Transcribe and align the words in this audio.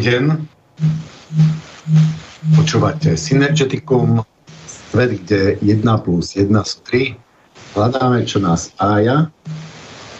Dobrý 0.00 0.16
deň. 0.16 0.32
Počúvate 2.56 3.20
Synergeticum, 3.20 4.24
svet, 4.64 5.20
kde 5.20 5.60
1 5.60 5.84
plus 6.00 6.40
1 6.40 6.48
sú 6.64 6.80
3. 6.88 7.20
Hľadáme, 7.76 8.24
čo 8.24 8.40
nás 8.40 8.72
spája. 8.72 9.28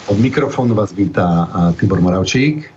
Od 0.05 0.21
mikrofónu 0.21 0.77
vás 0.77 0.93
vítá 0.93 1.49
Tibor 1.81 1.97
Moravčík. 1.97 2.69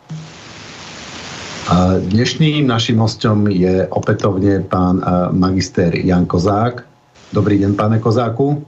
Dnešným 2.09 2.65
naším 2.65 3.05
hostom 3.05 3.53
je 3.53 3.85
opätovne 3.93 4.65
pán 4.65 5.05
magister 5.37 5.93
Jan 5.93 6.25
Kozák. 6.25 6.89
Dobrý 7.37 7.61
deň, 7.61 7.77
pane 7.77 8.01
Kozáku. 8.01 8.65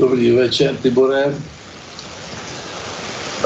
Dobrý 0.00 0.32
večer, 0.32 0.80
Tibore. 0.80 1.36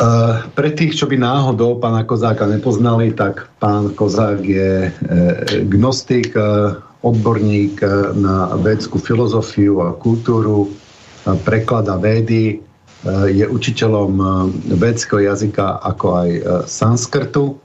Uh, 0.00 0.48
pre 0.56 0.72
tých, 0.72 0.96
čo 0.96 1.04
by 1.04 1.20
náhodou 1.20 1.76
pána 1.76 2.08
Kozáka 2.08 2.48
nepoznali, 2.48 3.12
tak 3.12 3.52
pán 3.60 3.92
Kozák 3.92 4.40
je 4.40 4.88
uh, 4.88 4.94
gnostik, 5.68 6.32
uh, 6.32 6.80
odborník 7.04 7.80
na 8.16 8.52
vedskú 8.60 9.00
filozofiu 9.00 9.80
a 9.80 9.96
kultúru, 9.96 10.68
preklada 11.48 11.96
védy, 11.96 12.60
je 13.32 13.44
učiteľom 13.48 14.20
védského 14.76 15.32
jazyka 15.32 15.80
ako 15.80 16.06
aj 16.20 16.30
sanskrtu. 16.68 17.56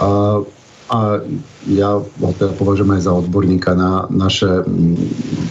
A 0.00 0.98
ja 1.68 1.90
ho 2.00 2.30
teda 2.40 2.56
považujem 2.56 2.96
aj 2.96 3.02
za 3.04 3.12
odborníka 3.12 3.76
na 3.76 4.08
naše 4.08 4.64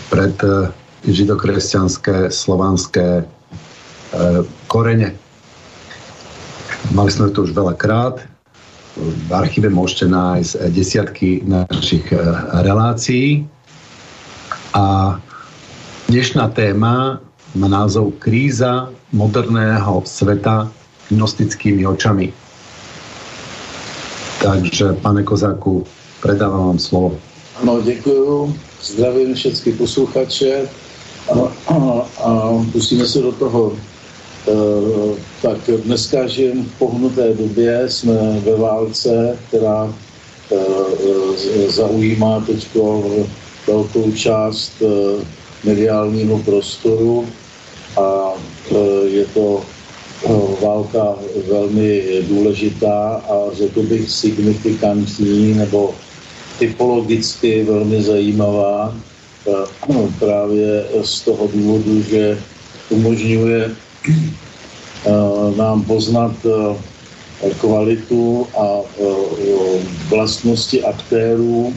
pred 0.09 0.33
židokresťanské, 1.05 2.33
slovanské 2.33 3.29
korene. 4.65 5.13
Mali 6.93 7.09
sme 7.09 7.33
to 7.33 7.49
už 7.49 7.57
veľakrát. 7.57 8.21
V 9.01 9.29
archíve 9.33 9.65
môžete 9.65 10.13
nájsť 10.13 10.69
desiatky 10.77 11.41
našich 11.41 12.05
eh, 12.13 12.21
relácií. 12.61 13.49
A 14.77 15.17
dnešná 16.05 16.53
téma 16.53 17.17
má 17.57 17.67
názov 17.67 18.13
Kríza 18.21 18.93
moderného 19.09 20.05
sveta 20.05 20.69
gnostickými 21.09 21.81
očami. 21.81 22.29
Takže, 24.45 24.93
pane 25.01 25.25
Kozáku, 25.25 25.89
predávam 26.21 26.77
vám 26.77 26.79
slovo. 26.79 27.17
Ano, 27.61 27.81
děkuju. 27.81 28.53
Zdravím 28.81 29.33
všechny 29.33 29.71
posluchače 29.81 30.69
a, 31.25 31.33
a, 31.73 31.75
a 32.21 32.29
pustíme 32.71 33.05
se 33.05 33.21
do 33.21 33.31
toho 33.31 33.73
Eh, 33.73 33.92
tak 35.41 35.57
dneska 35.83 36.27
žijeme 36.27 36.63
v 36.63 36.79
pohnuté 36.79 37.33
době, 37.33 37.89
jsme 37.89 38.39
ve 38.39 38.55
válce, 38.55 39.39
která 39.47 39.93
eh, 40.51 40.57
zaujímá 41.67 42.43
teď 42.47 42.67
velkou 43.67 44.11
část 44.11 44.71
eh, 44.81 45.25
mediálního 45.63 46.39
prostoru. 46.39 47.27
A 47.97 48.33
je 49.05 49.25
to 49.25 49.61
válka 50.61 51.15
velmi 51.47 52.03
důležitá 52.27 53.21
a 53.29 53.53
řekl 53.53 53.83
bych 53.83 54.11
signifikantní 54.11 55.53
nebo 55.53 55.95
typologicky 56.59 57.63
velmi 57.63 58.01
zajímavá. 58.03 58.95
Právě 60.19 60.85
z 61.01 61.21
toho 61.21 61.49
důvodu, 61.53 62.01
že 62.01 62.37
umožňuje 62.89 63.69
Eh, 63.69 63.92
nám 65.57 65.83
poznat 65.83 66.35
eh, 66.45 67.49
kvalitu 67.59 68.47
a 68.57 68.67
eh, 68.79 69.03
vlastnosti 70.09 70.83
aktérů, 70.83 71.73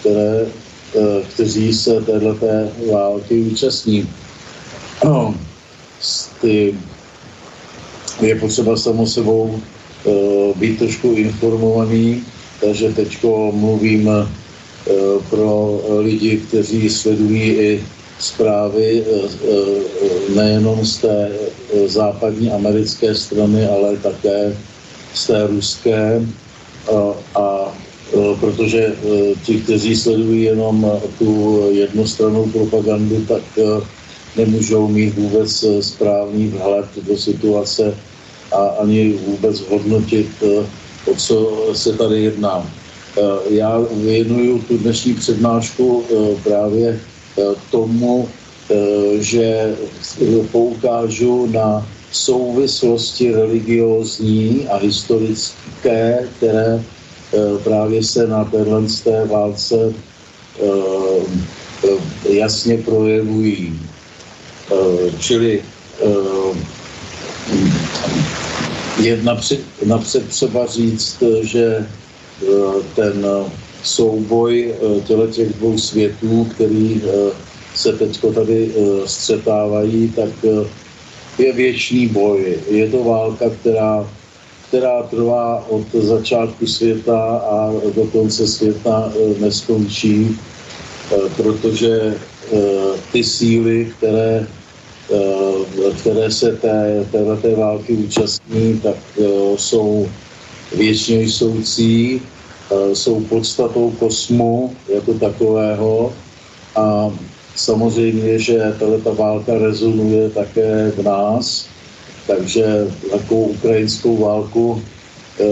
které, 0.00 0.46
kteří 1.34 1.74
se 1.74 2.00
této 2.00 2.36
války 2.92 3.40
účastní. 3.40 4.08
Ty, 6.40 6.74
je 8.20 8.34
potřeba 8.34 8.76
samo 8.76 9.06
sebou 9.06 9.60
být 10.56 10.78
trošku 10.78 11.12
informovaný, 11.12 12.24
takže 12.60 12.92
teď 12.92 13.18
mluvím 13.52 14.10
pro 15.30 15.80
lidi, 16.00 16.36
kteří 16.36 16.90
sledují 16.90 17.42
i 17.42 17.84
zprávy 18.18 19.04
eh, 19.04 19.28
eh, 19.28 20.34
nejenom 20.34 20.84
z 20.84 20.98
té 20.98 21.30
eh, 21.30 21.48
západní 21.86 22.50
americké 22.50 23.14
strany, 23.14 23.66
ale 23.66 23.96
také 23.96 24.56
z 25.14 25.26
té 25.26 25.46
ruské. 25.46 26.22
A 27.34 27.74
protože 28.40 28.94
ti, 29.44 29.60
kteří 29.60 29.96
sledují 29.96 30.42
jenom 30.42 31.00
tu 31.18 31.62
jednostrannou 31.70 32.46
propagandu, 32.46 33.24
tak 33.28 33.42
nemůžou 34.36 34.88
mít 34.88 35.14
vůbec 35.18 35.64
správný 35.80 36.48
vhled 36.48 36.86
do 37.08 37.18
situace 37.18 37.94
a 38.52 38.66
ani 38.66 39.12
vůbec 39.12 39.60
hodnotit, 39.60 40.28
o 41.06 41.14
co 41.16 41.66
se 41.72 41.92
tady 41.92 42.22
jedná. 42.22 42.70
Já 43.50 43.80
věnuju 43.90 44.58
tu 44.58 44.78
dnešní 44.78 45.14
přednášku 45.14 46.04
právě 46.44 47.00
Eh, 47.38 47.54
tomu, 47.70 48.28
eh, 48.28 48.35
že 49.18 49.76
poukážu 50.52 51.46
na 51.46 51.86
souvislosti 52.12 53.32
religiózní 53.32 54.66
a 54.68 54.76
historické, 54.76 56.28
které 56.38 56.80
eh, 56.80 57.38
právě 57.64 58.04
se 58.04 58.26
na 58.26 58.44
té 58.44 58.64
válce 59.26 59.92
jasně 62.28 62.78
projevují. 62.78 63.80
Čili 65.18 65.62
je 69.00 69.22
napřed, 69.22 69.60
napřed 69.86 70.28
třeba 70.28 70.66
říct, 70.66 71.22
že 71.42 71.86
ten 72.94 73.26
souboj 73.86 74.74
eh, 74.74 75.00
těch 75.30 75.52
dvou 75.54 75.78
světů, 75.78 76.44
který 76.54 77.02
eh, 77.04 77.30
se 77.76 77.92
teď 77.92 78.20
tady 78.34 78.70
eh, 78.70 79.08
střetávají, 79.08 80.12
tak 80.16 80.30
je 81.38 81.52
věčný 81.52 82.06
boj. 82.06 82.58
Je 82.70 82.90
to 82.90 83.04
válka, 83.04 83.50
která, 83.60 84.08
která 84.68 85.02
trvá 85.02 85.66
od 85.68 85.94
začátku 85.94 86.66
světa 86.66 87.20
a 87.36 87.72
do 87.96 88.04
konce 88.04 88.46
světa 88.46 89.12
neskončí, 89.38 90.38
protože 91.36 92.14
ty 93.12 93.24
síly, 93.24 93.92
které, 93.98 94.46
které 96.00 96.30
se 96.30 96.56
té, 96.56 97.06
té 97.42 97.54
války 97.54 97.92
účastní, 97.92 98.80
tak 98.80 98.96
jsou 99.56 100.08
věčně 100.76 101.22
jsoucí 101.22 102.20
Eh, 102.70 102.94
jsou 102.94 103.20
podstatou 103.20 103.90
kosmu 103.90 104.76
jako 104.88 105.14
takového 105.14 106.12
a 106.76 107.12
samozřejmě, 107.56 108.38
že 108.38 108.74
tato 108.78 109.14
válka 109.14 109.58
rezonuje 109.58 110.30
také 110.30 110.92
v 110.96 111.02
nás, 111.02 111.66
takže 112.26 112.86
takovou 113.10 113.44
ukrajinskou 113.44 114.16
válku, 114.16 114.82
eh, 115.40 115.44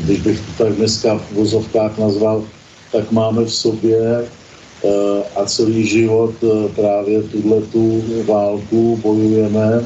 když 0.00 0.20
bych 0.20 0.40
to 0.40 0.64
tak 0.64 0.72
dneska 0.72 1.18
v 1.18 1.32
vozovkách 1.32 1.98
nazval, 1.98 2.44
tak 2.92 3.12
máme 3.12 3.44
v 3.44 3.54
sobě 3.54 4.00
eh, 4.04 4.88
a 5.36 5.44
celý 5.44 5.86
život 5.86 6.34
právě 6.74 7.22
tuhle 7.22 7.60
tu 7.72 8.02
válku 8.26 8.98
bojujeme. 9.02 9.84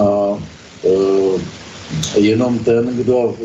A 0.00 0.38
jenom 2.18 2.58
ten, 2.58 2.86
kdo 2.86 3.36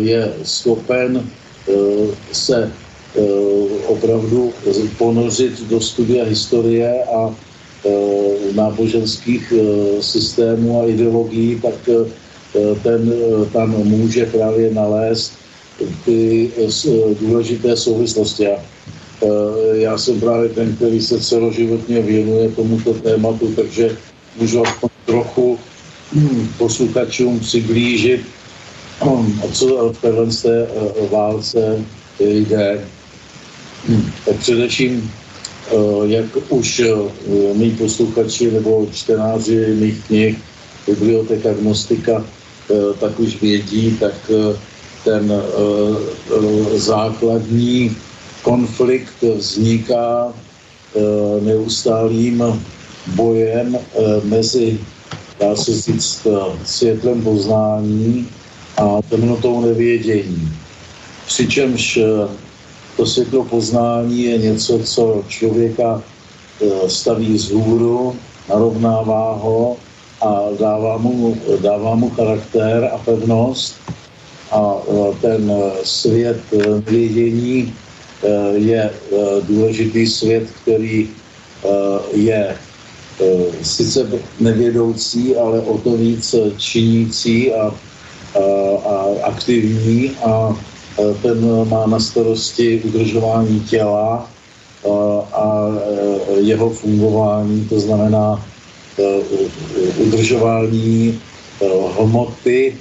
je 0.00 0.32
schopen 0.42 1.30
Eh, 1.68 2.14
se 2.32 2.64
eh, 2.64 2.89
opravdu 3.86 4.52
ponořit 4.98 5.68
do 5.68 5.80
studia 5.80 6.24
historie 6.24 7.04
a 7.04 7.34
eh, 7.34 7.90
náboženských 8.54 9.52
systémů 10.00 10.82
a 10.82 10.86
ideologií, 10.86 11.60
tak 11.62 11.74
ten 12.82 13.12
tam 13.52 13.70
může 13.70 14.26
právě 14.26 14.74
nalézt 14.74 15.32
ty 16.04 16.50
důležité 17.20 17.76
souvislosti. 17.76 18.46
Já 19.72 19.98
jsem 19.98 20.20
právě 20.20 20.48
ten, 20.48 20.76
který 20.76 21.00
se 21.00 21.20
celoživotně 21.20 22.02
věnuje 22.02 22.48
tomuto 22.48 22.94
tématu, 22.94 23.52
takže 23.56 23.96
můžu 24.36 24.66
aspoň 24.66 24.90
trochu 25.06 25.58
hm, 26.12 26.48
posluchačům 26.58 27.40
přiblížit 27.40 28.20
o 29.00 29.48
co 29.52 29.92
v 29.92 30.00
téhle 30.00 30.26
té 30.26 30.66
eh, 30.66 31.08
válce 31.10 31.84
jde. 32.20 32.80
Hm, 33.88 34.10
tak 34.24 34.36
především, 34.36 35.10
eh, 35.70 35.74
jak 36.04 36.26
už 36.48 36.80
eh, 36.80 36.94
mý 37.54 37.70
posluchači 37.70 38.50
nebo 38.50 38.86
čtenáři 38.92 39.74
mých 39.80 40.04
knih 40.06 40.38
Biblioteka 40.86 41.52
Gnostika 41.52 42.24
tak 43.00 43.20
už 43.20 43.40
vědí, 43.42 43.96
tak 44.00 44.14
ten 45.04 45.32
základní 46.74 47.96
konflikt 48.42 49.22
vzniká 49.22 50.32
neustálým 51.42 52.44
bojem 53.14 53.78
mezi, 54.24 54.78
dá 55.40 55.56
se 55.56 55.72
říct, 55.80 56.26
světlem 56.64 57.22
poznání 57.22 58.26
a 58.76 59.02
temnotou 59.10 59.60
nevědění. 59.60 60.52
Přičemž 61.26 61.98
to 63.00 63.06
světlo 63.06 63.44
poznání 63.44 64.22
je 64.22 64.38
něco, 64.38 64.78
co 64.78 65.24
člověka 65.28 66.02
staví 66.86 67.38
z 67.38 67.50
hůru, 67.50 68.16
narovnává 68.48 69.32
ho 69.40 69.76
a 70.20 70.40
dává 70.60 70.98
mu, 70.98 71.36
dává 71.62 71.94
mu 71.94 72.10
charakter 72.10 72.90
a 72.92 72.98
pevnost. 72.98 73.76
A 74.52 74.76
e, 74.84 75.14
ten 75.20 75.52
svět 75.84 76.40
vědění 76.84 77.74
je 78.52 78.90
důležitý 79.48 80.06
svět, 80.06 80.44
který 80.62 81.08
je 82.12 82.56
sice 83.62 84.08
nevědoucí, 84.40 85.36
ale 85.36 85.60
o 85.60 85.78
to 85.78 85.96
víc 85.96 86.34
činící 86.56 87.52
a, 87.54 87.64
a, 87.64 87.72
a 88.84 89.06
aktivní 89.22 90.10
a 90.20 90.56
ten 91.22 91.68
má 91.68 91.86
na 91.86 92.00
starosti 92.00 92.80
udržování 92.84 93.60
těla 93.60 94.30
a 95.32 95.68
jeho 96.40 96.70
fungování, 96.70 97.66
to 97.68 97.80
znamená 97.80 98.46
udržování 99.98 101.20
hmoty 101.98 102.76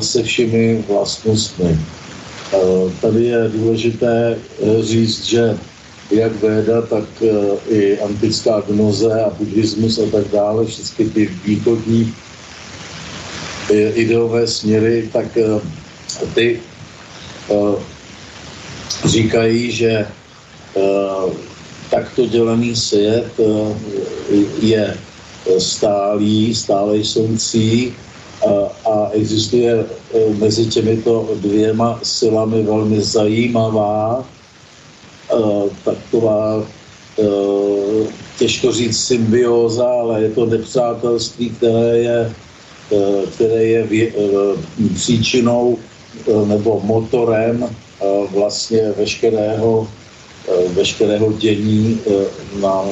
se 0.00 0.22
všemi 0.22 0.84
vlastnostmi. 0.88 1.78
Tady 3.00 3.24
je 3.24 3.48
důležité 3.48 4.38
říct, 4.80 5.24
že 5.24 5.58
jak 6.10 6.42
Véda, 6.42 6.82
tak 6.82 7.04
i 7.68 7.98
antická 7.98 8.60
gnoze 8.60 9.22
a 9.22 9.30
buddhismus 9.30 9.98
a 9.98 10.10
tak 10.12 10.28
dále, 10.32 10.66
všechny 10.66 11.04
ty 11.10 11.30
východní 11.44 12.14
ideové 13.94 14.46
směry, 14.46 15.08
tak 15.12 15.38
ty 16.34 16.60
říkají, 19.04 19.70
že 19.70 20.06
takto 21.90 22.26
dělený 22.26 22.76
svět 22.76 23.40
je 24.62 24.96
stálý, 25.58 26.54
stále 26.54 26.98
jsoucí 26.98 27.94
a, 28.86 29.08
existuje 29.12 29.84
mezi 30.38 30.66
těmito 30.66 31.28
dvěma 31.34 32.00
silami 32.02 32.62
velmi 32.62 33.00
zajímavá 33.00 34.24
taková 35.84 36.64
těžko 38.38 38.72
říct 38.72 39.04
symbioza, 39.04 39.86
ale 39.86 40.22
je 40.22 40.30
to 40.30 40.46
nepřátelství, 40.46 41.50
které 41.50 41.98
je, 41.98 42.32
které 43.34 43.64
je 43.64 43.86
příčinou 44.94 45.78
nebo 46.46 46.80
motorem 46.84 47.68
vlastně 48.30 48.92
veškerého 48.96 49.88
Eh, 50.48 50.68
veškerého 50.72 51.32
dění 51.32 52.00
eh, 52.06 52.10
na, 52.60 52.84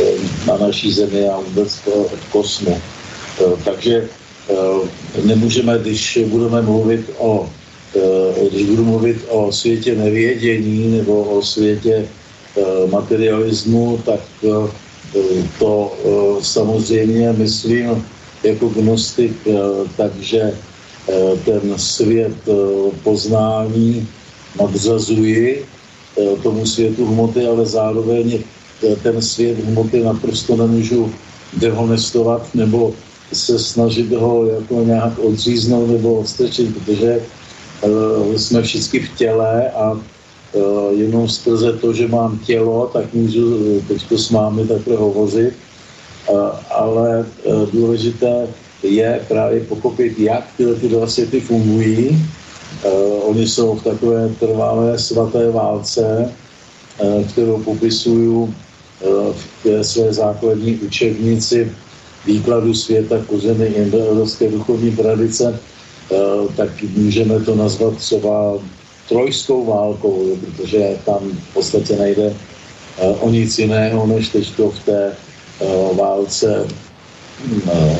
eh, 0.00 0.16
na 0.46 0.56
naší 0.56 0.92
zemi 0.92 1.28
a 1.28 1.40
vůbec 1.40 1.80
v 1.86 2.32
kosmu. 2.32 2.80
Takže 3.64 4.08
nemůžeme, 5.24 5.78
když 5.78 6.18
budeme 6.26 6.62
mluvit 6.62 7.10
o 7.18 7.48
když 8.50 8.66
budu 8.66 8.84
mluvit 8.84 9.16
o 9.28 9.52
světě 9.52 9.94
nevědění 9.94 10.98
nebo 10.98 11.22
o 11.22 11.42
světě 11.42 12.06
materialismu, 12.90 14.02
tak 14.04 14.20
to 15.58 15.92
samozřejmě 16.42 17.32
myslím 17.32 18.04
jako 18.42 18.68
gnostik, 18.68 19.32
takže 19.96 20.54
ten 21.44 21.78
svět 21.78 22.36
poznání 23.02 24.08
nadřazuji 24.60 25.66
Eh, 26.14 26.36
tomu 26.42 26.66
světu 26.66 27.06
hmoty, 27.06 27.46
ale 27.46 27.66
zároveň 27.66 28.38
eh, 28.38 28.96
ten 29.02 29.22
svět 29.22 29.58
hmoty 29.58 30.02
naprosto 30.02 30.56
nemůžu 30.56 31.10
dehonestovat 31.58 32.54
nebo 32.54 32.94
se 33.32 33.58
snažit 33.58 34.12
ho 34.12 34.46
jako 34.46 34.84
nějak 34.84 35.18
odříznout 35.18 35.90
nebo 35.90 36.14
odstrčit, 36.14 36.74
protože 36.74 37.22
jsme 38.36 38.62
všichni 38.62 39.00
v 39.00 39.16
těle 39.16 39.70
a 39.70 40.00
jenom 40.90 41.28
skrze 41.28 41.72
to, 41.72 41.92
že 41.92 42.08
mám 42.08 42.38
tělo, 42.38 42.90
tak 42.92 43.14
můžu 43.14 43.80
teď 43.88 44.12
s 44.12 44.30
vámi 44.30 44.66
takhle 44.66 44.96
hovořit, 44.96 45.54
ale 46.70 47.26
důležité 47.72 48.46
je 48.84 49.20
právě 49.28 49.60
pochopit, 49.60 50.18
jak 50.18 50.44
tyhle 50.56 50.74
ty 50.74 50.88
dva 50.88 51.06
světy 51.06 51.40
fungují. 51.40 52.08
Uh, 52.84 53.30
oni 53.30 53.48
jsou 53.48 53.74
v 53.74 53.84
takové 53.84 54.28
trvalé 54.28 54.98
svaté 54.98 55.50
válce, 55.50 56.32
uh, 57.02 57.24
kterou 57.24 57.58
popisuju 57.62 58.42
uh, 58.42 59.32
v 59.32 59.62
té 59.62 59.84
své 59.84 60.12
základní 60.12 60.74
učebnici 60.74 61.72
výkladu 62.26 62.74
světa 62.74 63.16
kořeny 63.26 63.66
indoevropské 63.66 64.50
duchovní 64.50 64.96
tradice, 64.96 65.60
tak 66.56 66.68
můžeme 66.96 67.40
to 67.40 67.54
nazvat 67.56 67.96
třeba 67.96 68.54
trojskou 69.08 69.64
válkou, 69.64 70.36
protože 70.40 70.96
tam 71.04 71.20
v 71.50 71.54
podstatě 71.54 71.96
nejde 71.96 72.34
o 73.20 73.30
nic 73.30 73.58
jiného, 73.58 74.06
než 74.06 74.28
teď 74.28 74.52
v 74.58 74.84
té 74.84 75.12
válce 75.92 76.66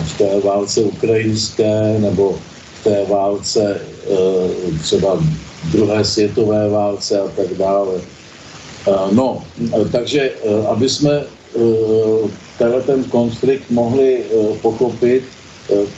v 0.05 0.19
té 0.19 0.41
válce 0.41 0.81
ukrajinské 0.81 1.99
nebo 1.99 2.39
té 2.85 3.05
válce, 3.09 3.81
eh, 3.81 4.79
třeba 4.83 5.19
druhé 5.73 6.05
světové 6.05 6.69
válce 6.69 7.21
a 7.21 7.29
tak 7.37 7.55
dále. 7.59 7.95
Eh, 8.89 8.93
no, 9.13 9.45
takže 9.93 10.21
eh, 10.21 10.67
aby 10.67 10.89
jsme 10.89 11.25
tenhle 12.59 12.83
ten 12.83 13.05
konflikt 13.05 13.71
mohli 13.71 14.27
pochopit, 14.63 15.23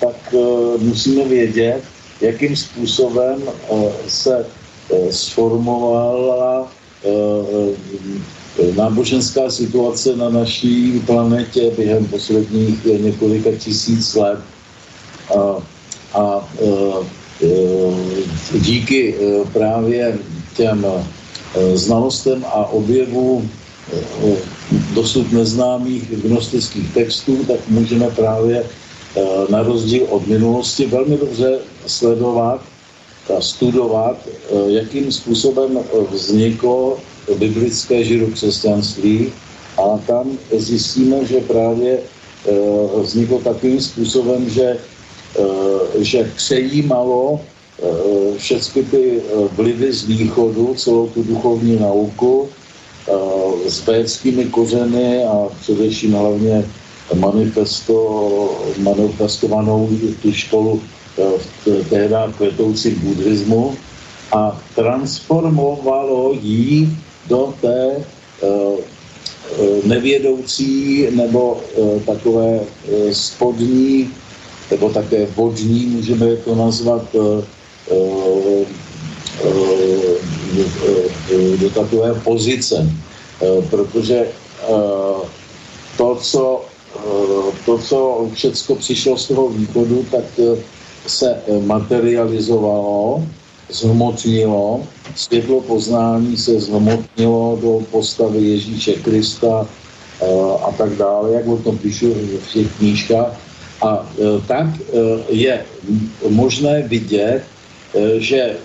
tak 0.00 0.34
musíme 0.78 1.24
vědět, 1.24 1.80
jakým 2.20 2.56
způsobem 2.56 3.42
se 4.08 4.46
sformovala 5.10 6.68
náboženská 8.76 9.50
situace 9.50 10.16
na 10.16 10.28
naší 10.28 11.00
planetě 11.06 11.70
během 11.76 12.04
posledních 12.04 12.84
několika 12.84 13.50
tisíc 13.58 14.14
let 14.14 14.38
a 16.14 16.48
e, 16.60 16.66
e, 17.46 18.58
díky 18.58 19.14
e, 19.14 19.44
právě 19.52 20.18
těm 20.56 20.86
znalostem 21.74 22.44
a 22.44 22.66
objevu 22.66 23.48
dosud 24.94 25.32
neznámých 25.32 26.10
gnostických 26.22 26.94
textů, 26.94 27.44
tak 27.44 27.68
můžeme 27.68 28.10
právě 28.10 28.64
na 29.50 29.62
rozdíl 29.62 30.06
od 30.10 30.26
minulosti 30.26 30.86
velmi 30.86 31.16
dobře 31.16 31.58
sledovat 31.86 32.60
a 33.38 33.40
studovat, 33.40 34.16
jakým 34.66 35.12
způsobem 35.12 35.78
vzniklo 36.10 36.98
biblické 37.34 38.04
židokřesťanství 38.04 39.32
a 39.78 39.98
tam 40.06 40.38
zjistíme, 40.52 41.24
že 41.24 41.40
právě 41.40 41.98
vzniklo 43.02 43.38
takovým 43.38 43.80
způsobem, 43.80 44.50
že 44.50 44.78
Eh, 45.36 46.04
že 46.04 46.32
přejímalo 46.36 47.40
eh, 47.40 48.38
všechny 48.38 48.82
ty 48.84 49.02
eh, 49.20 49.48
vlivy 49.52 49.92
z 49.92 50.04
východu, 50.04 50.74
celou 50.74 51.06
tu 51.06 51.22
duchovní 51.22 51.76
nauku 51.78 52.48
s 53.68 53.86
védskými 53.86 54.44
kořeny 54.44 55.24
a 55.24 55.46
především 55.60 56.12
hlavně 56.12 56.64
manifesto, 57.14 57.94
manifestovanou 58.82 59.88
tu 60.22 60.32
školu 60.32 60.82
tehdy 61.90 62.14
kvetoucí 62.36 62.90
buddhismu 62.90 63.76
a 64.32 64.58
transformovalo 64.74 66.34
ji 66.42 66.90
do 67.28 67.54
té 67.60 68.04
nevědoucí 69.84 71.06
nebo 71.10 71.60
takové 72.06 72.60
spodní 73.12 74.10
nebo 74.70 74.90
také 74.90 75.26
vodní, 75.26 75.86
můžeme 75.86 76.36
to 76.36 76.54
nazvat, 76.54 77.02
eh, 77.14 77.44
eh, 77.90 78.66
eh, 81.32 81.56
do 81.56 81.70
takové 81.70 82.14
pozice, 82.14 82.90
protože 83.70 84.26
to, 85.96 86.16
co, 86.16 86.64
to, 87.66 87.78
co 87.78 88.28
všechno 88.34 88.74
přišlo 88.76 89.16
z 89.16 89.28
toho 89.28 89.48
východu, 89.48 90.06
tak 90.10 90.24
se 91.06 91.42
materializovalo, 91.64 93.26
zhmotnilo, 93.70 94.86
světlo 95.14 95.60
poznání 95.60 96.36
se 96.36 96.60
zhmotnilo 96.60 97.58
do 97.62 97.80
postavy 97.90 98.38
Ježíše 98.38 98.92
Krista 98.92 99.66
a 100.62 100.72
tak 100.72 100.90
dále, 100.96 101.32
jak 101.32 101.46
o 101.46 101.56
tom 101.56 101.78
píšu 101.78 102.14
v 102.14 102.52
těch 102.52 102.76
knížkách. 102.78 103.40
A 103.82 104.08
tak 104.46 104.66
je 105.28 105.64
možné 106.28 106.82
vidět, 106.82 107.42
že 108.18 108.56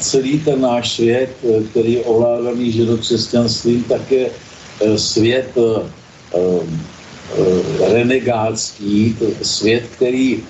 celý 0.00 0.40
ten 0.40 0.60
náš 0.60 0.92
svět, 0.92 1.30
který 1.70 1.92
je 1.92 2.04
ovládaný 2.04 2.72
židokřesťanstvím, 2.72 3.84
tak 3.84 4.10
je 4.10 4.30
svět 4.96 5.52
renegátský, 7.92 9.16
svět, 9.42 9.84
který 9.96 10.42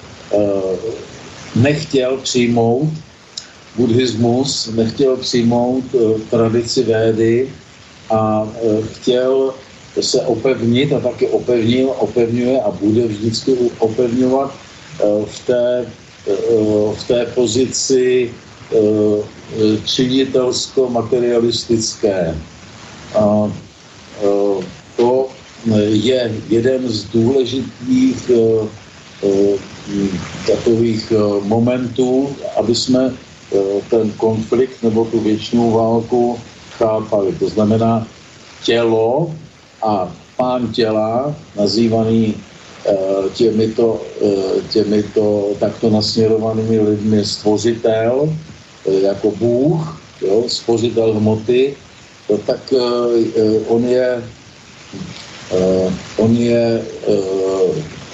nechtěl 1.59 2.19
přijmout 2.23 2.89
buddhismus, 3.77 4.71
nechtěl 4.75 5.17
přijmout 5.17 5.85
tradici 6.31 6.83
védy 6.83 7.49
a 8.11 8.49
chtěl 8.93 9.55
se 10.01 10.21
opevnit 10.21 10.93
a 10.93 11.01
taky 11.01 11.29
opevnil, 11.29 11.95
opevňuje 11.99 12.61
a 12.61 12.71
bude 12.71 13.07
vždycky 13.07 13.57
opevňovat 13.79 14.55
v 15.25 15.47
té, 15.47 15.87
v 16.95 17.05
té 17.09 17.27
pozici 17.35 18.31
činitelsko-materialistické. 19.85 22.37
A 23.15 23.53
to 24.97 25.29
je 25.89 26.33
jeden 26.49 26.89
z 26.89 27.05
důležitých 27.05 28.31
takových 30.47 31.13
momentů, 31.43 32.37
aby 32.57 32.75
jsme 32.75 33.13
ten 33.91 34.11
konflikt 34.11 34.83
nebo 34.83 35.05
tu 35.05 35.21
věčnou 35.21 35.71
válku 35.71 36.39
chápali. 36.79 37.33
To 37.33 37.49
znamená 37.49 38.07
tělo 38.65 39.35
a 39.83 40.13
pán 40.37 40.73
těla, 40.73 41.35
nazývaný 41.57 42.35
těmito, 43.35 44.01
těmito 44.71 45.49
takto 45.61 45.91
nasměrovanými 45.91 46.81
lidmi 46.81 47.25
stvořitel, 47.25 48.37
jako 49.03 49.31
Bůh, 49.31 50.01
jo, 50.23 50.45
stvořitel 50.47 51.15
hmoty, 51.15 51.77
to 52.27 52.39
tak 52.39 52.75
on 53.69 53.85
je 53.85 54.23
on 56.17 56.37
je 56.37 56.83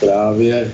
právě 0.00 0.73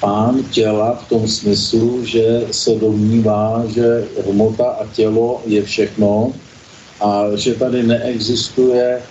pán 0.00 0.42
těla 0.50 0.94
v 0.94 1.08
tom 1.08 1.28
smyslu, 1.28 2.04
že 2.04 2.42
se 2.50 2.70
domnívá, 2.70 3.64
že 3.74 4.04
hmota 4.30 4.64
a 4.64 4.86
tělo 4.86 5.42
je 5.46 5.62
všechno 5.62 6.32
a 7.00 7.24
že 7.34 7.54
tady 7.54 7.82
neexistuje 7.82 9.02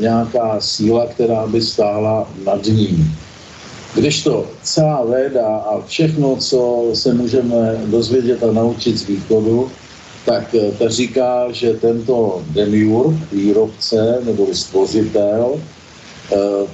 nějaká 0.00 0.60
síla, 0.60 1.06
která 1.06 1.46
by 1.46 1.62
stála 1.62 2.28
nad 2.44 2.64
ním. 2.64 3.16
Kdežto 3.94 4.46
celá 4.62 5.04
véda 5.04 5.46
a 5.46 5.80
všechno, 5.86 6.36
co 6.36 6.84
se 6.94 7.14
můžeme 7.14 7.80
dozvědět 7.86 8.44
a 8.44 8.52
naučit 8.52 8.98
z 8.98 9.06
východu, 9.06 9.70
tak 10.24 10.54
ta 10.78 10.88
říká, 10.88 11.52
že 11.52 11.74
tento 11.74 12.42
demiurg, 12.50 13.16
výrobce 13.32 14.18
nebo 14.24 14.46
stvořitel, 14.52 15.60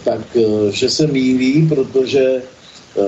tak 0.04 0.36
že 0.70 0.90
se 0.90 1.06
mílí, 1.06 1.68
protože 1.68 2.42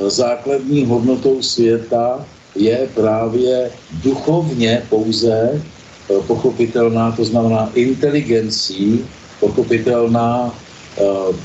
základní 0.07 0.85
hodnotou 0.85 1.43
světa 1.43 2.26
je 2.57 2.88
právě 2.95 3.71
duchovně 4.05 4.83
pouze 4.88 5.62
pochopitelná, 6.26 7.12
to 7.12 7.25
znamená 7.25 7.71
inteligencí, 7.75 9.05
pochopitelná 9.41 10.55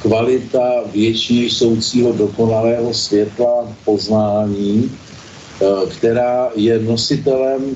kvalita 0.01 0.83
věčně 0.93 1.49
soucího 1.49 2.13
dokonalého 2.13 2.93
světla 2.93 3.67
poznání, 3.85 4.91
která 5.97 6.49
je 6.55 6.79
nositelem 6.79 7.75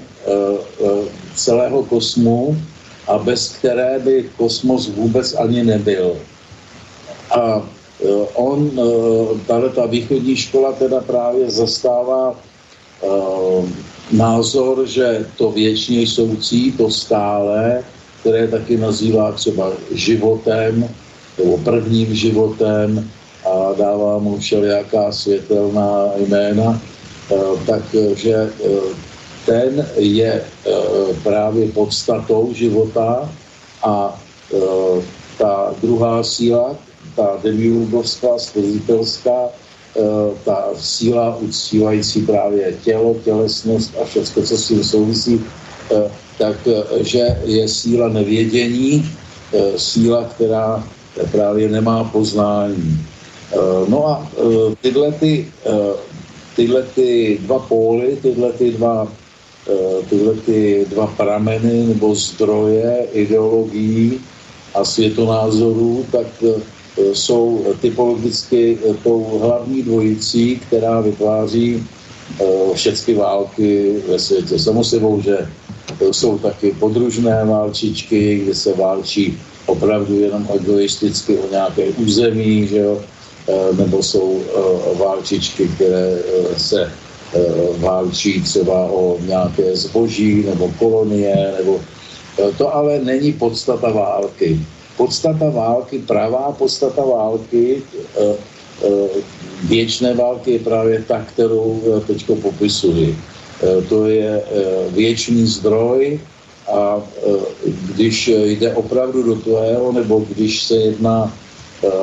celého 1.35 1.83
kosmu 1.83 2.57
a 3.07 3.17
bez 3.17 3.49
které 3.49 3.99
by 3.99 4.29
kosmos 4.37 4.87
vůbec 4.87 5.33
ani 5.33 5.63
nebyl. 5.63 6.15
A 7.31 7.67
on, 8.33 8.71
tahle 9.47 9.69
ta 9.69 9.85
východní 9.85 10.35
škola 10.35 10.71
teda 10.71 11.01
právě 11.01 11.49
zastává 11.49 12.35
názor, 14.11 14.87
že 14.87 15.25
to 15.37 15.51
věčně 15.51 16.07
soucí, 16.07 16.71
to 16.71 16.89
stále, 16.89 17.83
které 18.19 18.47
taky 18.47 18.77
nazývá 18.77 19.31
třeba 19.31 19.71
životem, 19.91 20.89
nebo 21.37 21.57
prvním 21.57 22.15
životem 22.15 23.09
a 23.45 23.73
dává 23.77 24.17
mu 24.19 24.37
všelijaká 24.37 25.11
světelná 25.11 26.11
jména, 26.17 26.81
takže 27.67 28.49
ten 29.45 29.87
je 29.95 30.43
právě 31.23 31.67
podstatou 31.71 32.53
života 32.53 33.29
a 33.83 34.21
ta 35.37 35.73
druhá 35.81 36.23
síla, 36.23 36.75
ta 37.15 37.39
demiurgovská, 37.43 38.37
stvořitelská, 38.37 39.49
ta 40.45 40.69
síla 40.77 41.37
uctívající 41.37 42.21
právě 42.21 42.73
tělo, 42.83 43.15
tělesnost 43.23 43.93
a 44.01 44.05
všechno, 44.05 44.43
co 44.43 44.57
s 44.57 44.67
tím 44.67 44.83
souvisí, 44.83 45.41
takže 46.37 47.37
je 47.45 47.67
síla 47.67 48.09
nevědění, 48.09 49.09
síla, 49.77 50.23
která 50.23 50.83
právě 51.31 51.69
nemá 51.69 52.03
poznání. 52.03 53.05
No 53.87 54.07
a 54.07 54.27
tyhle, 54.81 55.11
ty, 55.11 55.47
tyhle 56.55 56.83
ty 56.95 57.37
dva 57.41 57.59
póly, 57.59 58.17
tyhle 58.21 58.51
ty 58.51 58.71
dva, 58.71 59.07
tyhle 60.09 60.33
ty 60.33 60.85
dva 60.89 61.07
prameny 61.07 61.87
nebo 61.87 62.15
zdroje 62.15 63.07
ideologií 63.13 64.19
a 64.73 64.85
světonázorů, 64.85 66.05
tak 66.11 66.27
jsou 66.97 67.65
typologicky 67.81 68.77
tou 69.03 69.39
hlavní 69.41 69.83
dvojicí, 69.83 70.55
která 70.67 71.01
vytváří 71.01 71.83
všechny 72.73 73.13
války 73.13 73.95
ve 74.07 74.19
světě. 74.19 74.59
Samozřejmě, 74.59 75.21
že 75.23 75.37
jsou 76.11 76.37
taky 76.37 76.71
podružné 76.79 77.45
válčičky, 77.45 78.39
kde 78.43 78.55
se 78.55 78.73
válčí 78.73 79.37
opravdu 79.65 80.19
jenom 80.19 80.47
egoisticky 80.55 81.37
o 81.37 81.49
nějaké 81.51 81.83
území, 81.89 82.67
že 82.67 82.77
jo? 82.77 83.01
nebo 83.77 84.03
jsou 84.03 84.41
válčičky, 84.99 85.67
které 85.67 86.17
se 86.57 86.91
válčí 87.77 88.41
třeba 88.41 88.91
o 88.91 89.17
nějaké 89.25 89.75
zboží 89.75 90.43
nebo 90.43 90.71
kolonie, 90.79 91.53
nebo 91.57 91.81
to 92.57 92.75
ale 92.75 92.99
není 92.99 93.33
podstata 93.33 93.89
války. 93.89 94.59
Podstata 94.97 95.49
války, 95.49 95.99
pravá 95.99 96.51
podstata 96.51 97.01
války, 97.05 97.81
věčné 99.63 100.13
války 100.13 100.51
je 100.51 100.59
právě 100.59 101.03
ta, 101.07 101.21
kterou 101.23 101.81
teď 102.07 102.25
popisuji. 102.41 103.17
To 103.89 104.05
je 104.05 104.43
věčný 104.89 105.45
zdroj, 105.47 106.19
a 106.73 107.01
když 107.95 108.27
jde 108.27 108.73
opravdu 108.75 109.23
do 109.23 109.35
toho, 109.35 109.91
nebo 109.91 110.25
když 110.29 110.63
se 110.63 110.75
jedná 110.75 111.33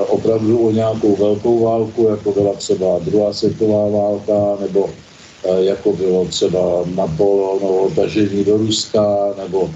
opravdu 0.09 0.59
o 0.59 0.71
nějakou 0.71 1.17
velkou 1.17 1.65
válku, 1.65 2.07
jako 2.11 2.33
byla 2.33 2.55
třeba 2.55 2.99
druhá 2.99 3.33
světová 3.33 3.89
válka, 3.89 4.57
nebo 4.61 4.91
jako 5.59 5.93
bylo 5.93 6.25
třeba 6.25 6.85
Napoleonovo 6.95 7.91
tažení 7.97 8.45
do 8.45 8.57
Ruska, 8.57 9.35
nebo 9.39 9.71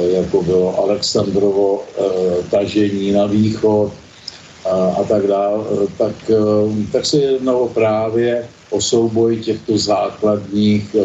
jako 0.00 0.42
bylo 0.42 0.78
Alexandrovo 0.78 1.82
tažení 2.50 3.12
na 3.12 3.26
východ 3.26 3.92
a 4.98 5.04
tak 5.08 5.26
dále, 5.26 5.64
tak, 5.98 6.30
tak 6.92 7.06
se 7.06 7.16
jednalo 7.16 7.68
právě 7.68 8.48
o 8.70 8.80
souboj 8.80 9.36
těchto 9.36 9.78
základních 9.78 10.96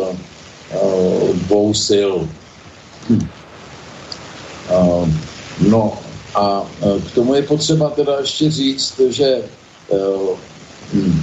dvou 1.34 1.74
sil. 1.88 2.12
Hm. 3.10 3.27
No 5.70 5.98
a 6.36 6.63
k 7.12 7.15
tomu 7.15 7.34
je 7.34 7.41
potřeba 7.41 7.89
teda 7.89 8.20
ještě 8.20 8.51
říct, 8.51 9.00
že 9.10 9.41
hm, 10.93 11.22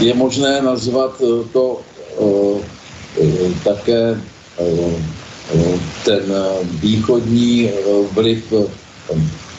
je 0.00 0.14
možné 0.14 0.62
nazvat 0.62 1.22
to 1.52 1.80
také 3.64 4.20
ten 6.04 6.22
východní 6.80 7.70
vliv 8.12 8.52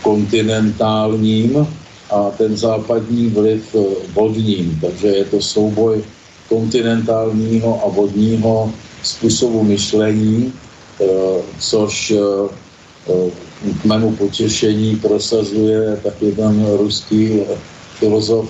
kontinentálním, 0.04 1.68
a 2.10 2.32
ten 2.38 2.58
západní 2.58 3.28
vliv 3.28 3.76
vodním. 4.14 4.80
Takže 4.82 5.08
je 5.08 5.26
to 5.26 5.42
souboj 5.42 6.04
kontinentálního 6.50 7.82
a 7.86 7.90
vodního 7.90 8.74
způsobu 9.04 9.64
myšlení, 9.64 10.54
což 11.60 12.14
k 13.82 13.86
mému 13.86 14.12
potěšení 14.16 14.96
prosazuje 14.96 15.98
taky 16.04 16.32
ten 16.32 16.66
ruský 16.78 17.40
filozof 18.00 18.50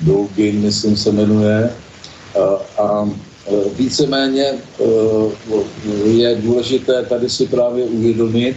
Dulgin, 0.00 0.60
myslím 0.60 0.96
se 0.96 1.12
jmenuje, 1.12 1.70
a 2.78 3.10
víceméně 3.78 4.54
je 6.04 6.34
důležité 6.34 7.04
tady 7.08 7.30
si 7.30 7.46
právě 7.46 7.84
uvědomit, 7.84 8.56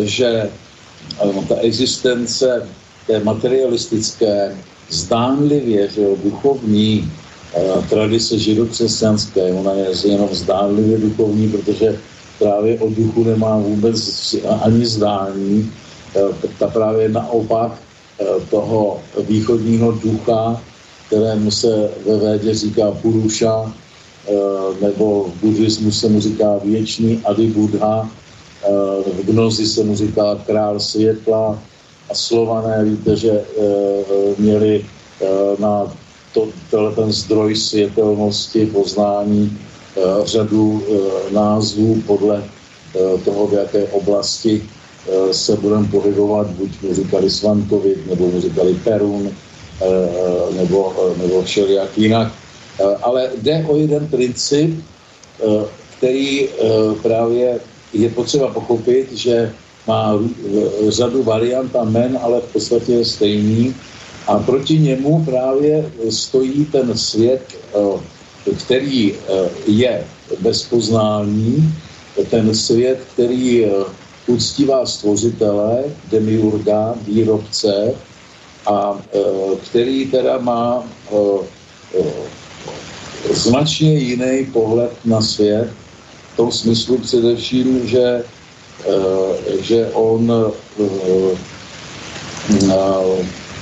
že 0.00 0.50
ta 1.48 1.56
existence 1.56 2.68
té 3.06 3.20
materialistické, 3.24 4.56
zdánlivě, 4.90 5.88
že 5.88 6.02
jo, 6.02 6.16
duchovní 6.24 7.12
tradice 7.88 8.38
židokřesťanské, 8.38 9.52
ona 9.52 9.72
je 9.72 9.86
jenom 10.04 10.28
zdánlivě 10.32 10.98
duchovní, 10.98 11.48
protože 11.48 11.98
právě 12.38 12.78
o 12.78 12.90
duchu 12.90 13.24
nemá 13.24 13.58
vůbec 13.58 13.98
ani 14.62 14.86
zdání. 14.86 15.72
Ta 16.58 16.66
právě 16.66 17.08
naopak 17.08 17.72
toho 18.50 19.00
východního 19.28 19.92
ducha, 19.92 20.60
kterému 21.06 21.50
se 21.50 21.90
ve 22.06 22.16
védě 22.16 22.54
říká 22.54 22.90
Puruša, 22.90 23.72
nebo 24.80 25.24
v 25.24 25.40
buddhismu 25.40 25.92
se 25.92 26.08
mu 26.08 26.20
říká 26.20 26.60
věčný 26.64 27.20
Adi 27.24 27.46
Buddha, 27.46 28.10
v 29.06 29.26
gnozi 29.26 29.66
se 29.66 29.84
mu 29.84 29.96
říká 29.96 30.38
král 30.46 30.80
světla. 30.80 31.58
A 32.10 32.14
slované, 32.14 32.84
víte, 32.84 33.16
že 33.16 33.44
měli 34.38 34.84
na 35.58 35.92
to, 36.34 36.48
ten 36.94 37.12
zdroj 37.12 37.56
světelnosti, 37.56 38.66
poznání 38.66 39.58
Eh, 39.96 40.26
řadu 40.26 40.82
eh, 40.82 41.34
názvů 41.34 42.02
podle 42.06 42.42
eh, 42.42 43.18
toho, 43.24 43.46
v 43.46 43.52
jaké 43.52 43.84
oblasti 43.86 44.62
se 45.32 45.56
budeme 45.56 45.88
pohybovat, 45.88 46.46
buď 46.50 46.82
mu 46.82 46.94
říkali 46.94 47.30
Svantovit, 47.30 48.06
nebo 48.06 48.26
mu 48.26 48.40
říkali 48.40 48.74
Perun, 48.74 49.30
nebo, 50.56 50.94
nebo 51.16 51.42
všelijak 51.42 51.98
jinak. 51.98 52.32
Ale 53.02 53.30
jde 53.42 53.64
o 53.68 53.76
jeden 53.76 54.08
princip, 54.08 54.84
který 55.96 56.48
právě 57.02 57.60
je 57.92 58.08
potřeba 58.08 58.48
pochopit, 58.48 59.12
že 59.12 59.52
má 59.86 60.18
řadu 60.88 61.22
variant 61.22 61.76
a 61.76 61.84
men, 61.84 62.18
ale 62.22 62.40
v 62.40 62.52
podstatě 62.52 62.92
je 62.92 63.04
stejný. 63.04 63.74
A 64.26 64.38
proti 64.38 64.78
němu 64.78 65.24
právě 65.24 65.92
stojí 66.10 66.64
ten 66.64 66.98
svět 66.98 67.42
který 68.50 69.14
eh, 69.14 69.50
je 69.66 70.04
bez 70.40 70.62
poznání, 70.62 71.74
ten 72.30 72.54
svět, 72.54 73.00
který 73.14 73.64
eh, 73.64 73.70
uctívá 74.26 74.86
stvořitele, 74.86 75.84
demiurga, 76.10 76.94
výrobce 77.06 77.94
a 78.66 78.98
eh, 79.14 79.18
který 79.70 80.06
teda 80.10 80.38
má 80.38 80.84
značně 83.30 83.98
jiný 83.98 84.46
pohled 84.52 84.92
na 85.04 85.20
svět, 85.20 85.70
v 86.32 86.36
tom 86.36 86.52
smyslu 86.52 86.98
především, 86.98 87.88
že, 87.88 88.24
že 89.60 89.86
on 89.86 90.32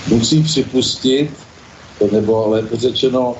musí 0.08 0.42
připustit, 0.42 1.30
nebo 2.12 2.48
lépe 2.48 2.76
řečeno, 2.76 3.36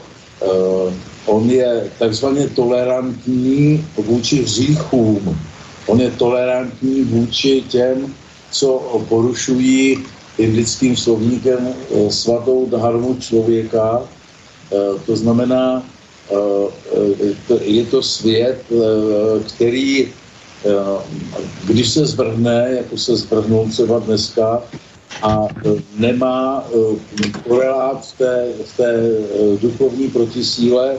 on 1.27 1.51
je 1.51 1.91
takzvaně 1.99 2.49
tolerantní 2.49 3.87
vůči 3.97 4.43
hříchům. 4.43 5.39
On 5.87 6.01
je 6.01 6.11
tolerantní 6.11 7.05
vůči 7.05 7.65
těm, 7.69 8.15
co 8.51 9.03
porušují 9.09 9.99
indickým 10.39 10.97
slovníkem 10.97 11.69
eh, 11.69 12.11
svatou 12.11 12.67
dharmu 12.71 13.17
člověka. 13.21 14.03
Eh, 14.73 14.99
to 15.07 15.17
znamená, 15.17 15.83
eh, 15.83 16.00
je 17.61 17.85
to 17.85 18.03
svět, 18.03 18.65
který, 19.49 20.09
když 21.65 21.89
se 21.89 22.07
zvrhne, 22.07 22.69
jako 22.77 22.99
se 22.99 23.17
zvrhnul 23.17 23.69
třeba 23.69 23.99
dneska, 23.99 24.63
a 25.23 25.49
nemá 25.99 26.65
korelát 27.49 28.07
v 28.07 28.19
té, 28.19 28.47
v 28.65 28.77
té 28.77 28.93
duchovní 29.63 30.09
protisíle, 30.09 30.97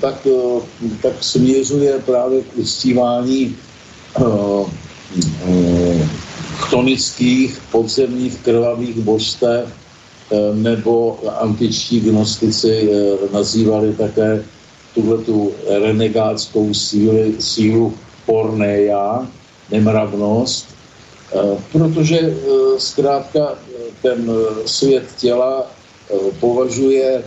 tak, 0.00 0.26
eh, 0.26 0.60
tak 1.02 1.12
směřuje 1.20 1.98
právě 2.06 2.42
k 2.42 2.56
uctívání 2.56 3.56
chtonických 6.56 7.60
podzemních 7.70 8.38
krvavých 8.38 8.96
božstev, 8.96 9.68
nebo 10.54 11.18
antičtí 11.40 12.00
gnostici 12.00 12.90
nazývali 13.32 13.94
také 13.94 14.44
tuhle 14.94 15.18
tu 15.18 15.52
renegátskou 15.68 16.74
sílu, 16.74 17.34
sílu 17.38 17.94
pornéja, 18.26 19.28
nemravnost, 19.70 20.66
protože 21.72 22.36
zkrátka 22.78 23.58
ten 24.02 24.30
svět 24.66 25.04
těla 25.18 25.66
považuje 26.40 27.22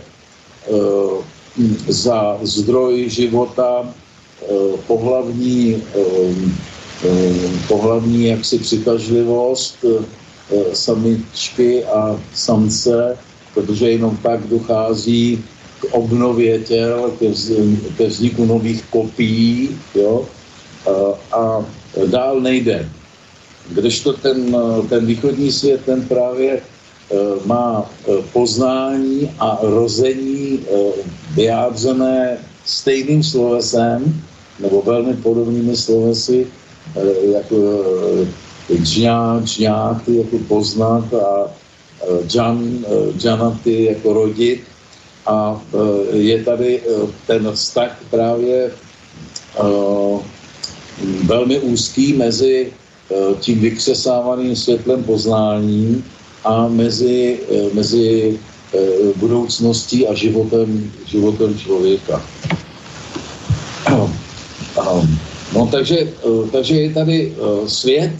za 1.88 2.38
zdroj 2.42 3.08
života 3.08 3.82
eh, 3.86 4.46
pohlavní, 4.86 5.82
eh, 5.94 6.00
eh, 7.04 7.34
pohlavní 7.68 8.26
jaksi 8.26 8.58
přitažlivost 8.58 9.84
samičky 10.72 11.84
a 11.84 12.20
samce, 12.34 13.18
protože 13.54 13.90
jenom 13.90 14.16
tak 14.16 14.46
dochází 14.46 15.44
k 15.80 15.84
obnově 15.90 16.58
těl, 16.58 17.12
ke 17.96 18.06
vzniku 18.06 18.44
nových 18.44 18.84
kopií, 18.90 19.78
jo, 19.94 20.24
a 21.32 21.64
dál 22.06 22.40
nejde. 22.40 22.88
Kdežto 23.70 24.12
ten, 24.12 24.56
ten 24.88 25.06
východní 25.06 25.52
svět, 25.52 25.80
ten 25.84 26.02
právě 26.02 26.62
Eh, 27.06 27.38
má 27.46 27.86
eh, 27.86 28.18
poznání 28.32 29.30
a 29.38 29.58
rození 29.62 30.58
eh, 30.58 31.06
vyjádřené 31.34 32.38
stejným 32.64 33.22
slovesem 33.22 34.22
nebo 34.58 34.82
velmi 34.82 35.14
podobnými 35.14 35.76
slovesy, 35.76 36.46
jako 37.32 37.56
džňáty 38.72 40.16
jako 40.16 40.38
poznat 40.48 41.14
a 41.14 41.50
džan, 42.26 42.84
džanaty 43.18 43.84
jako 43.84 44.12
rodit. 44.12 44.62
A 45.26 45.60
je 46.12 46.44
tady 46.44 46.80
ten 47.26 47.52
vztah 47.52 47.98
právě 48.10 48.70
velmi 51.24 51.58
úzký 51.58 52.12
mezi 52.12 52.72
tím 53.40 53.60
vykřesávaným 53.60 54.56
světlem 54.56 55.04
poznání 55.04 56.04
a 56.44 56.68
mezi, 56.68 57.40
mezi 57.72 58.38
budoucností 59.16 60.06
a 60.06 60.14
životem, 60.14 60.90
životem 61.06 61.58
člověka. 61.58 62.22
No 65.54 65.66
takže, 65.72 65.98
eh, 66.00 66.50
takže 66.52 66.74
je 66.74 66.90
tady 66.90 67.34
svět, 67.66 68.12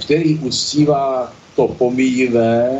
který 0.00 0.38
uctívá 0.38 1.32
to 1.56 1.68
pomíjivé, 1.68 2.78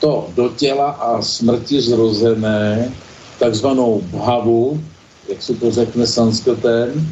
to 0.00 0.28
do 0.34 0.48
těla 0.48 0.90
a 0.90 1.22
smrti 1.22 1.80
zrozené, 1.80 2.92
takzvanou 3.38 4.02
bhavu, 4.10 4.80
jak 5.28 5.42
se 5.42 5.54
to 5.54 5.70
řekne 5.70 6.06
sanskrtem. 6.06 7.08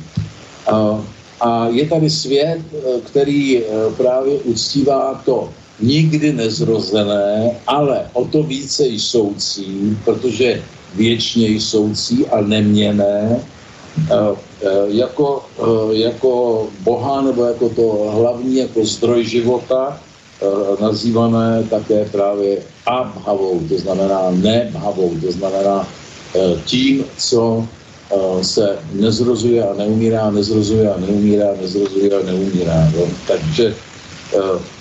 A 1.40 1.68
je 1.68 1.86
tady 1.86 2.10
svět, 2.10 2.60
který 3.04 3.62
právě 3.96 4.34
uctívá 4.34 5.22
to 5.24 5.50
nikdy 5.80 6.32
nezrozené, 6.32 7.50
ale 7.66 8.08
o 8.12 8.24
to 8.24 8.42
více 8.42 8.88
jsoucí, 8.88 9.96
protože 10.04 10.62
věčně 10.94 11.48
jsoucí 11.48 12.26
a 12.26 12.40
neměné, 12.40 13.36
eh, 13.36 13.40
eh, 13.40 13.55
jako, 14.86 15.44
eh, 15.58 15.94
jako 15.94 16.66
Boha 16.80 17.22
nebo 17.22 17.44
jako 17.44 17.68
to 17.68 17.86
hlavní, 18.14 18.56
jako 18.56 18.84
zdroj 18.84 19.24
života, 19.24 20.00
nazývané 20.80 21.64
také 21.70 22.04
právě 22.04 22.60
abhavou, 22.86 23.60
to 23.68 23.78
znamená 23.78 24.30
nebhavou, 24.30 25.16
to 25.24 25.32
znamená 25.32 25.88
tím, 26.64 27.04
co 27.16 27.64
se 28.42 28.78
nezrozuje 28.92 29.64
a 29.64 29.72
neumírá, 29.74 30.30
nezrozuje 30.30 30.92
a 30.92 31.00
neumírá, 31.00 31.56
nezrozuje 31.60 32.12
a 32.12 32.20
neumírá. 32.26 32.92
Jo? 32.94 33.08
Takže 33.26 33.74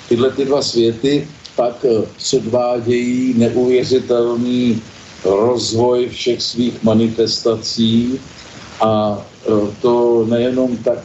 tyhle 0.10 0.30
ty 0.32 0.46
dva 0.46 0.62
světy 0.62 1.28
pak 1.56 1.86
předvádějí 2.18 3.34
neuvěřitelný 3.38 4.82
rozvoj 5.24 6.10
všech 6.10 6.42
svých 6.42 6.84
manifestací 6.84 8.20
a 8.82 9.22
to 9.82 10.26
nejenom 10.30 10.78
tak 10.78 11.00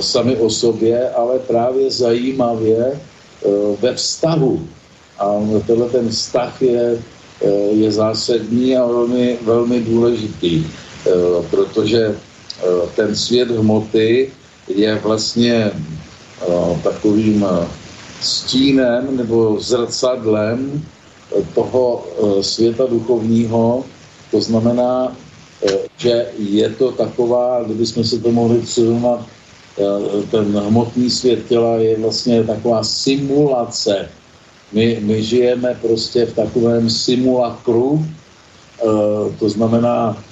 sami 0.00 0.36
o 0.36 0.50
sobě, 0.50 1.10
ale 1.10 1.38
právě 1.38 1.90
zajímavě 1.90 3.00
ve 3.80 3.94
vztahu. 3.94 4.68
A 5.18 5.34
tenhle 5.66 5.88
ten 5.88 6.08
vztah 6.08 6.62
je, 6.62 7.02
je 7.70 7.92
zásadní 7.92 8.76
a 8.76 8.86
velmi, 8.86 9.38
velmi 9.42 9.80
důležitý, 9.80 10.66
protože 11.50 12.16
ten 12.96 13.16
svět 13.16 13.50
hmoty 13.50 14.30
je 14.68 14.94
vlastně 14.94 15.70
takovým 16.82 17.46
stínem 18.20 19.16
nebo 19.16 19.56
zrcadlem 19.60 20.84
toho 21.54 22.06
světa 22.40 22.86
duchovního. 22.86 23.84
To 24.30 24.40
znamená, 24.40 25.16
že 25.96 26.26
je 26.38 26.68
to 26.70 26.92
taková, 26.92 27.62
kdybychom 27.62 28.04
se 28.04 28.18
to 28.18 28.30
mohli 28.30 28.60
přirovnat, 28.60 29.26
ten 30.30 30.58
hmotný 30.58 31.10
svět 31.10 31.46
těla 31.48 31.76
je 31.76 31.98
vlastně 31.98 32.44
taková 32.44 32.84
simulace. 32.84 34.08
My, 34.72 34.98
my 35.02 35.22
žijeme 35.22 35.78
prostě 35.82 36.26
v 36.26 36.34
takovém 36.34 36.90
simulakru, 36.90 38.06
to 39.38 39.48
znamená 39.48 40.24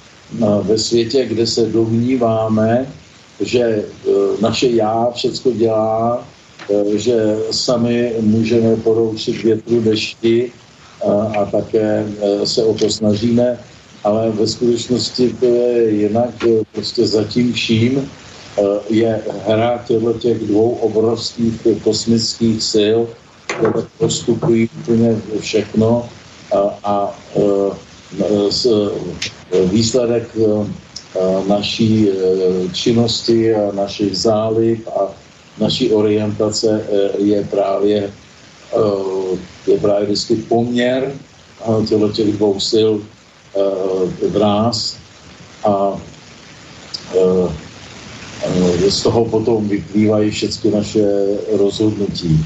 ve 0.61 0.77
světě, 0.77 1.25
kde 1.25 1.47
se 1.47 1.65
domníváme, 1.65 2.87
že 3.39 3.85
naše 4.41 4.67
já 4.67 5.11
všecko 5.11 5.51
dělá, 5.51 6.25
že 6.95 7.37
sami 7.51 8.13
můžeme 8.19 8.75
poroučit 8.75 9.43
větru, 9.43 9.81
dešti 9.81 10.51
a, 11.07 11.11
a 11.11 11.45
také 11.45 12.05
se 12.43 12.63
o 12.63 12.73
to 12.73 12.89
snažíme, 12.89 13.59
ale 14.03 14.31
ve 14.31 14.47
skutečnosti 14.47 15.35
to 15.39 15.45
je 15.45 15.89
jinak, 15.89 16.29
prostě 16.73 17.07
zatím 17.07 17.53
vším 17.53 18.09
je 18.89 19.21
hra 19.47 19.83
těchto 19.87 20.13
těch 20.13 20.39
dvou 20.39 20.71
obrovských 20.71 21.67
kosmických 21.83 22.63
sil, 22.73 22.97
které 23.47 23.85
postupují 23.97 24.69
úplně 24.81 25.15
všechno 25.39 26.09
a, 26.55 26.59
a 26.83 27.19
s, 28.49 28.67
výsledek 29.71 30.37
naší 31.47 32.09
činnosti 32.73 33.55
a 33.55 33.71
našich 33.71 34.17
zálib 34.17 34.87
a 34.87 35.11
naší 35.59 35.91
orientace 35.91 36.85
je 37.17 37.43
právě, 37.43 38.11
je 39.67 39.77
právě 39.77 40.05
vždycky 40.05 40.35
poměr 40.35 41.13
těchto 41.89 42.09
těch 42.09 42.31
dvou 42.31 42.59
sil 42.71 42.91
v 44.29 44.39
nás 44.39 44.97
a 45.63 45.97
z 48.89 49.01
toho 49.03 49.25
potom 49.25 49.67
vyplývají 49.67 50.31
všechny 50.31 50.71
naše 50.71 51.05
rozhodnutí. 51.51 52.45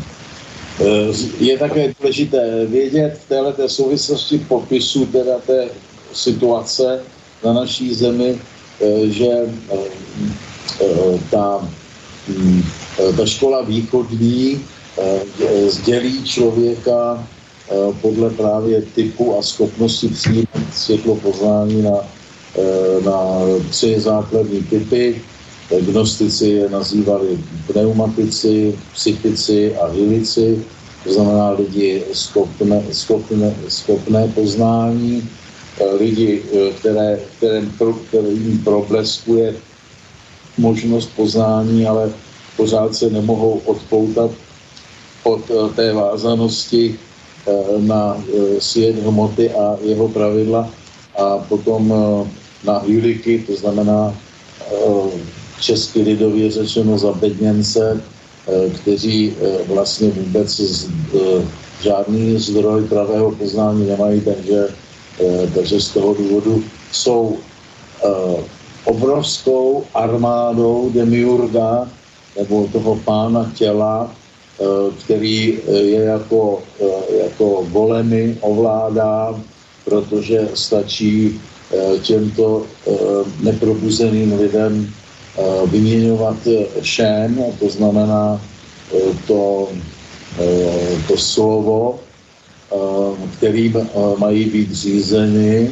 Je 1.39 1.58
také 1.58 1.93
důležité 2.00 2.65
vědět 2.65 3.19
v 3.26 3.30
této 3.30 3.69
souvislosti 3.69 4.38
popisu 4.39 5.06
teda 5.06 5.39
té 5.39 5.69
situace 6.13 7.04
na 7.43 7.54
naší 7.54 7.93
zemi, 7.93 8.39
že 9.04 9.30
ta, 11.30 11.69
ta 13.17 13.26
škola 13.26 13.62
východní 13.62 14.65
sdělí 15.67 16.24
člověka 16.24 17.28
podle 18.01 18.29
právě 18.29 18.81
typu 18.81 19.38
a 19.38 19.41
schopnosti 19.41 20.07
přijímat 20.07 20.73
světlo 20.73 21.15
poznání 21.15 21.81
na, 21.81 21.97
na 23.05 23.39
tři 23.69 23.99
základní 23.99 24.63
typy. 24.63 25.21
Gnostici 25.79 26.47
je 26.47 26.69
nazývali 26.69 27.39
pneumatici, 27.67 28.75
psychici 28.93 29.75
a 29.75 29.88
hilici, 29.88 30.63
to 31.03 31.13
znamená 31.13 31.49
lidi 31.49 32.03
schopné, 32.13 32.84
schopné, 32.91 33.55
schopné 33.67 34.27
poznání, 34.27 35.29
eh, 35.79 35.95
lidi, 35.95 36.43
eh, 36.53 36.71
které, 36.73 37.19
kterým, 37.38 37.73
kterým 38.07 38.62
probleskuje 38.63 39.55
možnost 40.57 41.10
poznání, 41.15 41.86
ale 41.88 42.12
pořád 42.57 42.95
se 42.95 43.10
nemohou 43.10 43.62
odpoutat 43.65 44.31
od 45.23 45.41
eh, 45.49 45.73
té 45.75 45.93
vázanosti 45.93 46.99
na 47.80 48.23
svět 48.60 48.95
hmoty 48.95 49.51
a 49.51 49.77
jeho 49.82 50.10
pravidla 50.10 50.69
a 51.17 51.38
potom 51.38 51.93
na 52.63 52.80
hyliky, 52.80 53.43
to 53.47 53.56
znamená 53.56 54.13
česky 55.62 56.01
lidově 56.01 56.51
řečeno 56.51 56.97
za 56.97 57.12
bedněnce, 57.12 58.01
eh, 58.01 58.69
kteří 58.69 59.34
eh, 59.34 59.63
vlastně 59.73 60.10
vůbec 60.10 60.60
eh, 60.60 61.45
žádný 61.82 62.38
zdroj 62.38 62.84
pravého 62.84 63.32
poznání 63.32 63.88
nemají, 63.89 64.21
takže, 64.21 64.67
takže 65.56 65.82
z 65.82 65.89
toho 65.89 66.13
důvodu 66.13 66.63
jsou 66.91 67.38
obrovskou 68.86 69.84
armádou 69.93 70.91
demiurga 70.93 71.89
nebo 72.38 72.69
toho 72.73 72.95
pána 72.95 73.51
těla, 73.56 74.12
který 75.06 75.60
je 75.67 76.02
jako, 76.02 76.62
jako 77.24 77.67
golemy 77.71 78.38
ovládá, 78.41 79.41
protože 79.86 80.50
stačí 80.54 81.41
těmto 82.02 82.65
neprobuzeným 83.43 84.39
lidem 84.39 84.93
Eh, 85.38 85.67
vyměňovat 85.67 86.38
šén, 86.82 87.39
to 87.60 87.69
znamená 87.69 88.41
eh, 88.91 89.00
to, 89.28 89.67
eh, 90.39 90.97
to 91.08 91.17
slovo, 91.17 92.00
kterým 93.38 93.89
mají 94.17 94.45
být 94.45 94.71
řízeni, 94.71 95.71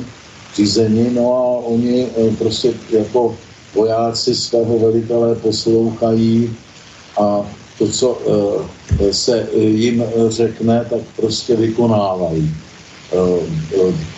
řízeni, 0.55 1.11
no 1.15 1.33
a 1.33 1.67
oni 1.67 2.07
prostě 2.37 2.73
jako 2.91 3.35
vojáci 3.75 4.35
svého 4.35 4.79
velitelé 4.79 5.35
poslouchají 5.35 6.51
a 7.19 7.47
to, 7.79 7.87
co 7.87 8.21
se 9.11 9.47
jim 9.55 10.03
řekne, 10.27 10.85
tak 10.89 11.01
prostě 11.15 11.55
vykonávají. 11.55 12.51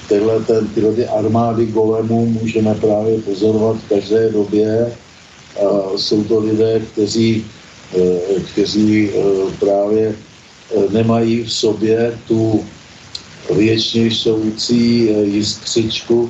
Tyhle, 0.10 0.40
ten, 0.40 0.68
tyhle 0.68 0.94
ty 0.94 1.08
armády 1.08 1.66
golemů 1.66 2.26
můžeme 2.26 2.76
právě 2.76 3.18
pozorovat 3.22 3.78
v 3.78 3.90
každé 3.90 4.30
době 4.30 4.92
jsou 5.96 6.24
to 6.24 6.40
lidé, 6.40 6.82
kteří, 6.92 7.46
eh, 7.98 8.40
kteří 8.52 9.10
eh, 9.10 9.22
právě 9.60 10.16
eh, 10.16 10.94
nemají 10.94 11.44
v 11.44 11.54
sobě 11.54 12.20
tu 12.28 12.66
věčně 13.56 14.12
soucí 14.12 15.10
jiskřičku 15.24 16.30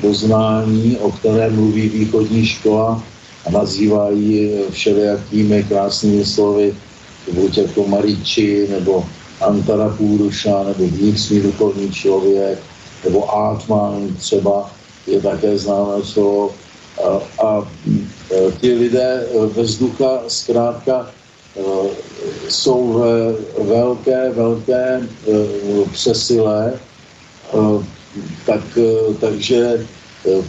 poznání, 0.00 0.96
o 0.96 1.12
které 1.12 1.50
mluví 1.50 1.88
východní 1.88 2.46
škola 2.46 3.02
a 3.46 3.50
nazývají 3.50 4.52
všelijakými 4.70 5.64
krásnými 5.64 6.24
slovy, 6.24 6.74
buď 7.32 7.58
jako 7.58 7.86
Mariči, 7.86 8.66
nebo 8.70 9.04
Antara 9.40 9.88
Půruša, 9.88 10.62
nebo 10.64 10.84
vnitřní 10.88 11.40
duchovní 11.40 11.92
člověk, 11.92 12.58
nebo 13.04 13.34
Atman 13.36 14.08
třeba 14.18 14.70
je 15.06 15.20
také 15.20 15.58
známé 15.58 16.04
slovo. 16.04 16.50
A, 17.04 17.44
a 17.46 17.68
Eh, 18.28 18.52
ti 18.60 18.74
lidé 18.74 19.24
eh, 19.24 19.46
ve 19.46 19.62
vzducha 19.62 20.28
zkrátka 20.28 21.10
eh, 21.56 21.62
jsou 22.48 22.92
ve 22.92 23.64
velké, 23.64 24.30
velké 24.30 25.00
přesile, 25.92 26.72
tak, 28.46 28.78
takže 29.20 29.86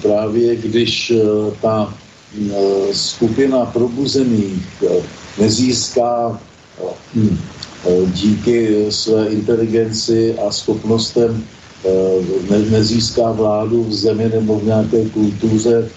právě 0.02 0.56
když 0.56 1.14
ta 1.62 1.94
skupina 2.92 3.66
probuzených 3.66 4.84
nezíská 5.38 6.40
hm, 7.16 7.38
díky 8.06 8.86
své 8.90 9.28
inteligenci 9.28 10.36
a 10.40 10.52
schopnostem 10.52 11.44
nezíská 12.70 13.32
vládu 13.32 13.84
v 13.84 13.94
zemi 13.94 14.30
nebo 14.30 14.60
v 14.60 14.66
nějaké 14.66 15.06
kultuře, 15.10 15.90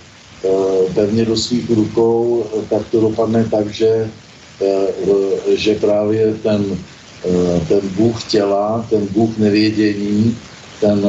Eh, 0.44 0.92
pevně 0.94 1.24
do 1.24 1.36
svých 1.36 1.70
rukou, 1.70 2.44
eh, 2.44 2.62
tak 2.70 2.82
to 2.90 3.00
dopadne 3.00 3.44
tak, 3.44 3.70
že, 3.70 4.10
eh, 4.62 5.56
že 5.56 5.74
právě 5.74 6.34
ten, 6.42 6.78
ten 7.68 7.80
bůh 7.94 8.24
těla, 8.24 8.86
ten 8.90 9.06
bůh 9.14 9.38
nevědění, 9.38 10.34
ten 10.80 11.06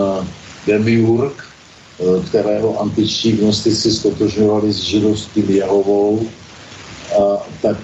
demiurg, 0.68 1.34
kterého 2.28 2.82
antičtí 2.82 3.32
gnostici 3.32 3.92
stotožňovali 3.92 4.74
s 4.74 4.78
židovským 4.78 5.50
Jehovou, 5.50 6.26
tak, 7.62 7.78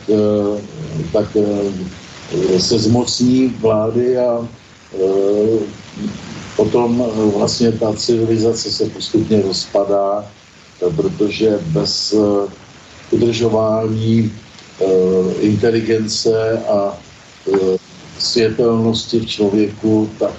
tak 1.13 1.37
se 2.57 2.79
zmocní 2.79 3.47
vlády 3.47 4.17
a 4.17 4.47
potom 6.55 7.05
vlastně 7.37 7.71
ta 7.71 7.93
civilizace 7.93 8.71
se 8.71 8.85
postupně 8.85 9.41
rozpadá, 9.41 10.25
protože 10.95 11.59
bez 11.65 12.15
udržování 13.11 14.31
inteligence 15.39 16.59
a 16.67 16.97
světelnosti 18.19 19.19
v 19.19 19.25
člověku, 19.25 20.09
tak, 20.19 20.35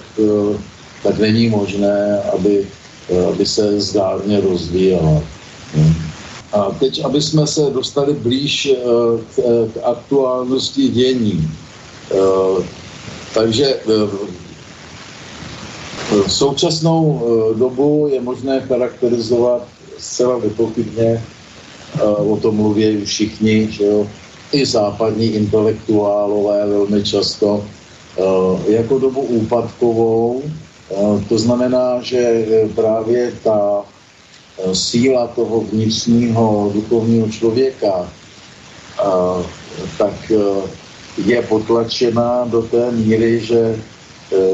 tak 1.03 1.19
není 1.19 1.49
možné, 1.49 2.21
aby, 2.33 2.67
aby 3.09 3.45
se 3.45 3.81
zdárně 3.81 4.41
rozvíjela. 4.41 5.21
A 6.53 6.71
teď, 6.79 7.05
aby 7.05 7.21
jsme 7.21 7.47
se 7.47 7.61
dostali 7.61 8.13
blíž 8.13 8.65
eh, 8.65 8.75
k, 9.35 9.39
eh, 9.39 9.67
k 9.73 9.83
aktuálnosti 9.83 10.87
dění. 10.87 11.47
Eh, 12.11 12.63
takže 13.33 13.79
současnou 16.27 17.23
dobu 17.55 18.09
je 18.11 18.21
možné 18.21 18.61
charakterizovat 18.61 19.63
zcela 19.97 20.39
nepochybně, 20.43 21.23
o 22.17 22.37
tom 22.37 22.55
mluví 22.55 23.05
všichni, 23.05 23.71
že 23.71 23.83
jo, 23.83 24.07
i 24.51 24.65
západní 24.65 25.25
intelektuálové 25.25 26.67
velmi 26.67 27.03
často, 27.03 27.63
jako 28.67 28.99
dobu 28.99 29.21
úpadkovou. 29.21 30.43
To 31.29 31.37
znamená, 31.37 32.01
že 32.01 32.45
právě 32.75 33.31
ta 33.43 33.83
Eh, 34.59 34.75
síla 34.75 35.27
toho 35.27 35.61
vnitřního 35.61 36.71
duchovního 36.73 37.29
člověka, 37.29 38.09
eh, 38.99 39.43
tak 39.97 40.31
je 41.25 41.41
potlačena 41.41 42.45
do 42.51 42.61
té 42.61 42.91
míry, 42.91 43.39
že, 43.39 43.75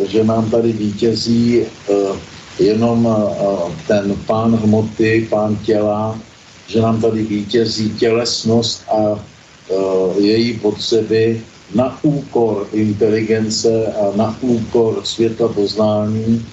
že 0.08 0.24
nám 0.24 0.50
tady 0.50 0.72
vítězí 0.72 1.62
jenom 2.60 3.06
ten 3.88 4.16
pán 4.26 4.56
hmoty, 4.56 5.28
pán 5.30 5.56
těla, 5.56 6.20
že 6.68 6.82
nám 6.82 7.02
tady 7.02 7.24
vítězí 7.24 7.90
tělesnost 7.90 8.84
a 8.90 9.22
její 10.18 10.54
potřeby 10.60 11.42
na 11.76 12.00
úkor 12.04 12.68
inteligence 12.74 13.86
a 13.86 14.16
na 14.16 14.38
úkor 14.42 15.02
světla 15.04 15.48
poznání 15.48 16.46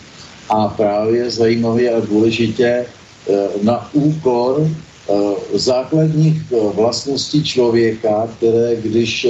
a 0.48 0.68
právě 0.68 1.30
zajímavě 1.30 1.94
a 1.94 2.00
důležitě 2.00 2.86
Eh, 3.24 3.48
na 3.64 3.88
úkor 3.92 4.60
eh, 4.60 5.12
základních 5.56 6.42
eh, 6.52 6.56
vlastností 6.76 7.44
člověka, 7.44 8.28
které 8.36 8.76
když 8.76 9.26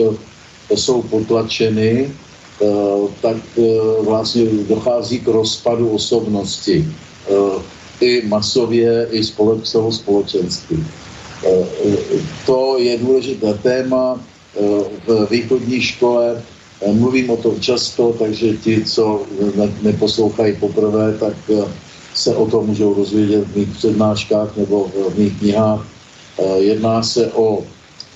jsou 0.74 1.02
potlačeny, 1.02 2.10
tak 3.20 3.36
vlastně 4.00 4.44
dochází 4.68 5.20
k 5.20 5.28
rozpadu 5.28 5.88
osobnosti. 5.90 6.88
I 8.00 8.22
masově, 8.26 9.08
i 9.10 9.24
společensky. 9.90 10.78
To 12.46 12.78
je 12.78 12.98
důležité 12.98 13.54
téma. 13.54 14.20
V 15.06 15.26
východní 15.30 15.82
škole 15.82 16.42
mluvím 16.92 17.30
o 17.30 17.36
tom 17.36 17.60
často, 17.60 18.14
takže 18.18 18.56
ti, 18.56 18.84
co 18.84 19.22
neposlouchají 19.82 20.56
poprvé, 20.56 21.18
tak 21.18 21.34
se 22.14 22.36
o 22.36 22.46
tom 22.46 22.66
můžou 22.66 22.94
dozvědět 22.94 23.44
v 23.44 23.56
mých 23.56 23.68
přednáškách 23.68 24.56
nebo 24.56 24.90
v 25.10 25.18
mých 25.18 25.38
knihách. 25.38 25.86
Eh, 26.38 26.58
jedná 26.58 27.02
se 27.02 27.26
o, 27.32 27.62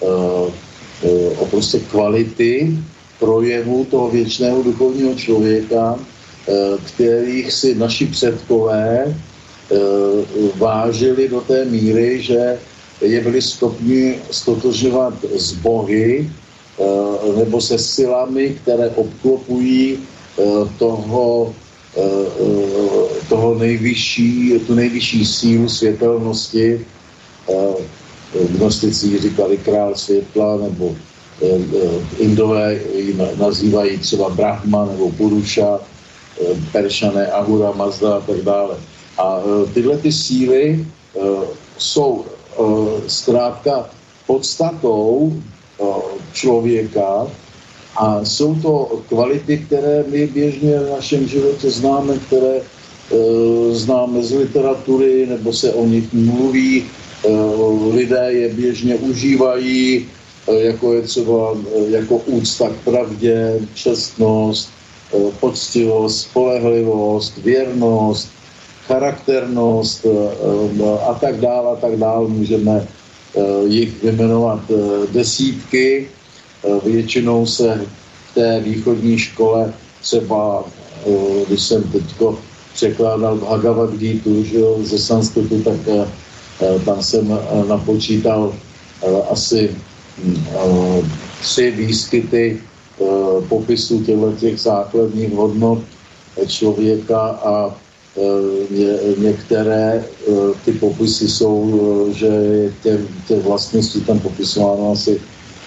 eh, 0.03 1.31
o 1.39 1.47
prostě 1.51 1.79
kvality 1.79 2.79
projevu 3.19 3.85
toho 3.85 4.09
věčného 4.11 4.63
duchovního 4.63 5.15
člověka, 5.15 5.99
eh, 5.99 6.53
kterých 6.85 7.53
si 7.53 7.75
naši 7.75 8.07
předkové 8.07 9.15
vážili 10.57 11.29
do 11.29 11.41
té 11.45 11.65
míry, 11.69 12.25
že 12.25 12.57
je 13.01 13.21
byli 13.21 13.43
schopni 13.43 14.19
stotožňovat 14.31 15.15
s 15.37 15.53
bohy 15.53 16.31
nebo 17.37 17.61
se 17.61 17.79
silami, 17.79 18.57
které 18.63 18.91
obklopují 18.91 19.99
toho 20.79 21.55
Eh, 21.97 22.01
eh, 22.01 23.27
toho 23.29 23.55
nejvyšší, 23.59 24.61
tu 24.67 24.75
nejvyšší 24.75 25.27
sílu 25.27 25.69
světelnosti. 25.69 26.87
Eh, 27.51 27.75
gnostici 28.55 29.19
říkali 29.19 29.57
král 29.57 29.95
světla, 29.95 30.57
nebo 30.57 30.97
Indové 32.19 32.75
ji 32.95 33.17
nazývají 33.39 33.99
třeba 33.99 34.29
Brahma 34.29 34.85
nebo 34.85 35.11
Puruša, 35.11 35.81
Peršané, 36.73 37.27
Ahura, 37.27 37.73
Mazda 37.73 38.17
a 38.17 38.21
tak 38.21 38.43
dále. 38.43 38.75
A 39.19 39.41
tyhle 39.75 39.97
ty 39.99 40.13
síly 40.13 40.87
jsou 41.79 42.25
zkrátka 43.07 43.91
podstatou 44.27 45.33
člověka, 46.33 47.27
a 47.97 48.25
jsou 48.25 48.55
to 48.55 49.03
kvality, 49.09 49.59
které 49.59 50.05
my 50.09 50.27
běžně 50.27 50.79
v 50.79 50.91
našem 50.91 51.29
životě 51.29 51.71
známe, 51.71 52.19
které 52.19 52.57
e, 52.57 52.63
známe 53.75 54.23
z 54.23 54.33
literatury, 54.33 55.27
nebo 55.27 55.53
se 55.53 55.73
o 55.73 55.87
nich 55.87 56.13
mluví, 56.13 56.85
lidé 57.93 58.27
je 58.29 58.49
běžně 58.49 58.95
užívají, 58.97 60.07
jako 60.59 60.93
je 60.93 61.03
třeba 61.03 61.57
jako 61.89 62.17
úcta 62.17 62.69
k 62.69 62.85
pravdě, 62.85 63.61
čestnost, 63.75 64.71
poctivost, 65.41 66.21
spolehlivost, 66.21 67.39
věrnost, 67.39 68.29
charakternost 68.89 70.07
e, 70.07 70.09
e, 70.09 71.01
a 71.07 71.15
tak 71.15 71.41
dále, 71.41 71.73
a 71.73 71.77
tak 71.77 71.97
dále. 71.97 72.29
Můžeme 72.29 72.81
e, 72.81 73.69
jich 73.69 74.03
vyjmenovat 74.03 74.61
desítky 75.13 76.09
Eh, 76.65 76.91
většinou 76.91 77.47
se 77.47 77.81
v 78.31 78.35
té 78.35 78.61
východní 78.61 79.19
škole 79.19 79.75
třeba, 80.01 80.65
eh, 81.07 81.45
když 81.47 81.63
jsem 81.63 81.83
teďko 81.83 82.39
překládal 82.75 83.37
Bhagavad 83.37 83.95
Gita 83.95 84.31
ze 84.83 84.99
sanskritu, 84.99 85.63
tak 85.63 85.81
eh, 85.89 86.07
tam 86.85 87.03
jsem 87.03 87.39
napočítal 87.69 88.55
asi 89.31 89.71
hm, 90.19 90.43
tři 91.41 91.71
výskyty 91.71 92.59
popisu 93.49 94.03
těchto 94.03 94.33
těch 94.33 94.61
základních 94.61 95.33
hodnot 95.33 95.79
člověka 96.47 97.21
a 97.47 97.75
některé 99.19 100.05
ty 100.65 100.73
popisy 100.73 101.29
jsou, 101.29 102.09
že 102.13 102.29
těch, 102.83 103.01
těch 103.29 103.43
vlastností 103.45 104.01
tam 104.01 104.19
popisováno 104.19 104.93
asi 104.93 105.21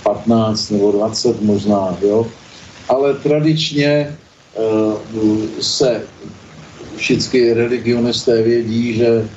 15 0.04 0.70
nebo 0.70 0.92
20 0.92 1.42
možná, 1.42 1.98
jo. 2.02 2.28
Ale 2.90 3.14
tradičně 3.14 4.18
se 5.62 6.02
všichni 6.96 7.54
religionisté 7.54 8.42
vědí, 8.42 8.94
že, 8.94 9.30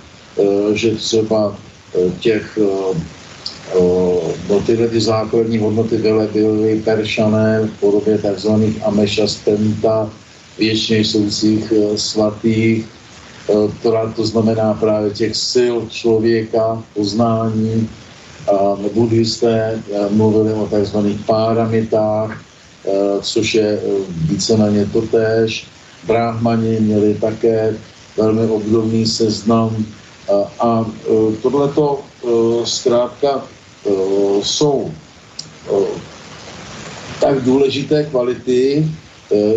že 0.74 0.94
třeba 0.94 1.56
těch 2.20 2.58
uh, 2.62 2.96
no, 4.48 4.60
tyhle 4.66 4.88
ty 4.88 5.00
základní 5.00 5.58
hodnoty 5.58 5.98
byly, 5.98 6.28
byly 6.32 6.80
peršané 6.84 7.60
v 7.60 7.80
podobě 7.80 8.18
tzv. 8.18 8.48
amešastenta, 8.84 10.10
věčně 10.58 10.98
jsoucích 10.98 11.72
svatých, 11.96 12.86
která 13.80 14.12
to 14.16 14.26
znamená 14.26 14.74
právě 14.74 15.10
těch 15.10 15.36
sil 15.52 15.74
člověka, 15.90 16.82
poznání, 16.94 17.88
buddhisté 18.94 19.82
mluvili 20.10 20.52
o 20.52 20.66
takzvaných 20.66 21.20
páramitách, 21.26 22.42
což 23.20 23.54
je 23.54 23.80
víceméně 24.28 24.86
totéž. 24.86 25.66
Brahmani 26.06 26.80
měli 26.80 27.14
také 27.14 27.76
velmi 28.16 28.46
obdobný 28.46 29.06
seznam 29.06 29.84
a 30.60 30.84
tohleto 31.42 32.00
zkrátka 32.64 33.42
jsou 34.42 34.90
tak 37.20 37.40
důležité 37.40 38.04
kvality, 38.04 38.88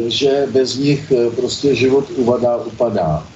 že 0.08 0.48
bez 0.52 0.76
nich 0.76 1.14
prostě 1.36 1.76
život 1.76 2.06
uvadá, 2.16 2.58
upadá. 2.58 3.28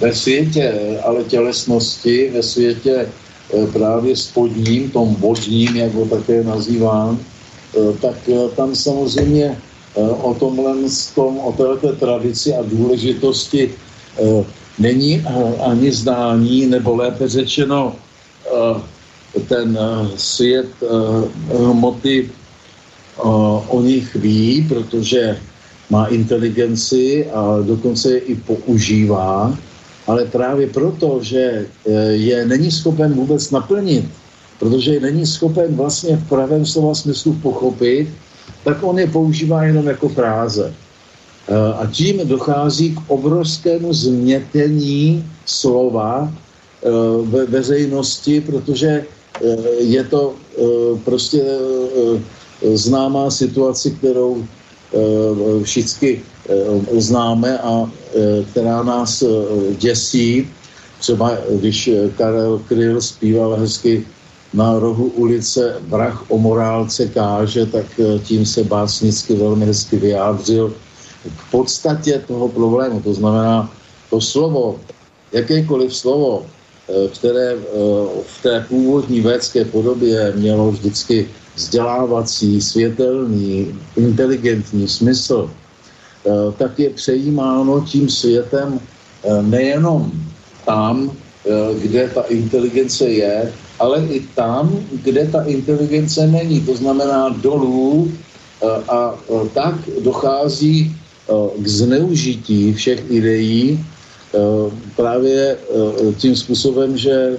Ve 0.00 0.14
světě 0.14 0.98
ale 1.04 1.24
tělesnosti, 1.24 2.30
ve 2.34 2.42
světě 2.42 3.06
Eh, 3.52 3.66
právě 3.66 4.16
spodním, 4.16 4.90
tom 4.90 5.14
vodním, 5.14 5.76
jak 5.76 5.92
ho 5.94 6.06
také 6.06 6.44
nazývám, 6.44 7.20
eh, 7.20 7.92
tak 8.00 8.16
eh, 8.28 8.48
tam 8.56 8.74
samozřejmě 8.74 9.58
o 10.22 10.34
tomhle, 10.34 10.74
tom, 11.14 11.38
o 11.38 11.52
této 11.52 11.92
tradici 11.96 12.54
a 12.54 12.66
důležitosti 12.66 13.70
není 14.78 15.22
ani 15.62 15.92
zdání, 15.92 16.66
nebo 16.66 16.96
lépe 16.98 17.28
řečeno 17.28 17.94
ten 19.48 19.78
svět 20.16 20.66
hmoty 21.70 22.30
o 23.70 23.80
nich 23.82 24.14
ví, 24.18 24.66
protože 24.66 25.38
má 25.90 26.06
inteligenci 26.06 27.26
a 27.30 27.58
dokonce 27.62 28.12
je 28.12 28.18
i 28.18 28.34
používá, 28.34 29.58
ale 30.06 30.24
právě 30.24 30.66
proto, 30.66 31.18
že 31.22 31.66
je 32.10 32.46
není 32.46 32.70
schopen 32.70 33.12
vůbec 33.12 33.50
naplnit, 33.50 34.04
protože 34.58 34.94
je 34.94 35.00
není 35.00 35.26
schopen 35.26 35.76
vlastně 35.76 36.16
v 36.16 36.28
pravém 36.28 36.66
slova 36.66 36.94
smyslu 36.94 37.32
pochopit, 37.42 38.08
tak 38.64 38.82
on 38.82 38.98
je 38.98 39.06
používá 39.06 39.64
jenom 39.64 39.86
jako 39.86 40.08
fráze. 40.08 40.74
A 41.76 41.86
tím 41.86 42.28
dochází 42.28 42.94
k 42.94 43.00
obrovskému 43.08 43.92
změtění 43.92 45.24
slova 45.46 46.32
ve 47.22 47.46
veřejnosti, 47.46 48.40
protože 48.40 49.04
je 49.78 50.04
to 50.04 50.34
prostě 51.04 51.42
známá 52.74 53.30
situace, 53.30 53.90
kterou 53.90 54.44
všichni 55.62 56.22
známe 56.98 57.58
a 57.58 57.90
která 58.50 58.82
nás 58.82 59.24
děsí. 59.78 60.48
Třeba 61.00 61.38
když 61.50 61.90
Karel 62.16 62.58
Kryl 62.68 63.00
zpíval 63.00 63.56
hezky 63.56 64.06
na 64.54 64.78
rohu 64.78 65.06
ulice 65.06 65.76
Vrah 65.88 66.30
o 66.30 66.38
morálce 66.38 67.06
káže, 67.08 67.66
tak 67.66 67.86
tím 68.22 68.46
se 68.46 68.64
básnicky 68.64 69.34
velmi 69.34 69.66
hezky 69.66 69.96
vyjádřil 69.96 70.74
k 71.24 71.50
podstatě 71.50 72.22
toho 72.26 72.48
problému. 72.48 73.00
To 73.00 73.14
znamená, 73.14 73.70
to 74.10 74.20
slovo, 74.20 74.80
jakékoliv 75.32 75.94
slovo, 75.94 76.46
eh, 76.46 77.08
které 77.08 77.52
eh, 77.52 77.58
v 78.22 78.42
té 78.42 78.66
původní 78.68 79.20
védské 79.20 79.64
podobě 79.64 80.32
mělo 80.36 80.70
vždycky 80.70 81.28
vzdělávací, 81.54 82.60
světelný, 82.60 83.74
inteligentní 83.96 84.88
smysl, 84.88 85.50
eh, 85.50 86.30
tak 86.58 86.78
je 86.78 86.90
přejímáno 86.90 87.80
tím 87.80 88.08
světem 88.08 88.80
nejenom 89.40 90.12
tam, 90.66 91.12
kde 91.80 92.08
ta 92.14 92.22
inteligence 92.28 93.08
je, 93.08 93.52
ale 93.78 94.04
i 94.04 94.20
tam, 94.36 94.80
kde 94.92 95.26
ta 95.32 95.42
inteligence 95.44 96.26
není. 96.26 96.60
To 96.60 96.76
znamená 96.76 97.28
dolů 97.28 98.12
a 98.88 99.14
tak 99.54 99.74
dochází 100.04 100.96
k 101.58 101.66
zneužití 101.66 102.72
všech 102.72 103.00
ideí 103.10 103.80
právě 104.96 105.56
tím 106.16 106.36
způsobem, 106.36 106.96
že 106.96 107.36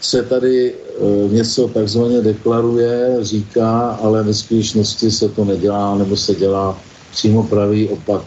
se 0.00 0.22
tady 0.22 0.74
něco 1.30 1.68
takzvaně 1.68 2.20
deklaruje, 2.20 3.16
říká, 3.20 3.98
ale 4.02 4.22
ve 4.22 4.34
skutečnosti 4.34 5.10
se 5.10 5.28
to 5.28 5.44
nedělá, 5.44 5.94
nebo 5.94 6.16
se 6.16 6.34
dělá 6.34 6.78
přímo 7.10 7.42
pravý 7.42 7.88
opak 7.88 8.22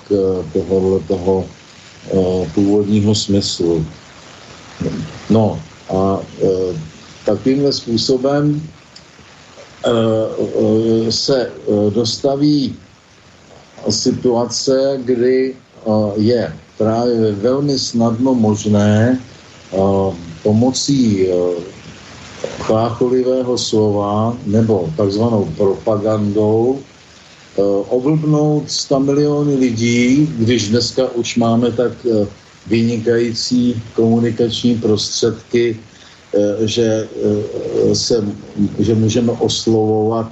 tohohle 0.54 1.00
toho 1.08 1.46
původního 2.54 3.16
smyslu. 3.16 3.86
No 5.30 5.60
a 5.96 6.20
takovýmhle 7.26 7.74
způsobem 7.74 8.62
se 11.10 11.52
dostaví 11.94 12.76
situace, 13.90 15.00
kdy 15.06 15.56
je 16.16 16.54
právě 16.78 17.32
velmi 17.32 17.80
snadno 17.80 18.36
možné 18.36 19.20
pomocí 20.44 21.28
chlácholivého 22.64 23.58
slova 23.58 24.38
nebo 24.46 24.90
takzvanou 24.98 25.46
propagandou 25.58 26.80
ovlbnout 27.90 28.72
100 28.72 29.00
miliony 29.00 29.56
lidí, 29.56 30.30
když 30.40 30.70
dneska 30.70 31.12
už 31.14 31.36
máme 31.36 31.72
tak 31.72 31.92
vynikající 32.68 33.82
komunikační 33.94 34.76
prostředky, 34.76 35.78
že, 36.66 37.08
se, 37.94 38.26
že 38.80 38.96
můžeme 38.96 39.32
oslovovat 39.32 40.32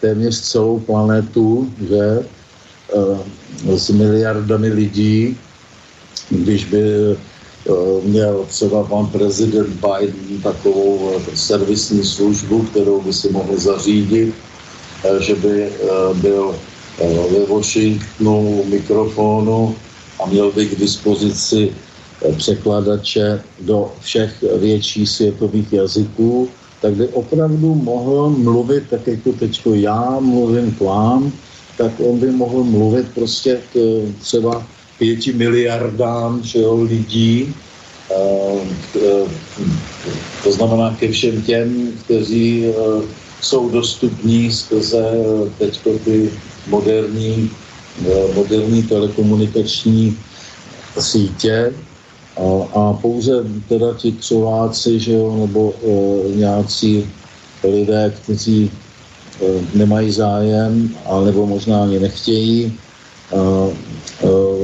téměř 0.00 0.40
celou 0.40 0.80
planetu, 0.80 1.68
že 1.88 2.24
Eh, 2.88 3.78
s 3.78 3.90
miliardami 3.90 4.68
lidí, 4.68 5.36
když 6.30 6.64
by 6.64 6.80
eh, 6.80 7.16
měl 8.04 8.44
třeba 8.48 8.82
pan 8.84 9.06
prezident 9.06 9.68
Biden 9.68 10.42
takovou 10.42 11.10
eh, 11.16 11.36
servisní 11.36 12.04
službu, 12.04 12.62
kterou 12.62 13.00
by 13.00 13.12
si 13.12 13.32
mohl 13.32 13.58
zařídit, 13.58 14.34
že 15.20 15.34
by 15.34 15.72
byl 16.20 16.54
ve 17.30 17.46
Washingtonu 17.46 18.64
mikrofonu 18.64 19.74
a 20.20 20.26
měl 20.26 20.52
by 20.52 20.66
k 20.66 20.78
dispozici 20.78 21.72
překladače 22.36 23.42
do 23.60 23.92
všech 24.00 24.44
větších 24.58 25.08
světových 25.08 25.72
jazyků, 25.72 26.48
tak 26.82 26.94
by 26.94 27.08
opravdu 27.08 27.74
mohl 27.74 28.30
mluvit 28.30 28.84
tak 28.90 29.06
jako 29.06 29.32
teďko 29.32 29.74
já 29.74 30.16
mluvím 30.20 30.74
k 30.74 30.80
vám, 30.80 31.32
tak 31.76 31.92
on 32.00 32.18
by 32.18 32.30
mohl 32.30 32.64
mluvit 32.64 33.06
prostě 33.14 33.60
k 33.72 34.02
třeba 34.20 34.66
pěti 34.98 35.32
miliardám 35.32 36.42
všeho 36.42 36.82
lidí, 36.82 37.54
to 40.42 40.52
znamená 40.52 40.96
ke 41.00 41.08
všem 41.12 41.42
těm, 41.42 41.92
kteří 42.04 42.64
jsou 43.40 43.70
dostupní 43.70 44.52
skrze 44.52 45.04
teď 45.58 45.80
ty 46.04 46.30
moderní, 46.68 47.50
moderní 48.34 48.82
telekomunikační 48.82 50.18
sítě. 50.98 51.72
A, 52.74 52.92
pouze 52.92 53.44
teda 53.68 53.94
ti 53.94 54.12
křováci, 54.12 55.00
že 55.00 55.12
jo, 55.12 55.36
nebo 55.40 55.74
nějací 56.34 57.06
lidé, 57.64 58.14
kteří 58.22 58.70
Eh, 59.38 59.62
nemají 59.74 60.12
zájem, 60.12 60.90
alebo 61.06 61.46
možná 61.46 61.82
ani 61.82 62.00
nechtějí 62.00 62.66
eh, 62.66 62.72
eh, 62.72 62.87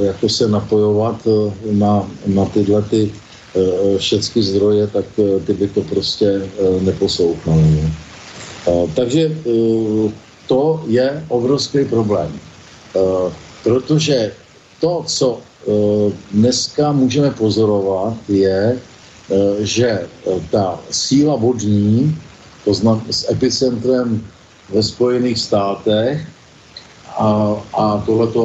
jako 0.02 0.28
se 0.28 0.48
napojovat 0.48 1.28
na, 1.70 2.10
na 2.26 2.44
tyhle 2.44 2.82
ty 2.82 3.12
všechny 3.96 4.42
zdroje, 4.42 4.86
tak 4.86 5.04
ty 5.46 5.52
by 5.52 5.68
to 5.68 5.80
prostě 5.80 6.42
neposlouchali. 6.80 7.90
Takže 8.94 9.38
to 10.46 10.82
je 10.86 11.24
obrovský 11.28 11.84
problém. 11.84 12.32
Protože 13.62 14.32
to, 14.80 15.04
co 15.06 15.38
dneska 16.32 16.92
můžeme 16.92 17.30
pozorovat, 17.30 18.14
je, 18.28 18.78
že 19.60 20.06
ta 20.50 20.80
síla 20.90 21.36
vodní, 21.36 22.16
to 22.64 22.74
znamená 22.74 23.04
s 23.10 23.30
epicentrem 23.30 24.26
ve 24.72 24.82
Spojených 24.82 25.38
státech 25.38 26.26
a, 27.18 27.56
a 27.74 28.02
tohleto, 28.06 28.44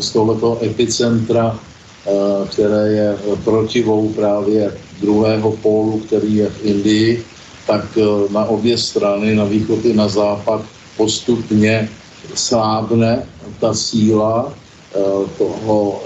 z 0.00 0.10
tohleto 0.10 0.58
epicentra, 0.62 1.54
eh, 1.54 2.10
které 2.50 2.88
je 2.92 3.16
protivou 3.44 4.08
právě 4.08 4.72
druhého 5.00 5.52
pólu, 5.52 5.98
který 6.06 6.36
je 6.36 6.50
v 6.50 6.64
Indii, 6.64 7.24
tak 7.66 7.84
eh, 7.98 8.32
na 8.32 8.44
obě 8.44 8.78
strany, 8.78 9.34
na 9.34 9.44
východ 9.44 9.84
i 9.84 9.94
na 9.94 10.08
západ, 10.08 10.62
postupně 10.96 11.88
slábne 12.34 13.22
ta 13.60 13.74
síla 13.74 14.52
eh, 14.52 14.98
toho 15.38 16.02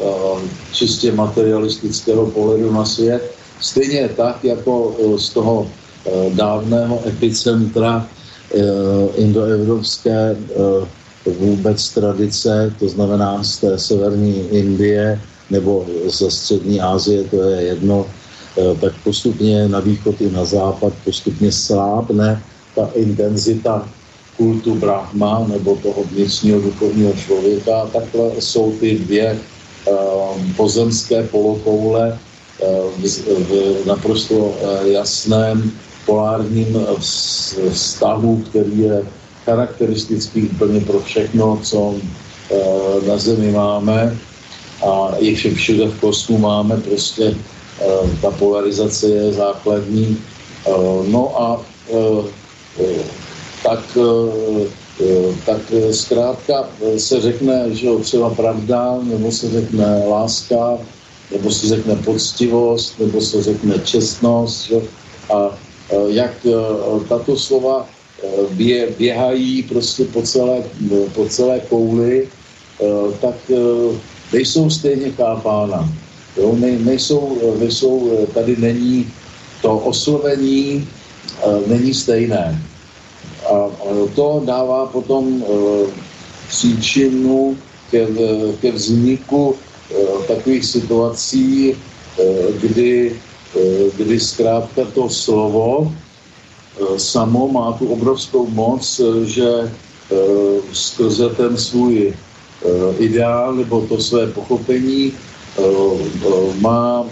čistě 0.72 1.12
materialistického 1.12 2.26
pohledu 2.26 2.72
na 2.72 2.84
svět. 2.84 3.34
Stejně 3.60 4.08
tak, 4.16 4.44
jako 4.44 4.96
z 5.16 5.30
toho 5.30 5.66
dávného 6.36 7.00
epicentra 7.08 8.06
indoevropské 9.16 10.36
vůbec 11.26 11.88
tradice, 11.88 12.74
to 12.78 12.88
znamená 12.88 13.42
z 13.44 13.58
té 13.58 13.78
severní 13.78 14.48
Indie 14.50 15.20
nebo 15.50 15.86
ze 16.06 16.30
střední 16.30 16.80
Asie, 16.80 17.24
to 17.24 17.42
je 17.42 17.62
jedno, 17.62 18.06
eh, 18.58 18.76
tak 18.80 18.92
postupně 19.04 19.68
na 19.68 19.80
východ 19.80 20.20
i 20.20 20.30
na 20.30 20.44
západ 20.44 20.92
postupně 21.04 21.52
slábne 21.52 22.42
ta 22.74 22.90
intenzita 22.94 23.88
kultu 24.36 24.74
Brahma 24.74 25.46
nebo 25.48 25.76
toho 25.76 26.04
vnitřního 26.04 26.60
duchovního 26.60 27.12
člověka. 27.12 27.86
Takhle 27.92 28.30
jsou 28.38 28.72
ty 28.80 28.98
dvě 28.98 29.38
pozemské 30.56 31.22
polokoule 31.22 32.18
v 33.02 33.86
naprosto 33.86 34.54
jasném 34.84 35.70
polárním 36.06 36.78
vztahu, 37.72 38.44
který 38.48 38.78
je 38.78 39.02
charakteristický 39.44 40.42
úplně 40.42 40.80
pro 40.80 41.00
všechno, 41.00 41.58
co 41.62 41.94
eh, 41.94 43.08
na 43.08 43.18
Zemi 43.18 43.52
máme 43.52 44.16
a 44.86 45.16
i 45.18 45.34
všude 45.34 45.86
v 45.86 46.00
kosmu 46.00 46.38
máme, 46.38 46.80
prostě 46.80 47.34
eh, 47.80 47.84
ta 48.22 48.30
polarizace 48.30 49.08
je 49.08 49.32
základní. 49.32 50.18
Eh, 50.66 50.70
no 51.08 51.42
a 51.42 51.60
tak 53.62 53.80
tak 55.46 55.60
zkrátka 55.90 56.68
se 56.96 57.20
řekne, 57.20 57.74
že 57.74 57.88
třeba 58.02 58.30
pravda, 58.30 58.98
nebo 59.02 59.32
se 59.32 59.50
řekne 59.50 60.02
láska, 60.08 60.78
nebo 61.30 61.50
se 61.50 61.68
řekne 61.68 61.96
poctivost, 61.96 63.00
nebo 63.00 63.20
se 63.20 63.42
řekne 63.42 63.78
čestnost. 63.78 64.66
Že? 64.66 64.76
A 65.34 65.50
jak 66.08 66.46
tato 67.08 67.36
slova 67.36 67.86
bě, 68.50 68.88
běhají 68.98 69.62
prostě 69.62 70.04
po 70.04 70.22
celé, 70.22 70.62
po 71.14 71.28
celé 71.28 71.60
kouli, 71.60 72.28
tak 73.20 73.34
nejsou 74.32 74.70
stejně 74.70 75.10
chápána. 75.10 75.92
Jo, 76.36 76.56
ne, 76.58 76.78
nejsou, 76.78 77.38
nejsou, 77.58 78.26
tady 78.34 78.56
není 78.56 79.06
to 79.62 79.78
oslovení, 79.78 80.88
není 81.66 81.94
stejné. 81.94 82.62
A 83.46 83.70
to 84.14 84.42
dává 84.44 84.86
potom 84.86 85.44
příčinu 86.48 87.56
ke, 87.90 88.06
ke 88.60 88.72
vzniku 88.72 89.56
takových 90.28 90.64
situací, 90.64 91.74
kdy, 92.60 93.16
kdy 93.96 94.20
zkrátka 94.20 94.84
to 94.94 95.08
slovo 95.08 95.92
samo 96.96 97.48
má 97.48 97.72
tu 97.72 97.86
obrovskou 97.86 98.46
moc, 98.46 99.00
že 99.24 99.72
skrze 100.72 101.28
ten 101.28 101.56
svůj 101.56 102.14
ideál 102.98 103.54
nebo 103.54 103.80
to 103.80 104.00
své 104.00 104.26
pochopení 104.26 105.12
má 106.60 107.06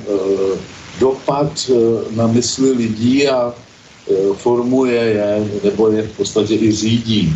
dopad 1.00 1.70
na 2.10 2.26
mysli 2.26 2.72
lidí 2.72 3.28
a 3.28 3.54
formuje 4.34 5.02
je, 5.02 5.50
nebo 5.64 5.90
je 5.90 6.02
v 6.02 6.16
podstatě 6.16 6.54
i 6.54 6.72
řídí. 6.72 7.34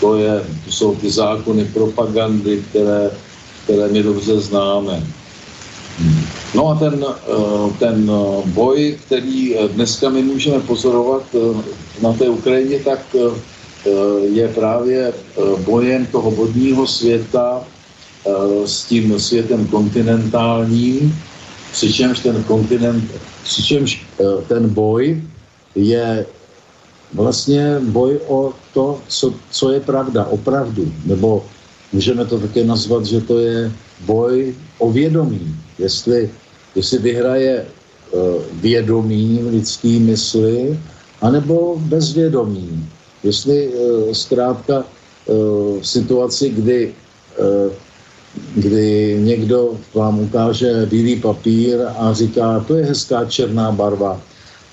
To, 0.00 0.16
je, 0.16 0.44
to 0.64 0.70
jsou 0.72 0.94
ty 0.94 1.10
zákony 1.10 1.64
propagandy, 1.64 2.62
které, 2.70 3.10
které 3.64 3.88
my 3.88 4.02
dobře 4.02 4.40
známe. 4.40 5.06
No 6.54 6.68
a 6.68 6.74
ten, 6.74 7.04
ten 7.78 8.10
boj, 8.46 8.98
který 9.06 9.56
dneska 9.72 10.08
my 10.08 10.22
můžeme 10.22 10.60
pozorovat 10.60 11.22
na 12.02 12.12
té 12.12 12.28
Ukrajině, 12.28 12.78
tak 12.78 13.16
je 14.22 14.48
právě 14.48 15.12
bojem 15.64 16.06
toho 16.06 16.30
vodního 16.30 16.86
světa 16.86 17.64
s 18.64 18.84
tím 18.84 19.20
světem 19.20 19.66
kontinentálním, 19.66 21.18
přičemž 21.72 22.20
ten 22.20 22.44
kontinent, 22.44 23.04
přičemž 23.44 24.06
ten 24.48 24.68
boj 24.68 25.22
je 25.74 26.26
vlastně 27.14 27.80
boj 27.80 28.20
o 28.26 28.52
to, 28.74 29.00
co, 29.08 29.34
co 29.50 29.72
je 29.72 29.80
pravda, 29.80 30.24
o 30.24 30.36
pravdu. 30.36 30.92
Nebo 31.04 31.44
můžeme 31.92 32.24
to 32.24 32.38
také 32.38 32.64
nazvat, 32.64 33.04
že 33.06 33.20
to 33.20 33.38
je 33.38 33.72
boj 34.06 34.54
o 34.78 34.92
vědomí. 34.92 35.56
Jestli, 35.78 36.30
jestli 36.74 36.98
vyhraje 36.98 37.66
uh, 38.10 38.42
vědomí 38.52 39.40
lidský 39.50 39.98
mysli, 39.98 40.78
anebo 41.20 41.76
bezvědomí. 41.78 42.88
Jestli 43.22 43.68
uh, 43.68 44.12
zkrátka 44.12 44.78
uh, 44.78 45.80
v 45.80 45.88
situaci, 45.88 46.48
kdy, 46.50 46.92
kdy 48.54 49.18
někdo 49.22 49.78
vám 49.94 50.20
ukáže 50.20 50.86
bílý 50.86 51.16
papír 51.16 51.78
a 51.98 52.12
říká, 52.12 52.64
to 52.66 52.76
je 52.76 52.84
hezká 52.84 53.24
černá 53.24 53.72
barva, 53.72 54.20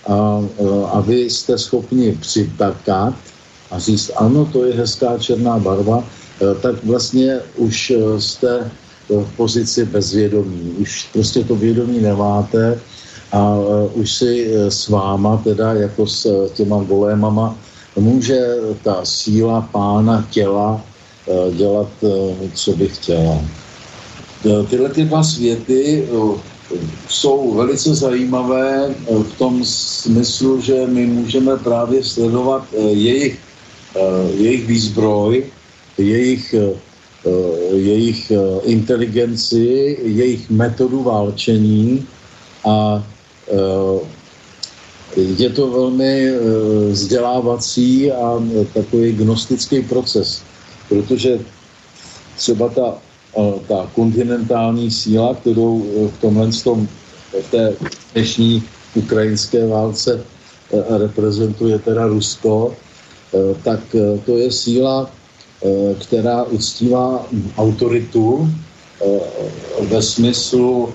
a, 0.08 0.44
a 0.92 1.00
vy 1.02 1.30
jste 1.30 1.58
schopni 1.58 2.18
přitakat 2.22 3.14
a 3.72 3.80
říct, 3.80 4.12
ano, 4.16 4.46
to 4.46 4.66
je 4.66 4.74
hezká 4.74 5.18
černá 5.18 5.60
barva, 5.60 6.04
tak 6.62 6.84
vlastně 6.84 7.40
už 7.56 7.94
jste 8.18 8.72
v 9.10 9.30
pozici 9.38 9.86
bezvědomí. 9.86 10.76
Už 10.78 11.10
prostě 11.14 11.44
to 11.44 11.56
vědomí 11.56 12.00
nemáte 12.00 12.80
a 13.32 13.58
e, 13.58 13.88
už 13.94 14.12
si 14.12 14.54
s 14.70 14.88
váma, 14.88 15.42
teda 15.44 15.74
jako 15.74 16.08
s 16.08 16.50
těma 16.54 16.84
golémama, 16.84 17.56
může 17.96 18.40
ta 18.84 19.00
síla 19.04 19.70
pána 19.72 20.28
těla 20.30 20.82
dělat, 21.58 21.90
co 22.54 22.72
by 22.72 22.88
chtěla. 22.88 23.42
Tyhle 24.70 24.90
ty 24.90 25.04
dva 25.04 25.24
světy 25.24 26.08
jsou 27.10 27.54
velice 27.54 27.96
zajímavé 27.96 28.90
eh, 28.90 29.24
v 29.24 29.38
tom 29.38 29.66
smyslu, 29.66 30.62
že 30.62 30.88
my 30.88 31.06
můžeme 31.06 31.58
právě 31.58 32.04
sledovat 32.04 32.66
eh, 32.74 32.82
jejich, 32.82 33.40
eh, 33.96 34.32
jejich 34.38 34.68
výzbroj, 34.68 35.44
jejich, 35.98 36.56
jejich 37.74 38.32
inteligenci, 38.64 39.98
jejich 40.04 40.50
metodu 40.50 41.04
válčení 41.04 42.08
a 42.66 43.04
je 45.16 45.50
to 45.50 45.72
velmi 45.72 46.32
vzdělávací 46.90 48.12
a 48.12 48.44
takový 48.74 49.12
gnostický 49.12 49.82
proces, 49.82 50.42
protože 50.90 51.40
třeba 52.38 52.70
ta 52.70 52.98
ta 53.68 53.92
kontinentální 53.96 54.92
síla, 54.92 55.36
kterou 55.36 55.86
v 56.18 56.22
tomhle 56.22 56.50
tom, 56.64 56.88
v 57.42 57.52
té 57.52 57.76
dnešní 58.14 58.64
ukrajinské 58.96 59.68
válce 59.68 60.24
reprezentuje 60.98 61.80
teda 61.80 62.08
Rusko, 62.08 62.76
tak 63.64 63.80
to 64.26 64.38
je 64.38 64.52
síla, 64.52 65.12
která 66.00 66.44
uctívá 66.44 67.26
autoritu 67.58 68.50
ve 69.82 70.02
smyslu 70.02 70.90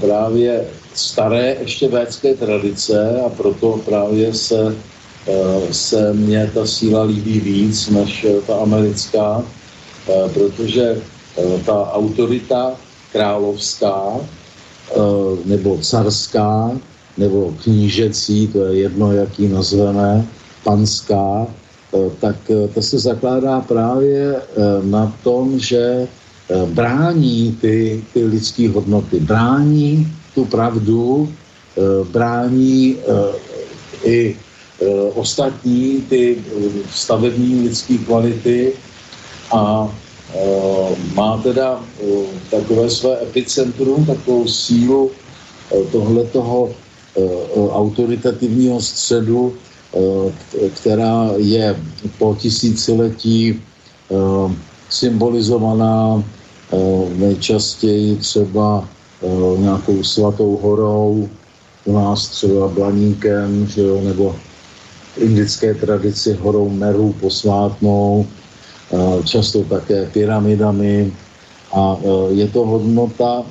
právě 0.00 0.64
staré 0.94 1.56
ještě 1.60 1.88
védské 1.88 2.34
tradice 2.34 3.20
a 3.26 3.28
proto 3.28 3.80
právě 3.84 4.34
se, 4.34 4.76
se 5.70 6.12
mně 6.12 6.50
ta 6.54 6.66
síla 6.66 7.02
líbí 7.02 7.40
víc 7.40 7.88
než 7.88 8.26
ta 8.46 8.56
americká, 8.56 9.44
protože 10.34 11.02
Eh, 11.36 11.60
ta 11.68 11.92
autorita 11.92 12.72
královská 13.12 14.16
eh, 14.16 14.96
nebo 15.44 15.78
carská 15.78 16.72
nebo 17.16 17.52
knížecí, 17.62 18.48
to 18.48 18.64
je 18.64 18.80
jedno, 18.80 19.12
jaký 19.12 19.48
nazveme, 19.48 20.26
panská, 20.64 21.46
eh, 21.46 21.52
tak 22.20 22.36
to 22.74 22.82
se 22.82 22.98
zakládá 22.98 23.60
právě 23.60 24.36
na 24.82 25.12
tom, 25.24 25.58
že 25.58 26.08
brání 26.66 27.58
ty, 27.60 28.04
ty 28.12 28.24
lidské 28.24 28.68
hodnoty, 28.68 29.20
brání 29.20 30.12
tu 30.34 30.44
pravdu, 30.44 31.28
brání 32.12 32.96
i 34.04 34.36
ostatní 35.14 36.02
ty 36.08 36.38
stavební 36.90 37.60
lidské 37.68 37.98
kvality 37.98 38.72
a 39.52 39.90
Eh, 40.34 40.96
má 41.14 41.38
teda 41.38 41.84
eh, 42.02 42.04
takové 42.50 42.90
své 42.90 43.22
epicentrum, 43.22 44.06
takovou 44.06 44.48
sílu 44.48 45.10
eh, 45.10 45.84
tohletoho 45.92 46.70
autoritativního 47.72 48.80
středu, 48.80 49.56
která 50.74 51.30
je 51.36 51.76
po 52.18 52.34
tisíciletí 52.34 53.60
symbolizovaná 54.90 56.24
nejčastěji 57.16 58.16
třeba 58.16 58.88
nějakou 59.58 60.02
svatou 60.02 60.56
horou, 60.56 61.28
u 61.84 61.92
nás 61.92 62.28
třeba 62.28 62.68
Blaníkem, 62.68 63.66
že 63.66 63.82
jo, 63.82 64.00
nebo 64.04 64.36
indické 65.16 65.74
tradici 65.74 66.32
horou 66.32 66.68
Meru 66.68 67.14
posvátnou, 67.20 68.26
často 69.24 69.64
také 69.64 70.06
pyramidami. 70.12 71.12
A 71.72 71.96
je 72.30 72.48
to 72.48 72.66
hodnota 72.66 73.42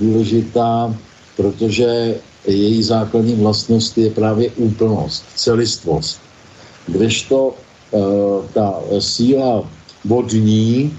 důležitá, 0.00 0.94
protože 1.36 2.14
její 2.52 2.82
základní 2.82 3.34
vlastnost 3.34 3.98
je 3.98 4.10
právě 4.10 4.50
úplnost, 4.56 5.24
celistvost. 5.36 6.20
Kdežto 6.86 7.52
e, 7.52 7.98
ta 8.52 8.80
síla 8.98 9.64
vodní, 10.04 10.92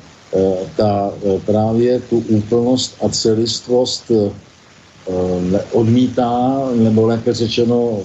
ta 0.75 1.11
právě 1.45 1.99
tu 1.99 2.23
úplnost 2.27 2.95
a 3.01 3.09
celistvost 3.09 4.11
odmítá, 5.71 6.61
nebo 6.75 7.07
lépe 7.07 7.33
řečeno, 7.33 7.99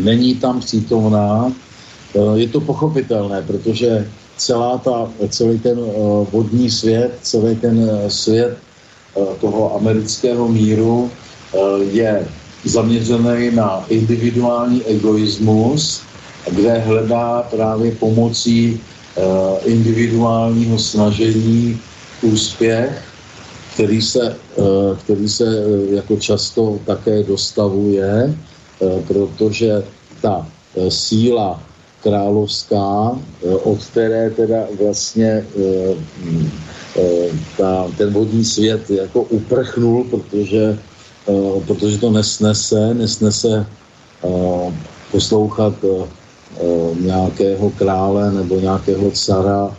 není 0.00 0.34
tam 0.34 0.60
přítomná. 0.60 1.52
Je 2.34 2.48
to 2.48 2.60
pochopitelné, 2.60 3.42
protože 3.42 4.08
celá 4.36 4.78
ta, 4.78 5.10
celý 5.28 5.58
ten 5.58 5.78
vodní 6.32 6.70
svět, 6.70 7.18
celý 7.22 7.56
ten 7.56 7.90
svět 8.08 8.56
toho 9.40 9.76
amerického 9.76 10.48
míru 10.48 11.10
je 11.90 12.28
zaměřený 12.64 13.50
na 13.50 13.84
individuální 13.88 14.84
egoismus, 14.84 16.00
kde 16.50 16.78
hledá 16.78 17.42
právě 17.50 17.92
pomocí 17.92 18.80
individuálního 19.64 20.78
snažení 20.78 21.80
úspěch, 22.22 23.02
který 23.74 24.02
se, 24.02 24.36
který 25.04 25.28
se 25.28 25.44
jako 25.90 26.16
často 26.16 26.78
také 26.86 27.22
dostavuje, 27.22 28.34
protože 29.06 29.82
ta 30.22 30.46
síla 30.88 31.62
královská, 32.02 33.18
od 33.62 33.78
které 33.84 34.30
teda 34.30 34.66
vlastně 34.84 35.46
ta, 37.56 37.92
ten 37.96 38.12
vodní 38.12 38.44
svět 38.44 38.90
jako 38.90 39.22
uprchnul, 39.22 40.04
protože, 40.10 40.78
protože 41.66 41.98
to 41.98 42.10
nesnese, 42.10 42.94
nesnese 42.94 43.66
poslouchat 45.12 45.74
nějakého 47.00 47.70
krále 47.70 48.32
nebo 48.32 48.60
nějakého 48.60 49.10
cara 49.10 49.76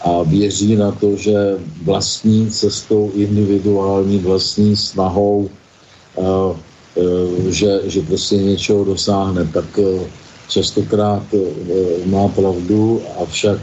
a 0.00 0.22
věří 0.22 0.76
na 0.76 0.92
to, 0.92 1.16
že 1.16 1.56
vlastní 1.82 2.50
cestou 2.50 3.10
individuální, 3.14 4.18
vlastní 4.18 4.76
snahou, 4.76 5.48
že, 7.48 7.80
že 7.84 8.00
prostě 8.02 8.36
něčeho 8.36 8.84
dosáhne, 8.84 9.48
tak 9.54 9.64
častokrát 10.48 11.22
má 12.04 12.28
pravdu, 12.28 13.02
avšak 13.22 13.60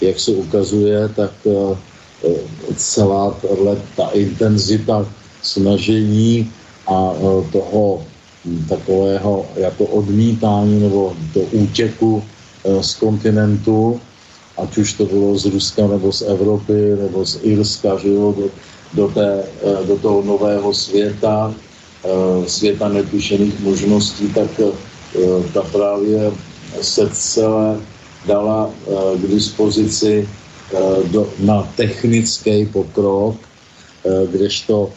jak 0.00 0.20
se 0.20 0.30
ukazuje, 0.30 1.08
tak 1.16 1.30
celá 2.76 3.36
ta 3.96 4.08
intenzita 4.12 5.06
snažení 5.44 6.50
a 6.86 7.12
toho 7.52 8.04
takového 8.68 9.46
jako 9.56 9.84
odmítání 9.84 10.80
nebo 10.80 11.16
to 11.32 11.40
útěku 11.40 12.22
eh, 12.64 12.82
z 12.82 12.94
kontinentu, 12.94 14.00
ať 14.58 14.78
už 14.78 14.92
to 14.92 15.04
bylo 15.04 15.38
z 15.38 15.46
Ruska 15.46 15.86
nebo 15.86 16.12
z 16.12 16.22
Evropy 16.22 16.96
nebo 17.02 17.26
z 17.26 17.38
Irska, 17.42 17.98
že 17.98 18.08
jo, 18.08 18.34
do, 18.36 18.48
do, 18.94 19.08
té, 19.08 19.44
eh, 19.44 19.86
do 19.86 19.96
toho 19.96 20.22
nového 20.22 20.74
světa, 20.74 21.54
světa 22.46 22.88
netušených 22.88 23.60
možností, 23.60 24.28
tak 24.28 24.60
ta 25.54 25.62
právě 25.72 26.32
se 26.80 27.08
celé 27.12 27.80
dala 28.28 28.70
k 29.16 29.24
dispozici 29.24 30.28
do, 31.08 31.24
na 31.40 31.64
technický 31.76 32.68
pokrok, 32.68 33.36
kdežto 34.04 34.92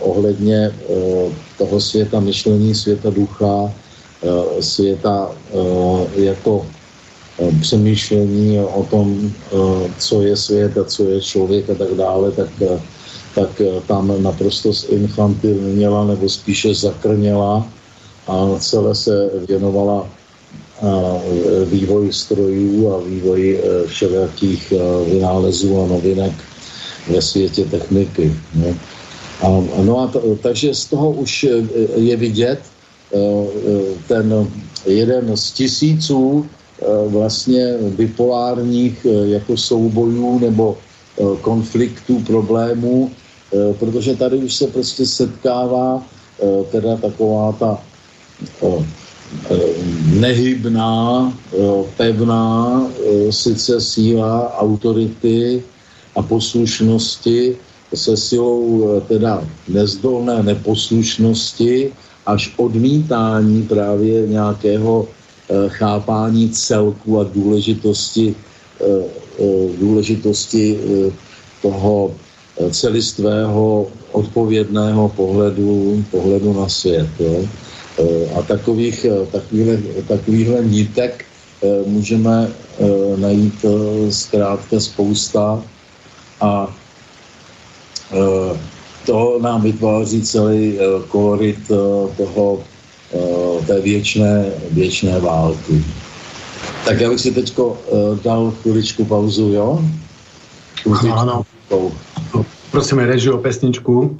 ohledně 0.00 0.56
eh, 0.56 1.30
toho 1.58 1.80
světa 1.80 2.20
myšlení, 2.20 2.74
světa 2.74 3.10
ducha, 3.10 3.72
eh, 4.22 4.62
světa 4.62 5.30
jako 6.14 6.66
přemýšlení 7.60 8.60
o 8.60 8.82
tom, 8.90 9.32
co 9.98 10.22
je 10.22 10.36
svět 10.36 10.78
a 10.78 10.84
co 10.84 11.04
je 11.04 11.20
člověk 11.20 11.70
a 11.70 11.74
tak 11.74 11.94
dále, 11.94 12.30
tak, 12.30 12.48
tak 13.34 13.62
tam 13.86 14.22
naprosto 14.22 14.72
infantilněla 14.88 16.04
nebo 16.04 16.28
spíše 16.28 16.74
zakrněla 16.74 17.66
a 18.26 18.48
celé 18.58 18.94
se 18.94 19.30
věnovala 19.48 20.06
vývoji 21.64 22.12
strojů 22.12 22.94
a 22.94 23.00
vývoji 23.00 23.60
všelijakých 23.86 24.72
vynálezů 25.12 25.82
a 25.82 25.86
novinek 25.86 26.32
ve 27.08 27.22
světě 27.22 27.64
techniky. 27.64 28.32
No 29.82 29.98
a 29.98 30.06
to, 30.06 30.38
takže 30.42 30.74
z 30.74 30.84
toho 30.84 31.10
už 31.10 31.44
eh, 31.44 31.50
je 31.98 32.16
vidět 32.16 32.60
eh, 32.62 33.18
eh, 33.18 33.98
ten 34.08 34.46
jeden 34.86 35.36
z 35.36 35.52
tisíců 35.52 36.46
vlastně 37.06 37.78
bipolárních 37.94 39.06
jako 39.24 39.56
soubojů 39.56 40.38
nebo 40.38 40.78
konfliktů, 41.40 42.18
problémů, 42.26 43.10
protože 43.78 44.16
tady 44.16 44.36
už 44.36 44.54
se 44.54 44.66
prostě 44.66 45.06
setkává 45.06 46.02
teda 46.70 46.96
taková 46.96 47.52
ta 47.52 47.78
nehybná, 50.18 51.32
pevná 51.96 52.82
sice 53.30 53.80
síla 53.80 54.58
autority 54.58 55.62
a 56.16 56.22
poslušnosti, 56.22 57.56
se 57.96 58.16
silou 58.16 58.84
eh, 58.84 59.00
teda 59.00 59.44
nezdolné 59.68 60.42
neposlušnosti 60.42 61.92
až 62.26 62.54
odmítání 62.56 63.62
právě 63.62 64.26
nějakého 64.26 65.06
eh, 65.06 65.68
chápání 65.68 66.50
celku 66.50 67.20
a 67.20 67.24
důležitosti, 67.24 68.34
eh, 68.80 69.04
důležitosti 69.80 70.78
toho 71.62 72.14
celistvého 72.70 73.86
odpovědného 74.12 75.08
pohledu, 75.08 76.04
pohledu 76.10 76.52
na 76.52 76.68
svět. 76.68 77.08
Jo. 77.20 77.44
A 78.34 78.42
takových, 78.42 79.06
takovýhle, 79.32 79.78
takovýhle 80.08 80.64
nítek 80.64 81.24
můžeme 81.86 82.48
najít 83.16 83.64
zkrátka 84.10 84.80
spousta 84.80 85.62
a 86.40 86.74
to 89.06 89.38
nám 89.42 89.62
vytváří 89.62 90.22
celý 90.22 90.78
eh, 90.78 90.82
kolorit 91.08 91.58
eh, 91.70 91.76
toho, 92.16 92.60
té 93.66 93.80
věčné, 93.80 94.44
věčné 94.70 95.20
války. 95.20 95.84
Tak 96.84 97.00
já 97.00 97.10
bych 97.10 97.20
si 97.20 97.30
teď 97.30 97.54
dal 98.24 98.52
chviličku 98.62 99.04
pauzu, 99.04 99.52
jo? 99.52 99.84
Ano. 101.12 101.42
Prosíme 102.70 103.06
reži 103.06 103.30
o 103.30 103.38
pesničku. 103.38 104.16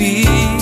be 0.00 0.59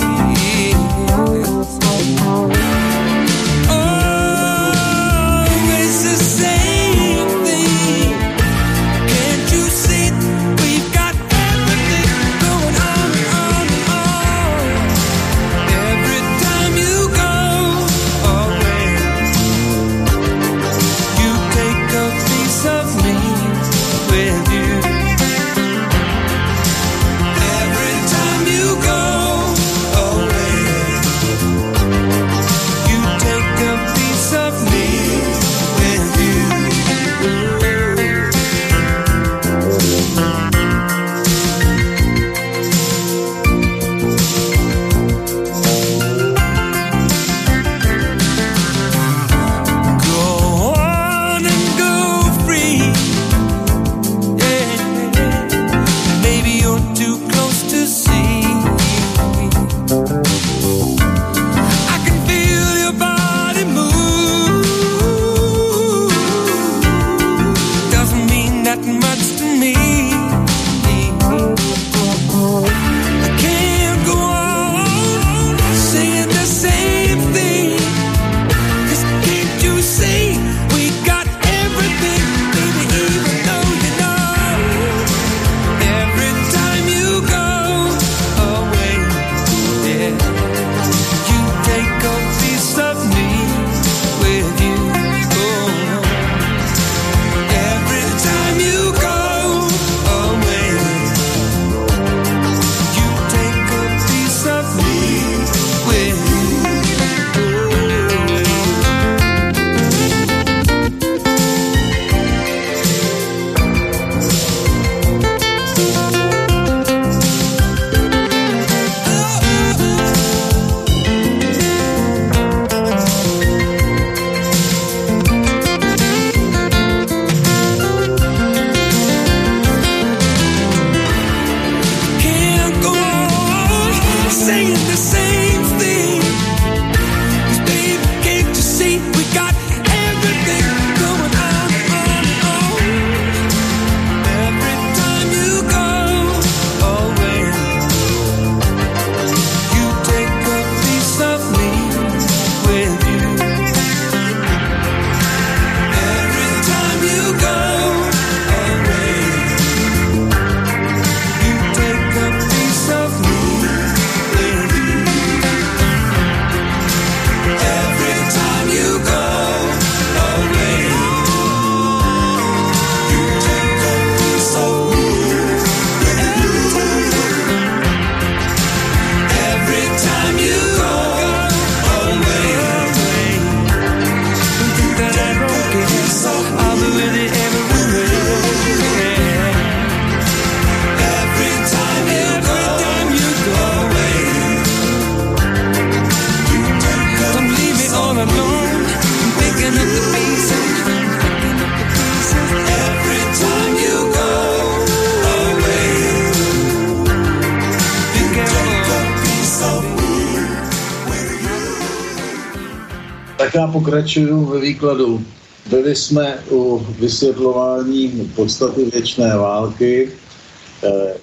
pokračuju 213.99 214.45
ve 214.45 214.59
výkladu. 214.59 215.25
Byli 215.69 215.95
jsme 215.95 216.39
u 216.51 216.85
vysvětlování 216.99 218.31
podstaty 218.35 218.85
věčné 218.85 219.37
války. 219.37 220.11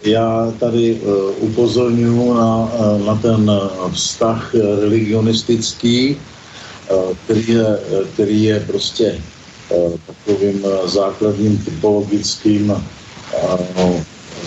Já 0.05 0.53
tady 0.61 1.01
upozorňuji 1.39 2.35
na, 2.35 2.71
na 3.07 3.15
ten 3.15 3.51
vztah 3.93 4.55
religionistický, 4.81 6.17
který 7.25 7.49
je, 7.49 7.79
který 8.15 8.45
je 8.45 8.61
prostě 8.61 9.19
takovým 10.07 10.67
základním 10.85 11.59
typologickým 11.59 12.77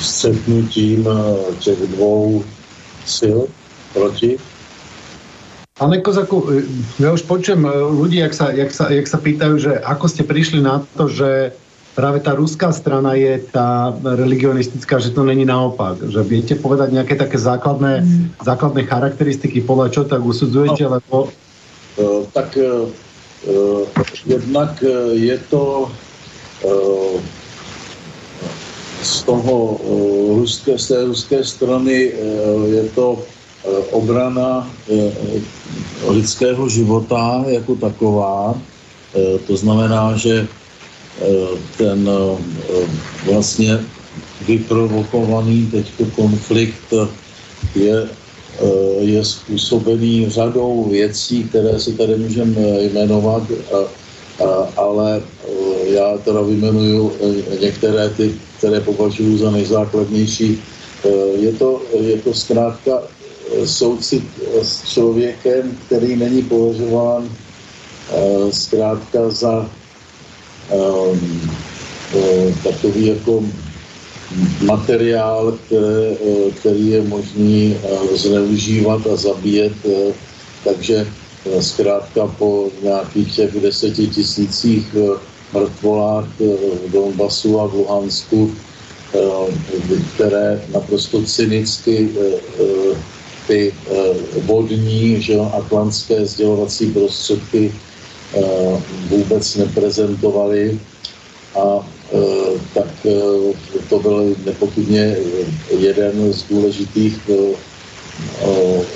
střetnutím 0.02 1.08
těch 1.60 1.80
dvou 1.80 2.44
sil 3.18 3.40
proti. 3.94 4.38
Pane 5.80 6.04
Kozaku, 6.04 6.44
ja 7.00 7.16
už 7.16 7.24
počujem 7.24 7.64
ľudí, 7.96 8.20
jak 8.20 8.36
sa, 8.36 8.52
jak, 8.52 8.68
sa, 8.76 8.92
jak 8.92 9.08
sa 9.08 9.16
pýtajú, 9.16 9.56
že 9.64 9.80
ako 9.80 10.12
ste 10.12 10.28
prišli 10.28 10.60
na 10.60 10.84
to, 11.00 11.08
že 11.08 11.56
práve 11.96 12.20
tá 12.20 12.36
ruská 12.36 12.76
strana 12.76 13.16
je 13.16 13.40
tá 13.48 13.96
religionistická, 14.04 15.00
že 15.00 15.16
to 15.16 15.24
není 15.24 15.48
naopak. 15.48 16.04
Že 16.04 16.22
viete 16.28 16.56
povedať 16.60 16.92
nejaké 16.92 17.16
také 17.16 17.40
základné, 17.40 18.04
mm. 18.04 18.44
základné 18.44 18.92
charakteristiky, 18.92 19.64
podľa 19.64 19.88
čo 19.96 20.02
tak 20.04 20.20
usudzujete? 20.20 20.84
No, 20.84 21.00
lebo... 21.00 21.16
Uh, 21.96 22.28
tak 22.36 22.60
uh, 22.60 22.92
jednak 24.28 24.84
je 25.16 25.38
to 25.48 25.88
uh, 25.88 27.16
z 29.00 29.16
toho 29.24 29.80
ruské, 30.44 30.76
z 30.76 30.86
té 30.92 30.98
ruské 31.08 31.40
strany 31.40 32.12
je 32.68 32.84
to 32.92 33.24
obrana 33.92 34.70
lidského 36.08 36.70
života 36.70 37.44
jako 37.48 37.76
taková. 37.76 38.58
To 39.48 39.58
znamená, 39.58 40.18
že 40.18 40.48
ten 41.78 42.10
vlastně 43.26 43.80
vyprovokovaný 44.48 45.68
teď 45.72 45.86
konflikt 46.16 46.94
je, 47.76 48.10
je 49.00 49.26
způsobený 49.26 50.30
řadou 50.30 50.90
věcí, 50.90 51.44
které 51.44 51.80
si 51.80 51.94
tady 51.94 52.16
můžeme 52.16 52.62
jmenovat, 52.80 53.44
ale 54.78 55.22
já 55.84 56.18
teda 56.18 56.42
vymenuju 56.42 57.12
některé 57.62 58.10
ty, 58.10 58.34
které 58.58 58.80
považuji 58.80 59.38
za 59.38 59.52
nejzákladnější. 59.52 60.62
Je 61.40 61.52
to, 61.54 61.82
je 62.00 62.18
to 62.18 62.34
zkrátka 62.34 63.02
soucit 63.66 64.24
s 64.62 64.90
člověkem, 64.90 65.78
který 65.86 66.16
není 66.16 66.42
považován 66.42 67.30
zkrátka 68.52 69.30
za 69.30 69.70
um, 70.72 71.52
takový 72.64 73.08
jako 73.08 73.44
materiál, 74.62 75.58
které, 75.66 76.16
který 76.60 76.90
je 76.90 77.02
možný 77.02 77.78
zneužívat 78.14 79.08
a 79.08 79.16
zabíjet. 79.16 79.74
Takže 80.64 81.08
zkrátka 81.60 82.28
po 82.28 82.70
nějakých 82.84 83.36
těch 83.36 83.62
deseti 83.62 84.08
tisících 84.08 84.96
mrtvolách 85.54 86.26
v 86.40 86.92
Donbasu 86.92 87.60
a 87.60 87.68
v 87.68 87.74
Luhansku, 87.74 88.52
které 90.16 90.62
naprosto 90.74 91.24
cynicky 91.24 92.10
ty 93.50 93.74
vodní 94.46 95.22
že, 95.22 95.34
atlantské 95.54 96.26
sdělovací 96.26 96.92
prostředky 96.94 97.74
vůbec 99.10 99.56
neprezentovali 99.56 100.80
a 101.56 101.88
tak 102.74 102.88
to 103.90 104.00
byl 104.00 104.36
nepochybně 104.46 105.16
jeden 105.80 106.34
z 106.34 106.44
důležitých 106.50 107.30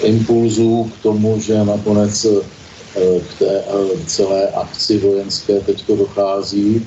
impulzů 0.03 0.91
k 0.93 1.03
tomu, 1.03 1.41
že 1.41 1.63
nakonec 1.65 2.25
k 3.29 3.39
té 3.39 3.63
celé 4.05 4.47
akci 4.47 4.97
vojenské 4.97 5.59
teď 5.59 5.87
dochází, 5.87 6.85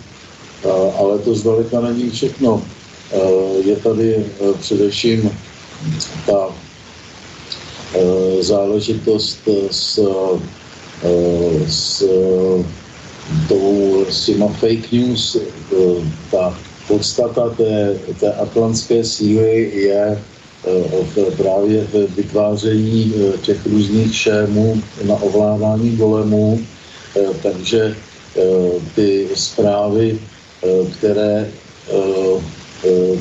ale 0.99 1.19
to 1.19 1.35
zdaleka 1.35 1.81
není 1.81 2.11
všechno. 2.11 2.63
Je 3.65 3.77
tady 3.77 4.25
především 4.61 5.31
ta 6.27 6.49
záležitost 8.41 9.49
s 9.71 10.01
Eh, 11.05 11.69
s 11.69 12.01
tou, 13.49 14.05
s 14.09 14.27
těma 14.27 14.49
fake 14.49 14.93
news, 14.93 15.37
eh, 15.37 15.77
ta 16.31 16.59
podstata 16.89 17.49
té, 17.57 17.99
té 18.21 18.33
atlantské 18.33 19.05
síly 19.05 19.71
je 19.75 20.23
eh, 20.67 21.31
právě 21.37 21.85
v 21.85 22.17
vytváření 22.17 23.13
těch 23.43 23.67
různých 23.67 24.17
šémů 24.17 24.83
na 25.05 25.15
ovládání 25.15 25.97
golemů, 25.97 26.61
takže 27.43 27.97
ty 28.95 29.29
zprávy, 29.35 30.19
které, 30.99 31.49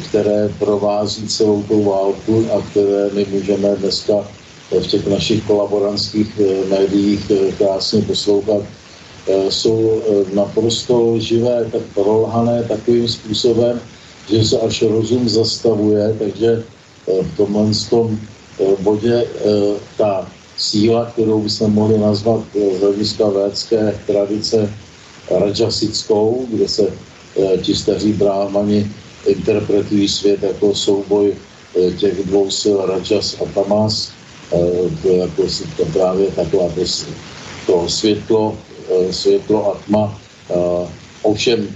které 0.09 0.49
provází 0.59 1.27
celou 1.27 1.63
tu 1.63 1.83
válku 1.83 2.45
a 2.53 2.61
které 2.71 3.09
my 3.13 3.25
můžeme 3.31 3.75
dneska 3.75 4.13
v 4.71 4.87
těch 4.87 5.07
našich 5.07 5.43
kolaborantských 5.43 6.39
eh, 6.39 6.69
médiích 6.69 7.31
eh, 7.31 7.51
krásně 7.51 8.01
poslouchat, 8.01 8.61
eh, 9.27 9.51
jsou 9.51 10.01
naprosto 10.33 11.19
živé, 11.19 11.69
tak 11.71 11.81
prolhané 11.93 12.63
takovým 12.63 13.07
způsobem, 13.07 13.81
že 14.29 14.45
se 14.45 14.59
až 14.59 14.81
rozum 14.81 15.29
zastavuje, 15.29 16.15
takže 16.19 16.63
v 17.05 17.37
tomhle 17.37 17.69
tom 17.89 18.17
bodě 18.81 19.27
ta 19.97 20.25
síla, 20.57 21.05
kterou 21.05 21.41
bychom 21.45 21.73
mohli 21.73 21.97
nazvat 21.97 22.41
z 22.57 22.81
hlediska 22.81 23.29
védské 23.29 23.93
tradice 24.07 24.73
rajasickou, 25.29 26.45
kde 26.49 26.67
se 26.67 26.89
ti 27.61 27.75
staří 27.75 28.13
bráhmani 28.13 28.89
interpretují 29.25 30.07
svět 30.09 30.43
jako 30.43 30.75
souboj 30.75 31.33
těch 31.97 32.25
dvou 32.25 32.49
sil 32.61 32.77
Rajas 32.89 33.37
a 33.37 33.45
Tamas, 33.53 34.14
to 34.49 35.07
je 35.09 35.17
jako 35.17 35.43
to 35.77 35.85
právě 35.85 36.27
taková 36.31 36.69
to, 36.69 36.81
to 37.65 37.89
světlo, 37.89 38.57
eh, 38.89 39.13
světlo 39.13 39.71
a 39.71 39.77
tma. 39.85 40.19
Ovšem 41.21 41.67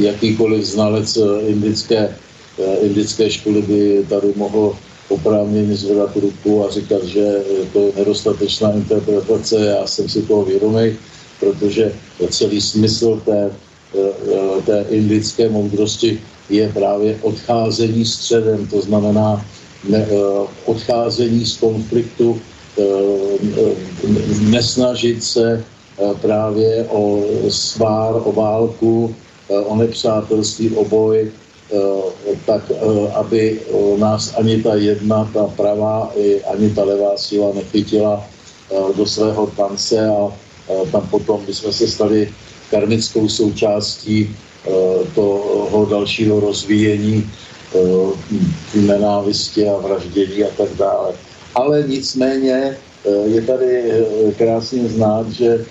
jakýkoliv 0.00 0.64
znalec 0.64 1.16
eh, 1.16 1.46
indické, 1.46 2.16
eh, 2.58 2.76
indické 2.82 3.30
školy 3.30 3.62
by 3.62 4.06
tady 4.08 4.32
mohl 4.36 4.74
oprávněně 5.08 5.76
zvedat 5.76 6.16
ruku 6.16 6.66
a 6.66 6.70
říkat, 6.70 7.04
že 7.04 7.42
to 7.72 7.78
je 7.80 7.92
nedostatečná 7.96 8.72
interpretace. 8.72 9.54
Já 9.56 9.86
jsem 9.86 10.08
si 10.08 10.22
toho 10.22 10.44
vědomý, 10.44 10.98
protože 11.40 11.92
celý 12.30 12.60
smysl 12.60 13.22
té, 13.24 13.50
té 14.66 14.84
indické 14.90 15.48
moudrosti 15.48 16.18
je 16.50 16.68
právě 16.74 17.18
odcházení 17.22 18.04
středem, 18.04 18.66
to 18.66 18.82
znamená 18.82 19.46
ne, 19.88 19.98
eh, 19.98 20.46
odcházení 20.64 21.46
z 21.46 21.56
konfliktu, 21.56 22.40
eh, 22.78 22.82
nesnažit 24.40 25.24
se 25.24 25.64
eh, 25.98 26.14
právě 26.20 26.84
o 26.90 27.24
svár, 27.48 28.20
o 28.24 28.32
válku, 28.32 29.14
o 29.48 29.76
nepřátelství, 29.76 30.70
o 30.74 30.84
boj, 30.84 31.30
tak 32.46 32.66
aby 33.14 33.60
nás 33.96 34.34
ani 34.34 34.62
ta 34.62 34.74
jedna, 34.74 35.30
ta 35.32 35.46
pravá, 35.54 36.10
ani 36.50 36.70
ta 36.70 36.84
levá 36.84 37.14
síla 37.14 37.54
nechytila 37.54 38.26
do 38.96 39.06
svého 39.06 39.46
tance 39.54 39.94
a 39.94 40.34
tam 40.90 41.06
potom 41.10 41.46
bychom 41.46 41.72
se 41.72 41.86
stali 41.86 42.26
karmickou 42.70 43.28
součástí 43.28 44.34
toho 45.14 45.86
dalšího 45.90 46.40
rozvíjení 46.40 47.22
Eh, 47.22 47.45
nenávisti 48.74 49.68
a 49.68 49.76
vraždění 49.76 50.44
a 50.44 50.48
tak 50.56 50.68
dále. 50.78 51.12
Ale 51.54 51.84
nicméně 51.86 52.76
eh, 53.04 53.10
je 53.26 53.42
tady 53.42 53.82
eh, 53.90 54.32
krásně 54.38 54.88
znát, 54.88 55.30
že, 55.30 55.64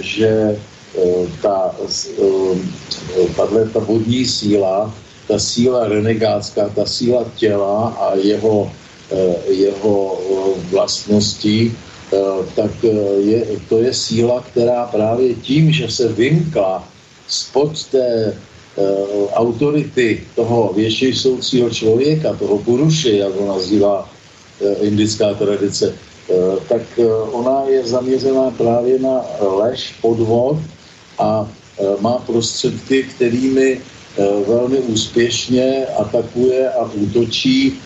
že 0.00 0.56
ta, 1.42 1.74
tahle 3.36 3.68
ta 3.68 3.80
vodní 3.80 4.26
síla, 4.26 4.94
ta 5.28 5.38
síla 5.38 5.88
renegátská, 5.88 6.68
ta 6.68 6.86
síla 6.86 7.24
těla 7.36 7.88
a 7.88 8.14
jeho, 8.14 8.70
jeho 9.48 10.20
vlastností, 10.70 11.72
tak 12.54 12.70
je, 13.18 13.46
to 13.68 13.78
je 13.78 13.94
síla, 13.94 14.44
která 14.52 14.86
právě 14.86 15.34
tím, 15.34 15.72
že 15.72 15.88
se 15.88 16.08
vymkla 16.08 16.88
spod 17.28 17.84
té 17.84 18.32
Eh, 18.32 18.51
autority 19.32 20.20
toho 20.34 20.72
větší 20.76 21.12
soucího 21.12 21.70
člověka, 21.70 22.32
toho 22.32 22.58
puruši, 22.58 23.16
jak 23.16 23.34
ho 23.34 23.46
nazývá 23.46 24.08
eh, 24.60 24.74
indická 24.86 25.34
tradice, 25.34 25.94
tak 26.68 26.82
ona 27.32 27.64
je 27.68 27.84
zaměřená 27.84 28.50
právě 28.50 28.98
na 28.98 29.20
lež, 29.40 29.94
podvod 30.00 30.56
a 31.18 31.48
má 32.00 32.18
prostředky, 32.18 33.02
kterými 33.02 33.80
velmi 34.46 34.78
úspěšně 34.78 35.86
atakuje 35.98 36.70
a 36.70 36.90
útočí 36.94 37.80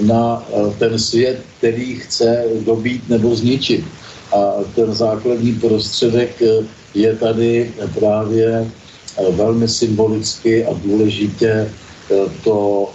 na 0.00 0.46
ten 0.78 0.98
svět, 0.98 1.40
který 1.58 1.94
chce 1.94 2.44
dobít 2.60 3.08
nebo 3.08 3.36
zničit. 3.36 3.84
A 4.32 4.54
ten 4.74 4.94
základní 4.94 5.52
prostředek 5.52 6.42
je 6.94 7.16
tady 7.16 7.74
právě 7.94 8.70
velmi 9.30 9.68
symbolicky 9.68 10.66
a 10.66 10.80
důležitě 10.84 11.70
to 12.44 12.88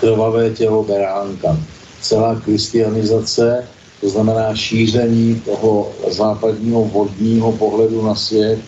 krvavé 0.00 0.50
tělo 0.50 0.84
beránka. 0.84 1.58
Celá 2.00 2.40
kristianizace, 2.40 3.68
to 4.00 4.08
znamená 4.08 4.54
šíření 4.54 5.42
toho 5.44 5.92
západního 6.10 6.84
vodního 6.84 7.52
pohledu 7.52 8.02
na 8.02 8.14
svět, 8.14 8.58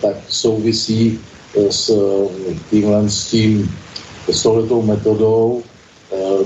tak 0.00 0.16
souvisí 0.28 1.18
s 1.70 1.92
tímhle 2.70 3.10
s 3.10 3.24
tím, 3.24 3.70
s 4.30 4.42
touhletou 4.42 4.82
metodou, 4.82 5.62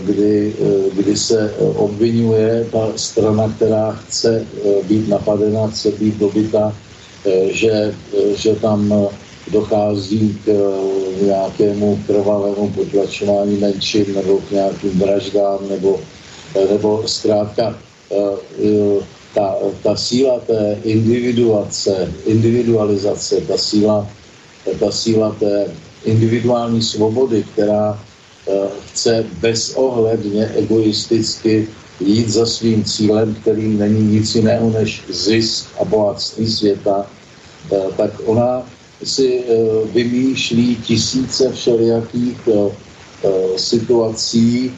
kdy, 0.06 0.54
kdy 0.94 1.16
se 1.16 1.54
obvinuje 1.76 2.66
ta 2.72 2.88
strana, 2.96 3.52
která 3.56 3.92
chce 3.92 4.46
být 4.88 5.08
napadena, 5.08 5.66
chce 5.66 5.90
být 5.90 6.16
dobyta, 6.16 6.74
že, 7.50 7.94
že 8.36 8.54
tam 8.54 9.08
dochází 9.50 10.38
k 10.44 10.48
nějakému 11.22 11.98
krvavému 12.06 12.70
potlačování 12.70 13.56
menšin 13.56 14.14
nebo 14.14 14.38
k 14.38 14.50
nějakým 14.50 14.98
vraždám 14.98 15.58
nebo, 15.68 16.00
nebo 16.70 17.02
zkrátka 17.06 17.78
ta, 19.34 19.56
ta 19.82 19.96
síla 19.96 20.40
té 20.40 20.78
individuace, 20.84 22.12
individualizace, 22.26 23.40
ta 23.40 23.58
síla, 23.58 24.08
ta 24.80 24.90
síla 24.90 25.36
té 25.40 25.66
individuální 26.04 26.82
svobody, 26.82 27.44
která 27.52 28.00
chce 28.92 29.26
bezohledně 29.40 30.46
egoisticky 30.46 31.68
jít 32.00 32.28
za 32.28 32.46
svým 32.46 32.84
cílem, 32.84 33.34
kterým 33.34 33.78
není 33.78 34.12
nic 34.12 34.34
jiného 34.34 34.70
než 34.70 35.02
zisk 35.08 35.66
a 35.80 35.84
bohatství 35.84 36.46
světa, 36.50 37.06
tak 37.96 38.10
ona 38.24 38.62
si 39.04 39.44
vymýšlí 39.94 40.76
tisíce 40.76 41.52
všelijakých 41.52 42.38
situací, 43.56 44.72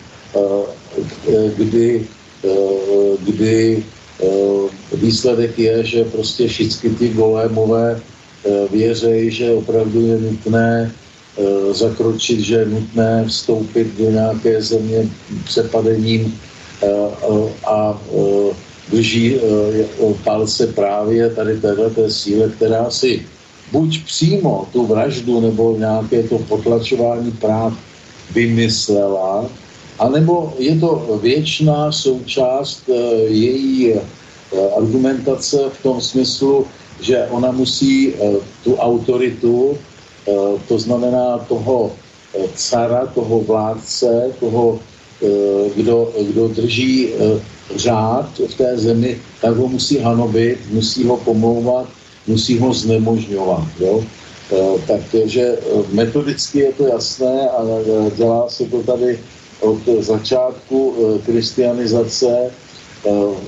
kdy, 1.56 2.06
kdy 3.26 3.84
výsledek 4.92 5.58
je, 5.58 5.84
že 5.84 6.04
prostě 6.04 6.48
všichni 6.48 6.90
ty 6.90 7.08
golémové 7.08 8.00
věří, 8.70 9.30
že 9.30 9.52
opravdu 9.52 10.06
je 10.06 10.18
nutné 10.18 10.94
Eh, 11.34 11.74
zakročit, 11.74 12.40
že 12.40 12.54
je 12.54 12.66
nutné 12.66 13.24
vstoupit 13.26 13.98
do 13.98 14.10
nějaké 14.10 14.62
země 14.62 15.10
přepadením 15.44 16.38
eh, 16.82 16.86
a 17.66 17.98
eh, 17.98 18.54
drží 18.90 19.40
palce 20.24 20.66
právě 20.66 21.30
tady 21.30 21.60
této 21.60 22.10
síle, 22.10 22.48
která 22.48 22.90
si 22.90 23.26
buď 23.72 24.04
přímo 24.04 24.68
tu 24.72 24.86
vraždu 24.86 25.40
nebo 25.40 25.76
nějaké 25.78 26.22
to 26.22 26.38
potlačování 26.38 27.32
práv 27.32 27.72
vymyslela, 28.34 29.46
anebo 29.98 30.54
je 30.58 30.78
to 30.80 31.18
věčná 31.22 31.92
součást 31.92 32.88
její 33.26 33.94
argumentace 34.76 35.58
v 35.78 35.82
tom 35.82 36.00
smyslu, 36.00 36.66
že 37.00 37.26
ona 37.30 37.50
musí 37.50 38.12
tu 38.64 38.76
autoritu 38.76 39.76
Eh, 40.24 40.58
to 40.68 40.78
znamená 40.78 41.38
toho 41.38 41.92
eh, 42.34 42.48
cara, 42.54 43.06
toho 43.06 43.40
vládce, 43.40 44.32
toho, 44.40 44.80
eh, 45.22 45.70
kdo, 45.76 46.12
kdo 46.32 46.48
drží 46.48 47.12
řád 47.76 48.28
v 48.48 48.54
té 48.54 48.76
zemi, 48.76 49.20
tak 49.40 49.56
ho 49.56 49.68
musí 49.68 49.98
hanobit, 49.98 50.58
musí 50.70 51.04
ho 51.04 51.16
pomlouvat, 51.16 51.88
musí 52.26 52.58
ho 52.58 52.72
znemožňovat. 52.74 53.64
Jo? 53.80 54.04
Takže 55.12 55.58
metodicky 55.92 56.58
je 56.58 56.72
to 56.72 56.86
jasné 56.86 57.48
a 57.50 57.64
dělá 58.16 58.48
se 58.48 58.64
to 58.64 58.82
tady 58.82 59.18
od 59.60 59.78
začátku 60.00 60.94
kristianizace. 61.26 62.50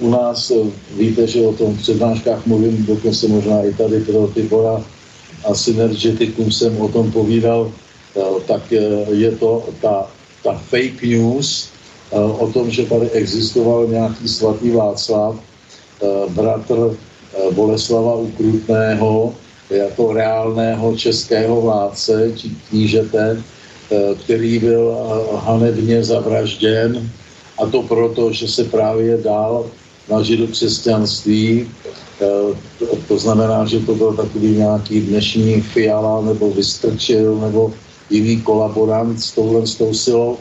U 0.00 0.10
nás 0.10 0.52
víte, 0.96 1.26
že 1.26 1.46
o 1.46 1.52
tom 1.52 1.74
v 1.74 1.82
přednáškách 1.82 2.46
mluvím, 2.46 2.84
dokonce 2.86 3.28
možná 3.28 3.62
i 3.62 3.74
tady 3.74 4.00
pro 4.00 4.30
Tibora, 4.34 4.84
a 5.44 5.54
Synergeticum 5.54 6.52
jsem 6.52 6.80
o 6.80 6.88
tom 6.88 7.12
povídal, 7.12 7.70
eh, 8.16 8.20
tak 8.46 8.72
eh, 8.72 8.80
je 9.14 9.30
to 9.36 9.64
ta, 9.80 10.10
ta 10.42 10.52
fake 10.52 11.02
news 11.02 11.68
eh, 12.12 12.18
o 12.18 12.46
tom, 12.52 12.70
že 12.70 12.86
tady 12.86 13.10
existoval 13.10 13.86
nějaký 13.86 14.28
svatý 14.28 14.70
Václav, 14.70 15.36
bratr 16.28 16.92
Boleslava 17.50 18.14
Ukrutného, 18.14 19.34
jako 19.70 20.12
reálného 20.12 20.96
českého 20.96 21.60
vládce, 21.60 22.32
knížete, 22.68 23.42
který 24.24 24.58
byl 24.58 24.96
hanebně 25.36 26.04
zavražděn 26.04 27.10
a 27.58 27.66
to 27.66 27.82
proto, 27.82 28.32
že 28.32 28.48
se 28.48 28.64
právě 28.64 29.16
dal 29.16 29.66
na 30.10 30.22
židokřesťanství 30.22 31.66
Eh, 32.20 32.96
to 33.08 33.18
znamená, 33.18 33.64
že 33.64 33.80
to 33.80 33.94
byl 33.94 34.12
takový 34.16 34.56
nějaký 34.56 35.00
dnešní 35.00 35.60
fiala 35.60 36.20
nebo 36.20 36.50
vystrčil 36.50 37.36
nebo 37.36 37.72
jiný 38.10 38.40
kolaborant 38.40 39.20
s 39.20 39.32
touhle 39.32 39.66
s 39.66 39.74
tou 39.74 39.94
silou. 39.94 40.38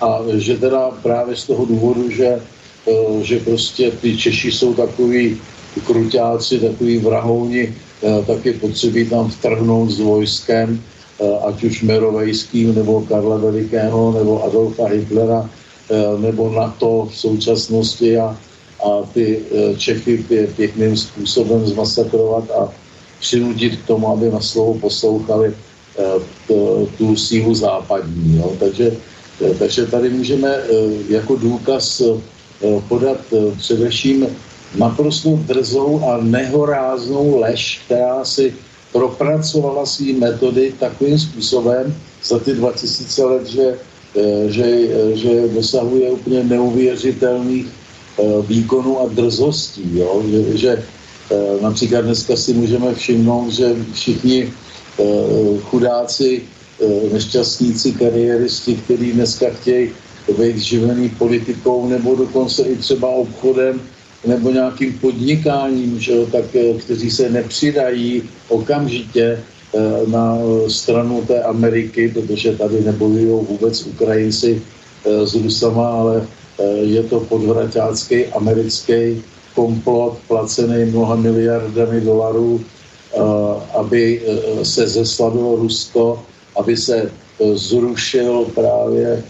A 0.00 0.18
že 0.34 0.58
teda 0.58 0.90
právě 1.02 1.36
z 1.36 1.46
toho 1.46 1.64
důvodu, 1.64 2.10
že, 2.10 2.42
eh, 2.88 3.22
že 3.22 3.38
prostě 3.38 3.90
ty 3.90 4.16
Češi 4.18 4.52
jsou 4.52 4.74
takový 4.74 5.38
kruťáci, 5.80 6.58
takový 6.58 6.98
vrahouni, 6.98 7.74
eh, 8.02 8.24
tak 8.26 8.46
je 8.46 8.52
potřebí 8.52 9.08
tam 9.08 9.30
vtrhnout 9.30 9.90
s 9.90 10.00
vojskem, 10.00 10.80
ať 11.22 11.64
už 11.64 11.82
Merovejským, 11.86 12.74
nebo 12.74 13.06
Karla 13.06 13.36
Velikého, 13.38 14.10
nebo 14.10 14.42
Adolfa 14.42 14.90
Hitlera, 14.90 15.46
nebo 16.18 16.50
NATO 16.50 17.06
v 17.06 17.14
současnosti 17.14 18.18
a, 18.18 18.34
a 18.82 18.88
ty 19.14 19.38
Čechy 19.78 20.24
pěkným 20.56 20.96
způsobem 20.96 21.66
zmasakrovat 21.66 22.50
a 22.50 22.72
přinutit 23.20 23.76
k 23.76 23.86
tomu, 23.86 24.08
aby 24.08 24.30
na 24.34 24.40
slovo 24.40 24.74
poslouchali 24.90 25.54
tu 26.98 27.16
sílu 27.16 27.54
západní. 27.54 28.42
Jo. 28.42 28.52
Takže, 28.58 28.96
takže 29.58 29.86
tady 29.86 30.10
můžeme 30.10 30.58
jako 31.08 31.36
důkaz 31.36 32.02
podat 32.88 33.20
především 33.58 34.26
naprosto 34.74 35.38
drzou 35.46 36.00
a 36.04 36.18
nehoráznou 36.22 37.40
lež, 37.40 37.80
která 37.86 38.24
si 38.24 38.54
propracovala 38.92 39.86
své 39.86 40.12
metody 40.12 40.74
takovým 40.78 41.18
způsobem 41.18 41.94
za 42.24 42.38
ty 42.38 42.54
2000 42.54 43.24
let, 43.24 43.46
že, 43.46 43.78
že, 44.46 44.68
že 45.16 45.48
dosahuje 45.48 46.10
úplně 46.10 46.44
neuvěřitelných 46.44 47.66
Eh, 48.18 48.42
výkonu 48.44 49.00
a 49.00 49.08
drzostí. 49.08 49.96
Jo? 49.96 50.22
Že, 50.28 50.56
že 50.58 50.72
eh, 51.30 51.62
například 51.62 52.00
dneska 52.00 52.36
si 52.36 52.52
můžeme 52.52 52.94
všimnout, 52.94 53.50
že 53.50 53.76
všichni 53.92 54.52
eh, 54.52 55.02
chudáci, 55.62 56.42
nešťastníci, 57.12 57.92
kariéristi, 57.92 58.74
kteří 58.74 59.12
dneska 59.12 59.46
chtějí 59.60 59.90
být 60.38 60.58
živený 60.58 61.08
politikou 61.08 61.86
nebo 61.86 62.14
dokonce 62.14 62.62
i 62.62 62.76
třeba 62.76 63.08
obchodem 63.08 63.80
nebo 64.26 64.50
nějakým 64.50 64.92
podnikáním, 64.98 66.00
že 66.00 66.12
jo, 66.12 66.26
tak 66.32 66.44
kteří 66.78 67.10
se 67.10 67.30
nepřidají 67.30 68.22
okamžitě 68.48 69.42
na 70.06 70.38
stranu 70.68 71.24
té 71.26 71.42
Ameriky, 71.42 72.08
protože 72.08 72.52
tady 72.52 72.80
nebojují 72.84 73.46
vůbec 73.48 73.86
Ukrajinci 73.86 74.62
s 75.04 75.34
Rusama, 75.34 75.88
ale 75.88 76.26
Eh, 76.62 76.84
je 76.84 77.02
to 77.02 77.20
podvraťácký 77.20 78.26
americký 78.36 79.22
komplot 79.54 80.18
placený 80.28 80.84
mnoha 80.92 81.16
miliardami 81.16 82.00
dolarů, 82.00 82.60
eh, 82.60 83.18
aby 83.74 84.20
eh, 84.20 84.64
se 84.64 84.88
zeslavilo 84.88 85.56
Rusko, 85.56 86.22
aby 86.56 86.76
se 86.76 87.10
zrušil 87.54 88.46
právě 88.54 89.24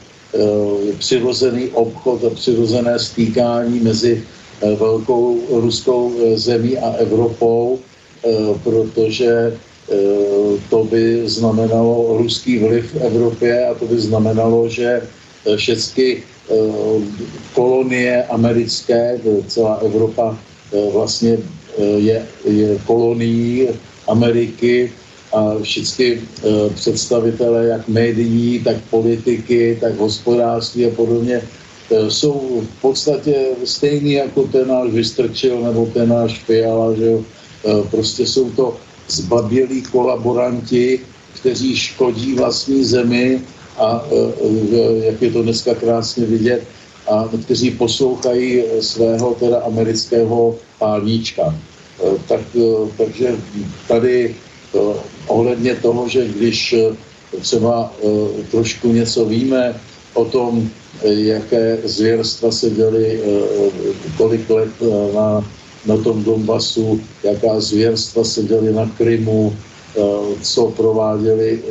přirozený 0.99 1.68
obchod 1.68 2.24
a 2.24 2.30
přirozené 2.34 2.99
stýkání 2.99 3.80
mezi 3.80 4.24
velkou 4.78 5.40
ruskou 5.50 6.12
zemí 6.34 6.78
a 6.78 6.90
Evropou, 6.92 7.78
protože 8.64 9.56
to 10.70 10.84
by 10.84 11.22
znamenalo 11.28 12.16
ruský 12.18 12.58
vliv 12.58 12.94
v 12.94 13.00
Evropě 13.00 13.66
a 13.66 13.74
to 13.74 13.84
by 13.86 13.98
znamenalo, 13.98 14.68
že 14.68 15.02
všechny 15.56 16.22
kolonie 17.54 18.24
americké, 18.24 19.20
celá 19.46 19.74
Evropa 19.74 20.38
vlastně 20.92 21.38
je, 21.96 22.26
je 22.44 22.78
kolonií 22.86 23.68
Ameriky 24.08 24.92
a 25.32 25.54
všichni 25.62 26.20
představitelé 26.74 27.66
jak 27.66 27.88
médií, 27.88 28.60
tak 28.64 28.76
politiky, 28.90 29.78
tak 29.80 29.96
hospodářství 29.96 30.86
a 30.86 30.90
podobně 30.90 31.42
jsou 32.09 32.62
v 32.78 32.80
podstatě 32.80 33.34
stejní 33.64 34.12
jako 34.12 34.43
ten 34.43 34.68
náš 34.68 34.90
Vystrčil 34.90 35.61
nebo 35.61 35.86
ten 35.86 36.09
náš 36.09 36.38
Fiala, 36.45 36.95
že 36.95 37.07
jo? 37.07 37.24
Prostě 37.90 38.26
jsou 38.26 38.51
to 38.51 38.76
zbabělí 39.09 39.82
kolaboranti, 39.82 41.01
kteří 41.40 41.76
škodí 41.76 42.34
vlastní 42.34 42.84
zemi 42.84 43.40
a 43.76 44.05
jak 45.03 45.22
je 45.22 45.30
to 45.30 45.43
dneska 45.43 45.74
krásně 45.74 46.26
vidět, 46.26 46.62
a 47.11 47.28
kteří 47.45 47.70
poslouchají 47.70 48.62
svého 48.80 49.34
teda 49.34 49.59
amerického 49.61 50.57
pálníčka. 50.78 51.55
Tak, 52.28 52.40
takže 52.99 53.36
tady 53.88 54.34
ohledně 55.26 55.74
toho, 55.74 56.09
že 56.09 56.28
když 56.28 56.74
třeba 57.40 57.93
trošku 58.51 58.93
něco 58.93 59.24
víme 59.24 59.80
o 60.14 60.24
tom, 60.24 60.70
jaké 61.04 61.78
zvěrstva 61.84 62.50
se 62.52 62.70
děly 62.70 63.20
kolik 64.16 64.50
let 64.50 64.70
na, 65.14 65.44
na 65.86 65.96
tom 65.96 66.24
Donbasu, 66.24 67.00
jaká 67.22 67.60
zvěrstva 67.60 68.24
se 68.24 68.42
děly 68.42 68.72
na 68.72 68.90
Krymu, 68.96 69.56
co 70.42 70.66
prováděli 70.66 71.62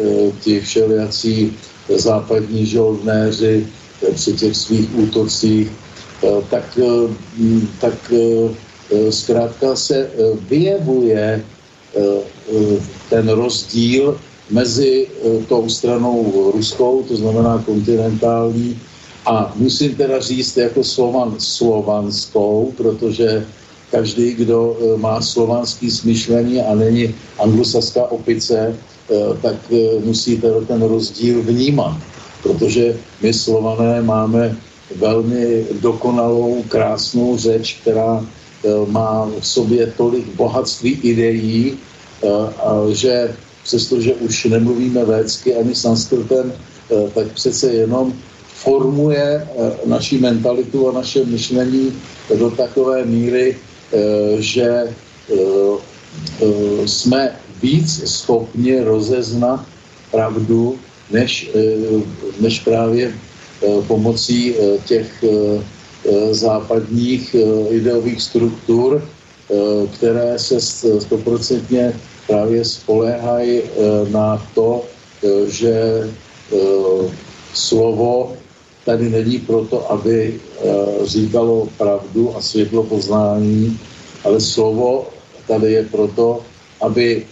ti 0.41 0.59
všelijací 0.59 1.53
západní 1.89 2.65
žoldnéři, 2.65 3.67
při 4.09 4.33
těch 4.33 4.55
svých 4.55 4.89
útocích, 4.95 5.71
eh, 6.23 6.27
tak, 6.49 6.79
eh, 6.81 7.07
tak 7.81 7.97
eh, 8.13 9.11
zkrátka 9.11 9.75
se 9.75 10.11
vyjevuje 10.49 11.43
ten 13.09 13.29
rozdíl 13.29 14.19
mezi 14.51 15.07
tou 15.47 15.69
stranou 15.69 16.51
ruskou, 16.55 17.03
to 17.07 17.15
znamená 17.15 17.63
kontinentální, 17.65 18.79
a 19.25 19.53
musím 19.55 19.95
teda 19.95 20.19
říct 20.19 20.57
jako 20.57 20.83
slovan 20.83 21.35
slovanskou, 21.37 22.73
protože 22.77 23.45
každý, 23.91 24.33
kdo 24.33 24.77
má 24.97 25.21
slovanský 25.21 25.91
smyšlení 25.91 26.61
a 26.61 26.75
není 26.75 27.15
anglosaská 27.39 28.03
opice, 28.11 28.75
tak 29.41 29.55
musí 30.03 30.41
ten 30.67 30.81
rozdíl 30.81 31.41
vnímat. 31.43 31.97
Protože 32.43 32.97
my 33.21 33.33
Slované 33.33 34.01
máme 34.01 34.57
velmi 34.95 35.65
dokonalou, 35.81 36.63
krásnou 36.67 37.37
řeč, 37.37 37.77
která 37.81 38.25
eh, 38.25 38.69
má 38.87 39.29
v 39.39 39.47
sobě 39.47 39.93
tolik 39.97 40.25
bohatství 40.35 40.91
ideí, 40.91 41.77
eh, 41.77 42.27
že 42.93 43.35
přestože 43.72 44.13
už 44.19 44.51
nemluvíme 44.51 45.05
védsky 45.05 45.55
ani 45.55 45.72
sanskrtem, 45.76 46.51
eh, 46.51 47.09
tak 47.15 47.32
přece 47.32 47.72
jenom 47.74 48.13
formuje 48.61 49.47
naši 49.86 50.19
mentalitu 50.19 50.89
a 50.89 50.91
naše 50.91 51.26
myšlení 51.26 51.95
do 52.30 52.51
takové 52.51 53.05
míry, 53.05 53.57
že 54.38 54.93
jsme 56.86 57.36
víc 57.61 57.89
schopni 58.05 58.86
rozeznat 58.86 59.65
pravdu 60.11 60.78
než, 61.11 61.49
eh, 61.55 62.01
než 62.39 62.59
právě 62.59 63.11
eh, 63.11 63.82
pomocí 63.88 64.55
eh, 64.55 64.78
těch 64.86 65.24
západních 66.32 67.36
ideových 67.69 68.22
struktur, 68.22 69.05
které 69.93 70.39
se 70.39 70.57
stoprocentně 70.99 71.93
právě 72.32 72.65
spoléhají 72.65 73.61
na 74.11 74.39
to, 74.55 74.88
že 75.47 76.07
slovo 77.53 78.32
tady 78.86 79.09
není 79.09 79.38
proto, 79.39 79.91
aby 79.91 80.39
říkalo 81.03 81.67
pravdu 81.77 82.32
a 82.36 82.41
světlo 82.41 82.84
poznání, 82.84 83.79
ale 84.23 84.39
slovo 84.39 85.11
tady 85.47 85.71
je 85.71 85.84
proto, 85.91 86.39
aby 86.82 87.25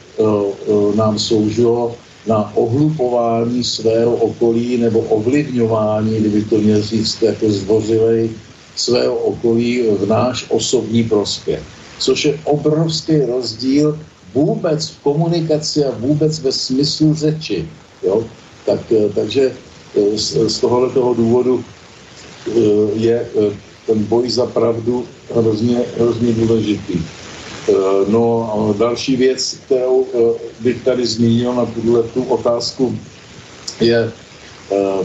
nám 0.95 1.19
sloužilo 1.19 1.95
na 2.27 2.51
ohlupování 2.55 3.63
svého 3.63 4.15
okolí 4.15 4.77
nebo 4.77 4.99
ovlivňování, 4.99 6.19
kdyby 6.19 6.43
to 6.43 6.57
měl 6.57 6.81
říct 6.83 7.21
jako 7.21 7.49
zdvořilej, 7.49 8.29
svého 8.75 9.15
okolí 9.15 9.87
v 9.95 10.07
náš 10.07 10.45
osobní 10.49 11.03
prospěch. 11.03 11.63
Což 11.99 12.25
je 12.25 12.39
obrovský 12.43 13.21
rozdíl 13.21 13.99
vůbec 14.33 14.89
v 14.89 14.99
komunikaci 14.99 15.85
a 15.85 15.91
vůbec 15.97 16.39
ve 16.39 16.51
smyslu 16.51 17.13
řeči. 17.13 17.67
Jo? 18.03 18.23
Tak, 18.65 18.79
eh, 18.91 19.09
takže 19.15 19.51
eh, 19.95 20.17
z, 20.17 20.49
z 20.49 20.59
tohoto 20.59 21.13
důvodu 21.13 21.63
eh, 21.63 22.51
je 22.93 23.27
ten 23.87 24.03
boj 24.03 24.29
za 24.29 24.45
pravdu 24.45 25.05
hrozně, 25.35 25.81
hrozně 25.97 26.33
důležitý. 26.33 27.01
No 28.07 28.49
a 28.53 28.77
další 28.77 29.15
věc, 29.15 29.57
kterou 29.65 30.07
bych 30.59 30.83
tady 30.83 31.05
zmínil 31.05 31.53
na 31.53 31.65
tuhle 31.65 32.03
tu 32.03 32.23
otázku, 32.23 32.97
je 33.81 34.11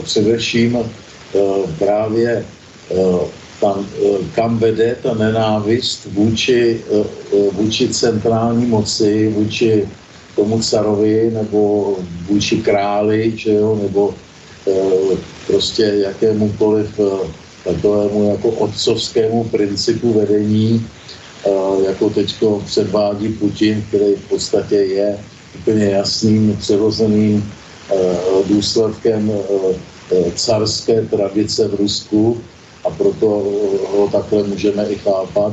především 0.05 0.79
právě 1.79 2.45
tam, 3.65 3.87
kam 4.35 4.59
vede 4.59 4.97
ta 5.03 5.15
nenávist 5.15 6.05
vůči, 6.13 6.81
vůči 7.53 7.89
centrální 7.89 8.67
moci, 8.67 9.33
vůči 9.37 9.89
tomu 10.37 10.61
carovi 10.61 11.31
nebo 11.33 11.97
vůči 12.29 12.57
králi, 12.57 13.33
že 13.37 13.53
jo, 13.53 13.79
nebo 13.83 14.15
prostě 15.47 15.83
jakémukoliv 15.83 17.01
takovému 17.65 18.31
jako 18.31 18.49
otcovskému 18.49 19.45
principu 19.45 20.13
vedení, 20.13 20.87
jako 21.87 22.11
teď 22.11 22.35
předvádí 22.67 23.29
Putin, 23.29 23.85
který 23.89 24.15
v 24.15 24.29
podstatě 24.29 24.77
je 24.77 25.19
úplně 25.55 25.85
jasným 25.85 26.57
přirozeným 26.61 27.53
důsledkem 28.49 29.33
carské 30.35 31.03
tradice 31.03 31.69
v 31.69 31.75
Rusku 31.75 32.43
a 32.85 32.91
proto 32.91 33.27
ho 33.97 34.09
takhle 34.13 34.43
můžeme 34.43 34.87
i 34.89 34.95
chápat. 34.95 35.53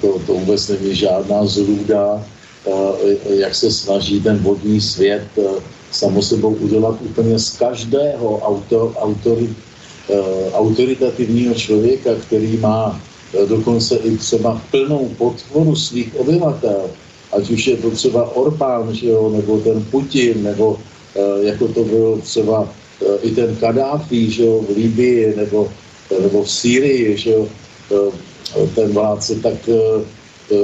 To, 0.00 0.18
to 0.26 0.32
vůbec 0.32 0.68
není 0.68 0.94
žádná 0.94 1.46
zrůda, 1.46 2.24
jak 3.28 3.54
se 3.54 3.70
snaží 3.70 4.20
ten 4.20 4.38
vodní 4.38 4.80
svět 4.80 5.28
samo 5.90 6.22
sebou 6.22 6.48
udělat 6.54 6.96
úplně 7.00 7.38
z 7.38 7.50
každého 7.50 8.38
auto, 8.38 8.92
autorit, 8.96 9.56
autoritativního 10.54 11.54
člověka, 11.54 12.10
který 12.14 12.56
má 12.56 13.00
Eh, 13.34 13.46
dokonce 13.46 13.96
i 13.96 14.16
třeba 14.16 14.62
plnou 14.70 15.08
podporu 15.18 15.76
svých 15.76 16.16
obyvatel, 16.16 16.90
ať 17.32 17.50
už 17.50 17.66
je 17.66 17.76
to 17.76 17.90
třeba 17.90 18.36
Orbán, 18.36 18.94
že 18.94 19.08
jo, 19.08 19.30
nebo 19.36 19.58
ten 19.58 19.84
Putin, 19.90 20.42
nebo 20.42 20.78
jako 21.40 21.68
to 21.68 21.84
byl 21.84 22.20
třeba 22.22 22.68
i 23.22 23.30
ten 23.30 23.56
Kadáfi, 23.56 24.30
že 24.30 24.44
jo, 24.44 24.64
v 24.68 24.76
Libii, 24.76 25.34
nebo, 25.36 25.68
nebo 26.22 26.42
v 26.42 26.50
Sýrii, 26.50 27.16
že 27.16 27.30
jo, 27.30 27.48
uh, 27.90 28.68
ten 28.74 28.92
vládce, 28.92 29.34
tak 29.34 29.68
uh, 29.68 30.02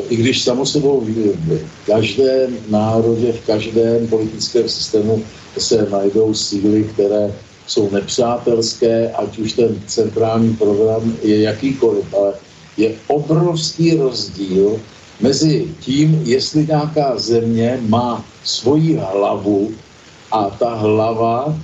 i 0.09 0.16
když 0.16 0.42
samozřejmě 0.42 1.32
v 1.32 1.86
každém 1.86 2.57
národě, 2.68 3.32
v 3.32 3.47
každém 3.47 4.07
politickém 4.09 4.68
systému 4.68 5.22
se 5.59 5.86
najdou 5.90 6.34
síly, 6.34 6.84
které 6.84 7.32
jsou 7.66 7.90
nepřátelské, 7.90 9.12
ať 9.12 9.38
už 9.38 9.53
ten 9.53 9.80
centrální 9.86 10.57
program 10.57 11.16
je 11.22 11.40
jakýkoliv, 11.40 12.14
ale 12.14 12.32
je 12.76 12.92
obrovský 13.07 13.97
rozdíl 13.97 14.80
mezi 15.20 15.68
tím, 15.80 16.20
jestli 16.24 16.66
nějaká 16.66 17.18
země 17.18 17.80
má 17.88 18.24
svoji 18.45 18.95
hlavu 18.97 19.72
a 20.32 20.51
ta 20.51 20.74
hlava 20.74 21.57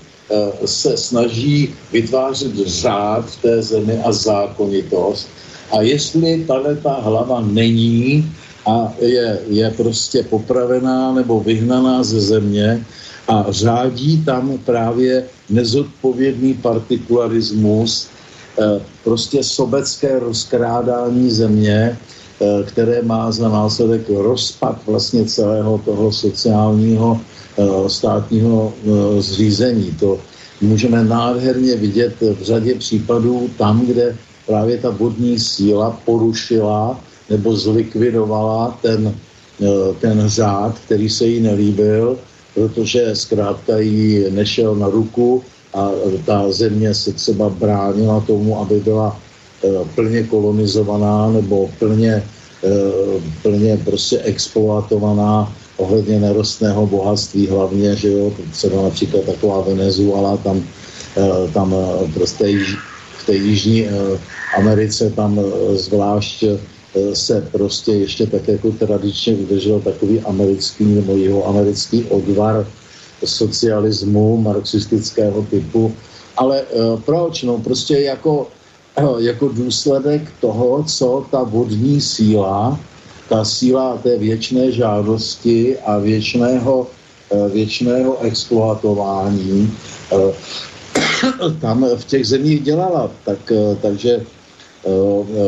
se 0.64 0.96
snaží 0.96 1.74
vytvářet 1.92 2.56
řád 2.66 3.24
v 3.26 3.42
té 3.42 3.62
zemi 3.62 3.98
a 4.04 4.12
zákonitost. 4.12 5.28
A 5.72 5.82
jestli 5.82 6.44
tahle 6.48 6.76
ta 6.76 7.00
hlava 7.00 7.40
není 7.40 8.32
a 8.66 8.92
je, 9.00 9.38
je 9.48 9.70
prostě 9.70 10.22
popravená 10.22 11.12
nebo 11.14 11.40
vyhnaná 11.40 12.02
ze 12.02 12.20
země 12.20 12.84
a 13.28 13.46
řádí 13.48 14.24
tam 14.24 14.58
právě 14.58 15.24
nezodpovědný 15.50 16.54
partikularismus, 16.54 18.10
Eh, 18.58 18.80
prostě 19.04 19.44
sobecké 19.44 20.18
rozkrádání 20.18 21.30
země, 21.30 21.98
eh, 22.40 22.62
které 22.66 23.02
má 23.02 23.32
za 23.32 23.48
následek 23.48 24.10
rozpad 24.10 24.76
vlastně 24.86 25.24
celého 25.24 25.78
toho 25.78 26.12
sociálního 26.12 27.20
eh, 27.20 27.39
státního 27.86 28.72
zřízení. 29.18 29.96
To 30.00 30.18
můžeme 30.60 31.04
nádherně 31.04 31.76
vidět 31.76 32.14
v 32.20 32.42
řadě 32.42 32.74
případů 32.74 33.50
tam, 33.58 33.86
kde 33.86 34.16
právě 34.46 34.78
ta 34.78 34.90
vodní 34.90 35.38
síla 35.38 36.00
porušila 36.04 37.00
nebo 37.30 37.56
zlikvidovala 37.56 38.78
ten, 38.82 39.14
ten 40.00 40.28
řád, 40.28 40.78
který 40.84 41.08
se 41.08 41.26
jí 41.26 41.40
nelíbil, 41.40 42.16
protože 42.54 43.16
zkrátka 43.16 43.78
jí 43.78 44.24
nešel 44.30 44.74
na 44.74 44.88
ruku 44.88 45.42
a 45.74 45.90
ta 46.26 46.52
země 46.52 46.94
se 46.94 47.12
třeba 47.12 47.48
bránila 47.48 48.20
tomu, 48.20 48.60
aby 48.60 48.80
byla 48.80 49.16
plně 49.94 50.22
kolonizovaná 50.22 51.30
nebo 51.30 51.70
plně, 51.78 52.22
plně 53.42 53.76
prostě 53.84 54.18
exploatovaná 54.18 55.52
ohledně 55.80 56.20
nerostného 56.20 56.86
bohatství 56.86 57.48
hlavně, 57.48 57.96
že 57.96 58.12
jo, 58.12 58.32
třeba 58.52 58.82
například 58.82 59.24
taková 59.24 59.60
Venezuela, 59.60 60.36
tam, 60.36 60.64
eh, 61.16 61.48
tam 61.52 61.74
eh, 61.74 62.12
prostě 62.14 62.44
v 63.18 63.26
té 63.26 63.34
jižní 63.34 63.88
eh, 63.88 63.90
Americe 64.56 65.10
tam 65.10 65.40
zvlášť 65.74 66.44
se 67.14 67.46
prostě 67.52 67.92
ještě 67.92 68.26
tak 68.26 68.48
jako 68.48 68.74
tradičně 68.82 69.34
udržel 69.46 69.80
takový 69.80 70.20
americký 70.26 70.84
nebo 70.84 71.16
jeho 71.16 71.46
americký 71.46 72.02
odvar 72.10 72.66
socialismu 73.24 74.42
marxistického 74.42 75.46
typu. 75.50 75.94
Ale 76.36 76.66
proč? 77.06 77.46
No 77.46 77.62
prostě 77.62 78.10
jako, 78.10 78.50
jako 79.18 79.48
důsledek 79.48 80.34
toho, 80.40 80.82
co 80.82 81.26
ta 81.30 81.42
vodní 81.46 82.00
síla 82.00 82.74
ta 83.30 83.44
síla 83.44 83.96
té 84.02 84.18
věčné 84.18 84.72
žádosti 84.72 85.78
a 85.86 85.98
věčného, 86.02 86.86
eh, 87.30 87.48
věčného 87.54 88.18
exploatování 88.26 89.70
eh, 90.10 90.34
tam 91.62 91.86
v 91.86 92.04
těch 92.04 92.26
zemích 92.26 92.60
dělala. 92.66 93.10
Tak, 93.24 93.38
eh, 93.54 93.76
takže 93.82 94.26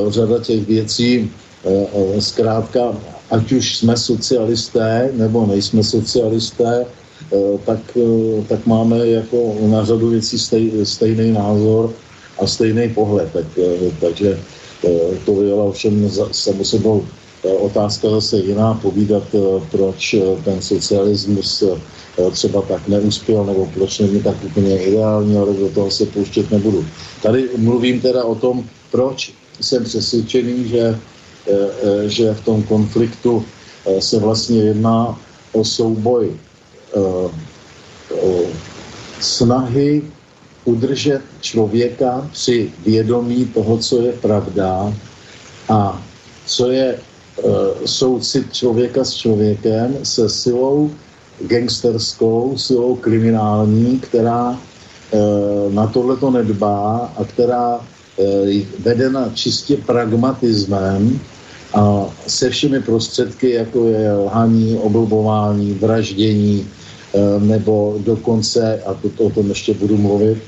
řada 0.08 0.44
těch 0.44 0.68
věcí 0.68 1.30
zkrátka, 2.20 2.92
ať 3.32 3.52
už 3.52 3.64
jsme 3.80 3.96
socialisté 3.96 5.08
nebo 5.16 5.48
nejsme 5.48 5.80
socialisté, 5.80 6.84
tak, 7.64 7.80
tak 8.44 8.60
máme 8.68 9.08
jako 9.24 9.56
na 9.72 9.80
řadu 9.80 10.12
věcí 10.12 10.36
stej, 10.36 10.84
stejný 10.84 11.32
názor 11.32 11.96
a 12.36 12.44
stejný 12.44 12.92
pohled. 12.92 13.32
Tak, 13.32 13.46
takže 14.04 14.36
to 15.24 15.32
bylo 15.32 15.72
ovšem 15.72 16.10
samo 16.32 16.60
sebou 16.60 17.08
otázka 17.50 18.10
zase 18.10 18.36
jiná, 18.36 18.74
povídat, 18.74 19.22
eh, 19.34 19.38
proč 19.70 20.14
eh, 20.14 20.20
ten 20.44 20.62
socialismus 20.62 21.62
eh, 21.62 22.30
třeba 22.30 22.62
tak 22.62 22.88
neuspěl, 22.88 23.44
nebo 23.44 23.66
proč 23.74 23.98
není 23.98 24.22
tak 24.22 24.44
úplně 24.44 24.78
ideální, 24.78 25.36
ale 25.36 25.54
do 25.54 25.68
toho 25.68 25.90
se 25.90 26.06
pouštět 26.06 26.50
nebudu. 26.50 26.86
Tady 27.22 27.48
mluvím 27.56 28.00
teda 28.00 28.24
o 28.24 28.34
tom, 28.34 28.64
proč 28.90 29.32
jsem 29.60 29.84
přesvědčený, 29.84 30.68
že, 30.68 30.98
že 32.06 32.34
v 32.34 32.40
tom 32.44 32.62
konfliktu 32.62 33.44
se 33.98 34.18
vlastně 34.18 34.62
jedná 34.62 35.18
o 35.52 35.64
souboj 35.64 36.36
o 38.22 38.42
snahy 39.20 40.02
udržet 40.64 41.22
člověka 41.40 42.28
při 42.32 42.72
vědomí 42.84 43.44
toho, 43.54 43.78
co 43.78 44.02
je 44.02 44.12
pravda 44.12 44.92
a 45.68 46.02
co 46.46 46.70
je 46.70 46.98
Eh, 46.98 47.11
soucit 47.84 48.52
člověka 48.52 49.04
s 49.04 49.14
člověkem 49.14 49.96
se 50.02 50.28
silou 50.28 50.90
gangsterskou, 51.40 52.56
silou 52.56 52.96
kriminální, 52.96 53.98
která 53.98 54.60
eh, 55.12 55.18
na 55.70 55.86
tohle 55.86 56.16
to 56.16 56.30
nedbá 56.30 57.12
a 57.16 57.24
která 57.24 57.80
eh, 57.80 58.62
vedena 58.78 59.30
čistě 59.34 59.76
pragmatismem 59.76 61.20
a 61.74 62.06
se 62.26 62.50
všemi 62.50 62.80
prostředky, 62.80 63.50
jako 63.50 63.86
je 63.86 64.12
lhaní, 64.12 64.76
oblbování, 64.76 65.74
vraždění, 65.74 66.68
nebo 67.38 67.96
dokonce, 68.04 68.82
a 68.86 68.94
to, 68.94 69.24
o 69.24 69.30
tom 69.30 69.48
ještě 69.48 69.74
budu 69.74 69.96
mluvit, 69.96 70.38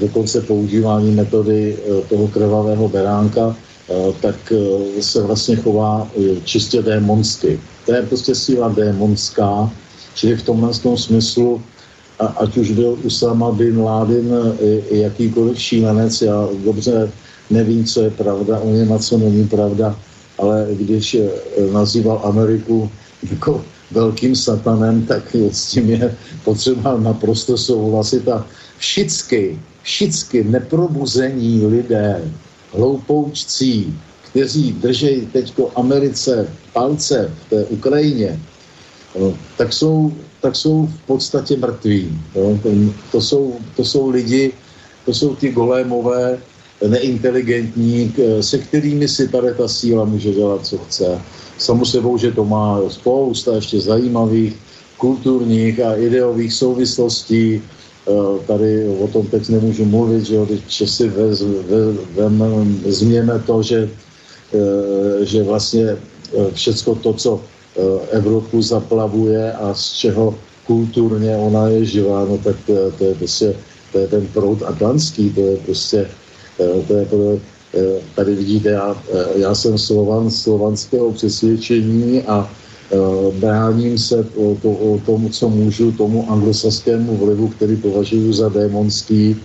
dokonce 0.00 0.40
používání 0.40 1.10
metody 1.10 1.76
toho 2.08 2.28
krvavého 2.28 2.88
beránka, 2.88 3.56
Eh, 3.56 3.65
tak 4.20 4.52
eh, 4.52 5.02
se 5.02 5.22
vlastně 5.22 5.56
chová 5.56 6.10
eh, 6.18 6.40
čistě 6.44 6.82
démonsky. 6.82 7.60
To 7.86 7.94
je 7.94 8.02
prostě 8.02 8.34
síla 8.34 8.68
démonská, 8.68 9.70
čili 10.14 10.36
v 10.36 10.42
tomhle 10.42 10.74
tom 10.74 10.96
smyslu, 10.96 11.62
ať 12.18 12.56
už 12.56 12.70
byl 12.70 12.98
Usama 13.04 13.52
bin 13.52 13.80
Laden 13.80 14.32
jakýkoliv 14.90 15.60
šílenec, 15.60 16.22
já 16.22 16.48
dobře 16.64 17.12
nevím, 17.50 17.84
co 17.84 18.00
je 18.02 18.10
pravda 18.10 18.58
o 18.58 18.70
něm 18.70 18.92
a 18.92 18.98
co 18.98 19.18
není 19.18 19.48
pravda, 19.48 19.96
ale 20.38 20.66
když 20.72 21.16
nazýval 21.72 22.20
Ameriku 22.24 22.90
jako 23.30 23.64
velkým 23.90 24.36
satanem, 24.36 25.06
tak 25.06 25.36
s 25.52 25.70
tím 25.70 25.90
je 25.90 26.16
potřeba 26.44 26.96
naprosto 26.96 27.58
souhlasit 27.58 28.28
a 28.28 28.46
všichni, 28.78 29.60
všichni 29.82 30.44
neprobuzení 30.44 31.66
lidé, 31.66 32.24
hloupoučcí, 32.72 33.98
kteří 34.30 34.72
drží 34.72 35.28
teď 35.32 35.52
Americe 35.76 36.48
palce 36.72 37.34
v 37.40 37.50
té 37.50 37.64
Ukrajině, 37.64 38.40
no, 39.20 39.34
tak, 39.56 39.72
jsou, 39.72 40.12
tak 40.40 40.56
jsou 40.56 40.86
v 40.86 41.06
podstatě 41.06 41.56
mrtví. 41.56 42.20
No, 42.36 42.60
to, 43.12 43.20
jsou, 43.20 43.56
to 43.76 43.84
jsou 43.84 44.10
lidi, 44.10 44.52
to 45.04 45.14
jsou 45.14 45.34
ty 45.34 45.52
golémové, 45.52 46.38
neinteligentní, 46.88 48.14
se 48.40 48.58
kterými 48.58 49.08
si 49.08 49.28
tady 49.28 49.54
ta 49.54 49.68
síla 49.68 50.04
může 50.04 50.32
dělat, 50.32 50.66
co 50.66 50.78
chce. 50.78 51.20
Samo 51.58 51.84
sebou, 51.84 52.18
že 52.18 52.32
to 52.32 52.44
má 52.44 52.80
spousta 52.88 53.54
ještě 53.54 53.80
zajímavých 53.80 54.56
kulturních 54.96 55.80
a 55.80 55.96
ideových 55.96 56.52
souvislostí, 56.52 57.62
tady 58.46 58.88
o 58.88 59.08
tom 59.08 59.26
teď 59.26 59.48
nemůžu 59.48 59.84
mluvit, 59.84 60.24
že 60.24 60.34
jo, 60.34 60.46
si 60.68 61.12
vezměme 62.84 63.42
to, 63.46 63.62
že, 63.62 63.90
eh, 64.54 65.24
že 65.24 65.42
vlastně 65.42 65.84
eh, 65.90 66.50
všecko 66.52 66.94
to, 66.94 67.12
co 67.12 67.40
Evropu 68.10 68.62
zaplavuje 68.62 69.52
a 69.52 69.74
z 69.74 69.92
čeho 69.92 70.34
kulturně 70.66 71.36
ona 71.36 71.68
je 71.68 71.84
živá, 71.84 72.24
no 72.24 72.38
tak 72.38 72.56
to, 72.66 72.72
to 72.98 73.04
je 73.04 73.14
prostě 73.14 73.54
to 73.92 73.98
je 73.98 74.08
ten 74.08 74.26
proud 74.26 74.62
atlantský, 74.62 75.30
to 75.30 75.40
je 75.40 75.56
prostě 75.56 76.08
to 76.56 76.94
je, 76.96 77.06
je 77.76 78.00
tady 78.14 78.34
vidíte, 78.34 78.68
já, 78.68 78.96
já 79.36 79.54
jsem 79.54 79.78
slovan 79.78 80.30
slovanského 80.30 81.12
přesvědčení 81.12 82.22
a 82.22 82.48
Eh, 82.48 82.65
bráním 83.40 83.98
se 83.98 84.24
to, 84.62 84.70
o 84.70 85.00
tomu, 85.06 85.28
co 85.28 85.48
můžu, 85.48 85.92
tomu 85.92 86.30
anglosaskému 86.30 87.16
vlivu, 87.16 87.48
který 87.48 87.76
považuji 87.76 88.32
za 88.32 88.48
démonský, 88.48 89.36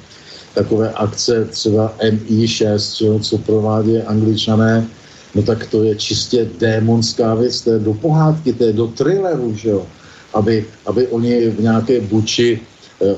takové 0.53 0.91
akce 0.91 1.45
třeba 1.45 1.93
MI6, 2.01 3.19
co 3.19 3.37
provádí 3.37 3.97
angličané, 3.97 4.87
no 5.35 5.41
tak 5.41 5.67
to 5.67 5.83
je 5.83 5.95
čistě 5.95 6.49
démonská 6.59 7.35
věc, 7.35 7.61
to 7.61 7.71
je 7.71 7.79
do 7.79 7.93
pohádky, 7.93 8.53
to 8.53 8.63
je 8.63 8.73
do 8.73 8.87
thrilleru, 8.87 9.55
že 9.55 9.69
jo? 9.69 9.85
Aby, 10.33 10.65
aby 10.85 11.07
oni 11.07 11.49
v 11.49 11.61
nějaké 11.61 12.01
buči 12.01 12.59
e, 13.01 13.05
e, 13.05 13.15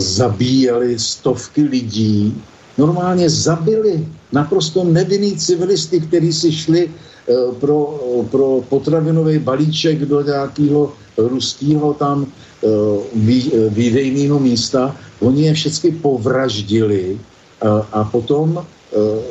zabíjeli 0.00 0.98
stovky 0.98 1.62
lidí, 1.62 2.42
normálně 2.78 3.30
zabili 3.30 4.06
naprosto 4.32 4.84
nevinný 4.84 5.36
civilisty, 5.36 6.00
kteří 6.00 6.32
si 6.32 6.52
šli 6.52 6.82
Eh, 6.88 7.11
pro, 7.60 8.00
pro 8.30 8.60
potravinový 8.68 9.38
balíček 9.38 10.04
do 10.04 10.22
nějakého 10.22 10.92
ruského 11.16 11.94
tam 11.94 12.26
eh, 12.26 12.66
eh, 12.66 13.68
výdejného 13.68 14.38
místa. 14.38 14.96
Oni 15.20 15.42
je 15.46 15.54
všechny 15.54 15.90
povraždili 16.02 17.18
a 17.92 18.04
potom 18.04 18.58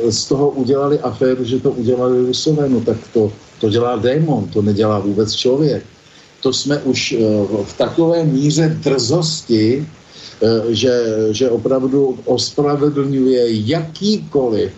z 0.10 0.26
toho 0.26 0.50
udělali 0.50 1.00
aféru, 1.00 1.44
že 1.44 1.60
to 1.60 1.72
udělali 1.72 2.26
Rusové. 2.32 2.70
No 2.70 2.80
tak 2.80 2.98
to, 3.14 3.32
to 3.60 3.70
dělá 3.70 4.00
démon, 4.00 4.48
to 4.48 4.62
nedělá 4.62 5.00
vůbec 5.00 5.34
člověk. 5.36 5.84
To 6.40 6.54
jsme 6.54 6.80
už 6.88 7.16
v 7.64 7.74
takové 7.78 8.24
míře 8.24 8.80
drzosti, 8.84 9.86
že, 10.70 10.96
že 11.32 11.50
opravdu 11.50 12.18
ospravedlňuje 12.26 13.68
jakýkoliv 13.68 14.72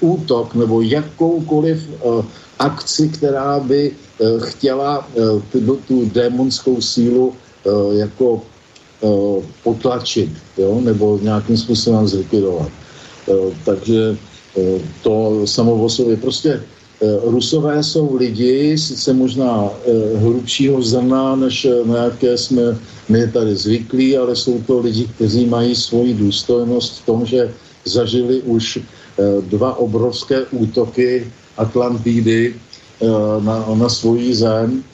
útok 0.00 0.54
nebo 0.54 0.80
jakoukoliv 0.82 1.78
uh, 2.02 2.24
akci, 2.58 3.08
která 3.08 3.60
by 3.60 3.90
uh, 3.90 4.40
chtěla 4.40 5.08
tu, 5.52 5.76
tu 5.88 6.10
démonskou 6.14 6.80
sílu 6.80 7.32
jako 7.92 8.42
potlačit 9.62 10.30
jo? 10.58 10.80
nebo 10.80 11.18
nějakým 11.22 11.56
způsobem 11.56 12.08
zlikvidovat. 12.08 12.68
Takže 13.64 14.16
to 15.02 15.46
samo 15.46 15.88
sobě 15.88 16.16
prostě 16.16 16.62
Rusové 17.24 17.82
jsou 17.82 18.16
lidi, 18.16 18.78
sice 18.78 19.12
možná 19.12 19.70
hlubšího 20.16 20.82
zrna, 20.82 21.36
než 21.36 21.66
na 21.84 22.04
jaké 22.04 22.38
jsme 22.38 22.62
my 23.08 23.28
tady 23.28 23.56
zvyklí, 23.56 24.16
ale 24.16 24.36
jsou 24.36 24.62
to 24.66 24.80
lidi, 24.80 25.06
kteří 25.14 25.46
mají 25.46 25.76
svoji 25.76 26.14
důstojnost 26.14 27.02
v 27.02 27.06
tom, 27.06 27.26
že 27.26 27.52
zažili 27.84 28.40
už 28.40 28.78
dva 29.40 29.78
obrovské 29.78 30.42
útoky 30.50 31.26
Atlantidy 31.56 32.54
na, 33.40 33.66
na 33.74 33.88
svoji 33.88 34.34
zem 34.34 34.84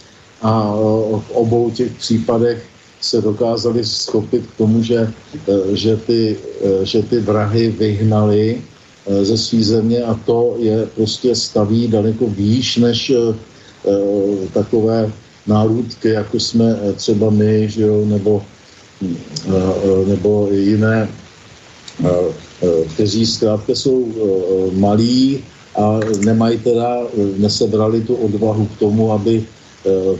a 0.43 0.73
v 1.18 1.31
obou 1.31 1.71
těch 1.71 1.93
případech 1.93 2.66
se 3.01 3.21
dokázali 3.21 3.85
schopit 3.85 4.47
k 4.47 4.57
tomu, 4.57 4.83
že, 4.83 5.12
že, 5.73 5.97
ty, 5.97 6.37
že 6.83 7.03
ty 7.03 7.21
vrahy 7.21 7.68
vyhnali 7.68 8.61
Eh, 9.07 9.25
ze 9.25 9.39
své 9.39 9.62
země 9.62 10.03
a 10.03 10.14
to 10.14 10.55
je 10.59 10.86
prostě 10.86 11.35
staví 11.35 11.89
daleko 11.89 12.27
výš 12.27 12.77
než 12.77 13.11
eh, 13.11 13.35
takové 14.53 15.12
nárůdky, 15.47 16.09
jako 16.09 16.40
jsme 16.40 16.78
eh, 16.82 16.93
třeba 16.93 17.31
my, 17.31 17.69
že 17.69 17.82
jo, 17.82 18.05
nebo, 18.05 18.43
nebo 20.07 20.49
jiné, 20.53 21.09
kteří 22.95 23.27
zkrátka 23.27 23.73
jsou 23.73 24.09
malí 24.73 25.45
a 25.74 26.01
nemají 26.24 26.59
teda, 26.59 26.97
nesebrali 27.39 28.01
tu 28.01 28.15
odvahu 28.15 28.66
k 28.66 28.78
tomu, 28.78 29.12
aby 29.12 29.45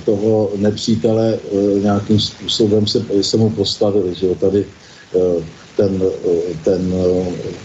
toho 0.05 0.51
nepřítele 0.57 1.39
nějakým 1.83 2.21
způsobem 2.21 2.87
se, 2.87 3.05
se 3.21 3.37
mu 3.37 3.51
postavili. 3.51 4.15
Že 4.15 4.27
jo. 4.27 4.35
Tady 4.35 4.65
ten, 5.77 6.03
ten 6.65 6.95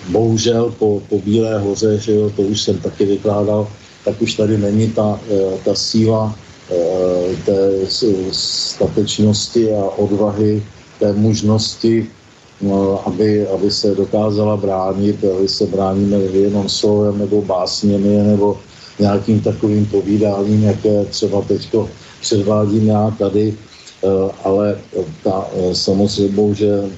bohužel 0.10 0.74
po, 0.80 1.02
po 1.10 1.20
Bílé 1.20 1.60
hoře, 1.60 2.00
že 2.00 2.12
jo, 2.16 2.30
to 2.36 2.42
už 2.42 2.62
jsem 2.62 2.78
taky 2.80 3.06
vykládal, 3.06 3.68
tak 4.06 4.22
už 4.22 4.34
tady 4.34 4.58
není 4.58 4.92
ta, 4.92 5.20
ta 5.66 5.76
síla 5.76 6.36
eh, 6.72 7.36
té 7.46 7.60
statečnosti 8.32 9.74
a 9.74 9.84
odvahy, 9.98 10.64
té 11.00 11.14
mužnosti, 11.14 12.00
no, 12.00 12.25
aby, 13.06 13.48
aby 13.48 13.72
se 13.72 13.96
dokázala 13.96 14.58
bránit, 14.58 15.26
aby 15.26 15.48
se 15.48 15.66
bráníme 15.66 16.18
jenom 16.18 16.70
slovem 16.70 17.18
nebo 17.18 17.42
básněmi 17.42 18.24
nebo 18.24 18.58
nějakým 19.00 19.42
takovým 19.42 19.86
povídáním, 19.86 20.64
jaké 20.64 21.06
třeba 21.06 21.42
teď 21.42 21.76
předvádím 22.22 22.88
já 22.88 23.12
tady, 23.20 23.54
eh, 24.04 24.08
ale 24.44 24.78
ta, 25.24 25.48
eh, 25.54 25.76
samozřejmě, 25.76 26.56
že 26.56 26.90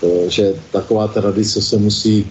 Eh, 0.00 0.30
že 0.30 0.54
taková 0.72 1.08
tradice 1.08 1.62
se 1.62 1.76
musí 1.76 2.26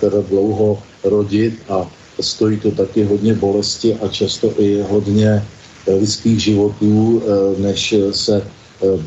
teda 0.00 0.20
dlouho 0.28 0.82
rodit 1.04 1.54
a 1.68 1.86
stojí 2.20 2.60
to 2.60 2.70
taky 2.70 3.04
hodně 3.04 3.34
bolesti 3.34 3.94
a 3.94 4.08
často 4.08 4.50
i 4.58 4.82
hodně 4.82 5.44
lidských 5.86 6.40
životů, 6.40 7.22
než 7.58 7.94
se 8.10 8.42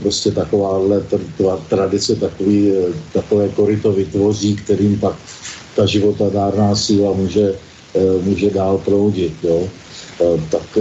prostě 0.02 0.32
takováhle 0.32 1.04
tradice, 1.70 2.16
takový, 2.16 2.72
takové 3.14 3.50
koryto 3.50 3.92
vytvoří, 3.92 4.56
kterým 4.56 5.00
pak 5.00 5.16
ta 5.76 5.86
životadárná 5.86 6.76
síla 6.76 7.14
může, 7.14 7.56
může 8.22 8.50
dál 8.50 8.78
proudit. 8.78 9.34
Jo. 9.44 9.68
Tak 10.50 10.78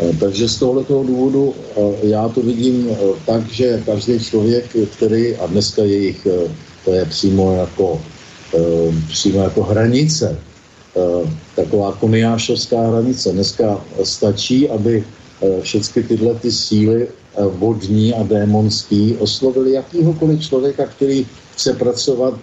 Eh, 0.00 0.12
takže 0.20 0.48
z 0.48 0.58
tohoto 0.58 1.02
důvodu 1.02 1.54
eh, 1.54 2.06
já 2.06 2.28
to 2.28 2.42
vidím 2.42 2.88
eh, 2.90 2.96
tak, 3.26 3.46
že 3.46 3.82
každý 3.86 4.18
člověk, 4.18 4.76
který, 4.96 5.36
a 5.36 5.46
dneska 5.46 5.82
je 5.82 5.98
jich, 5.98 6.26
to 6.84 6.92
je 6.92 7.04
přímo 7.04 7.56
jako, 7.56 8.00
přímo 9.08 9.42
jako 9.42 9.62
hranice, 9.62 10.38
taková 11.56 11.92
koniášovská 11.92 12.80
hranice. 12.80 13.32
Dneska 13.32 13.84
stačí, 14.02 14.68
aby 14.68 15.04
všechny 15.60 16.02
tyhle 16.02 16.34
ty 16.34 16.52
síly 16.52 17.08
vodní 17.38 18.14
a 18.14 18.22
démonský 18.22 19.16
oslovili 19.18 19.72
jakýhokoliv 19.72 20.40
člověka, 20.40 20.86
který 20.86 21.26
chce 21.52 21.72
pracovat 21.72 22.34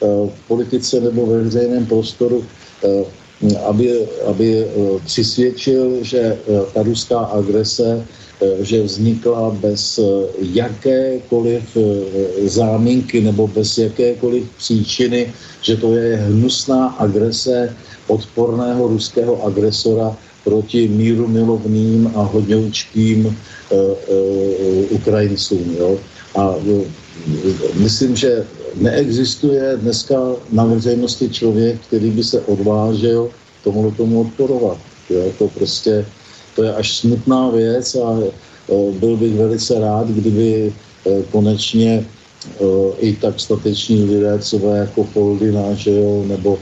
v 0.00 0.48
politice 0.48 1.00
nebo 1.00 1.26
ve 1.26 1.42
veřejném 1.42 1.86
prostoru 1.86 2.44
aby, 3.66 4.08
aby 4.26 4.48
eh, 4.64 4.66
přisvědčil, 5.04 6.04
že 6.04 6.18
eh, 6.18 6.38
ta 6.74 6.82
ruská 6.82 7.18
agrese 7.18 8.04
eh, 8.42 8.64
že 8.64 8.82
vznikla 8.82 9.50
bez 9.50 10.00
jakékoliv 10.38 11.76
záminky 12.44 13.20
nebo 13.20 13.46
bez 13.46 13.78
jakékoliv 13.78 14.44
příčiny, 14.58 15.32
že 15.62 15.76
to 15.76 15.96
je 15.96 16.16
hnusná 16.16 16.86
agrese 16.98 17.76
odporného 18.06 18.88
ruského 18.88 19.42
agresora 19.46 20.16
proti 20.44 20.88
míru 20.88 21.28
milovným 21.28 22.12
a 22.14 22.22
hodňoučkým 22.22 23.26
uh, 23.26 23.34
Ukrajincům. 24.90 25.76
Jo? 25.78 25.98
A 26.36 26.54
myslím, 27.74 28.16
že 28.16 28.46
neexistuje 28.74 29.76
dneska 29.76 30.18
na 30.52 30.64
veřejnosti 30.64 31.28
člověk, 31.28 31.80
který 31.86 32.10
by 32.10 32.24
se 32.24 32.40
odvážil 32.40 33.30
tomu 33.64 33.90
tomu 33.90 34.20
odporovat. 34.20 34.78
Jo? 35.10 35.32
To 35.38 35.48
prostě, 35.48 36.06
to 36.56 36.62
je 36.62 36.74
až 36.74 36.98
smutná 36.98 37.50
věc 37.50 37.94
a 37.94 38.18
e, 38.18 38.92
byl 38.92 39.16
bych 39.16 39.34
velice 39.34 39.80
rád, 39.80 40.08
kdyby 40.08 40.72
konečně 41.30 42.06
i 42.98 43.12
tak 43.12 43.40
stateční 43.40 44.04
lidé, 44.04 44.38
třeba 44.38 44.76
jako 44.76 45.04
Foldina, 45.04 45.74
že 45.74 45.90
jo, 45.90 46.24
nebo, 46.26 46.58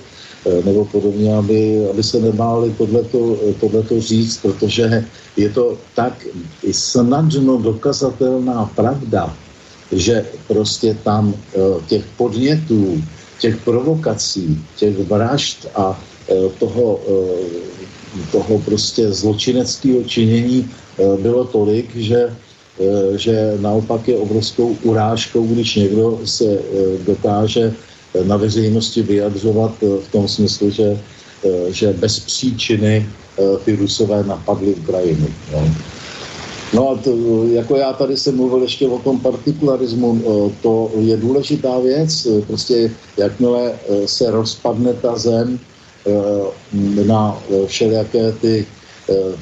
nebo 0.64 0.84
podobně, 0.84 1.34
aby, 1.34 1.86
aby 1.90 2.02
se 2.02 2.20
nebáli 2.20 2.70
tohleto, 2.70 3.36
tohleto 3.60 4.00
říct, 4.00 4.38
protože 4.42 5.04
je 5.36 5.48
to 5.48 5.78
tak 5.94 6.26
snadno 6.72 7.58
dokazatelná 7.58 8.70
pravda, 8.76 9.36
že 9.92 10.26
prostě 10.48 10.96
tam 11.04 11.34
eh, 11.34 11.58
těch 11.86 12.04
podnětů, 12.16 13.02
těch 13.40 13.56
provokací, 13.56 14.58
těch 14.76 14.98
vražd 14.98 15.66
a 15.74 16.00
eh, 16.28 16.34
toho, 16.58 17.00
eh, 17.08 18.30
toho 18.32 18.58
prostě 18.58 19.12
zločineckého 19.12 20.04
činění 20.04 20.68
bylo 21.22 21.44
tolik, 21.44 21.96
že, 21.96 22.36
že 23.16 23.56
naopak 23.60 24.08
je 24.08 24.16
obrovskou 24.16 24.76
urážkou, 24.84 25.46
když 25.46 25.74
někdo 25.76 26.20
se 26.24 26.58
dokáže 27.06 27.72
na 28.24 28.36
veřejnosti 28.36 29.02
vyjadřovat 29.02 29.72
v 29.80 30.12
tom 30.12 30.28
smyslu, 30.28 30.70
že, 30.70 30.98
že 31.68 31.92
bez 31.92 32.20
příčiny 32.20 33.06
ty 33.64 33.76
Rusové 33.76 34.24
napadly 34.24 34.74
Ukrajinu. 34.74 35.26
No. 35.52 35.74
No 36.72 36.90
a 36.90 36.96
to, 36.96 37.44
jako 37.52 37.76
já 37.76 37.92
tady 37.92 38.16
jsem 38.16 38.36
mluvil 38.36 38.62
ještě 38.62 38.88
o 38.88 38.98
tom 38.98 39.20
partikularismu, 39.20 40.20
eh, 40.20 40.52
to 40.62 40.90
je 40.98 41.16
důležitá 41.16 41.78
věc, 41.78 42.26
eh, 42.26 42.40
prostě 42.46 42.90
jakmile 43.16 43.72
eh, 43.72 44.08
se 44.08 44.30
rozpadne 44.30 44.92
ta 44.94 45.16
zem 45.16 45.58
na 47.06 47.38
všelijaké 47.66 48.32
ty, 48.32 48.66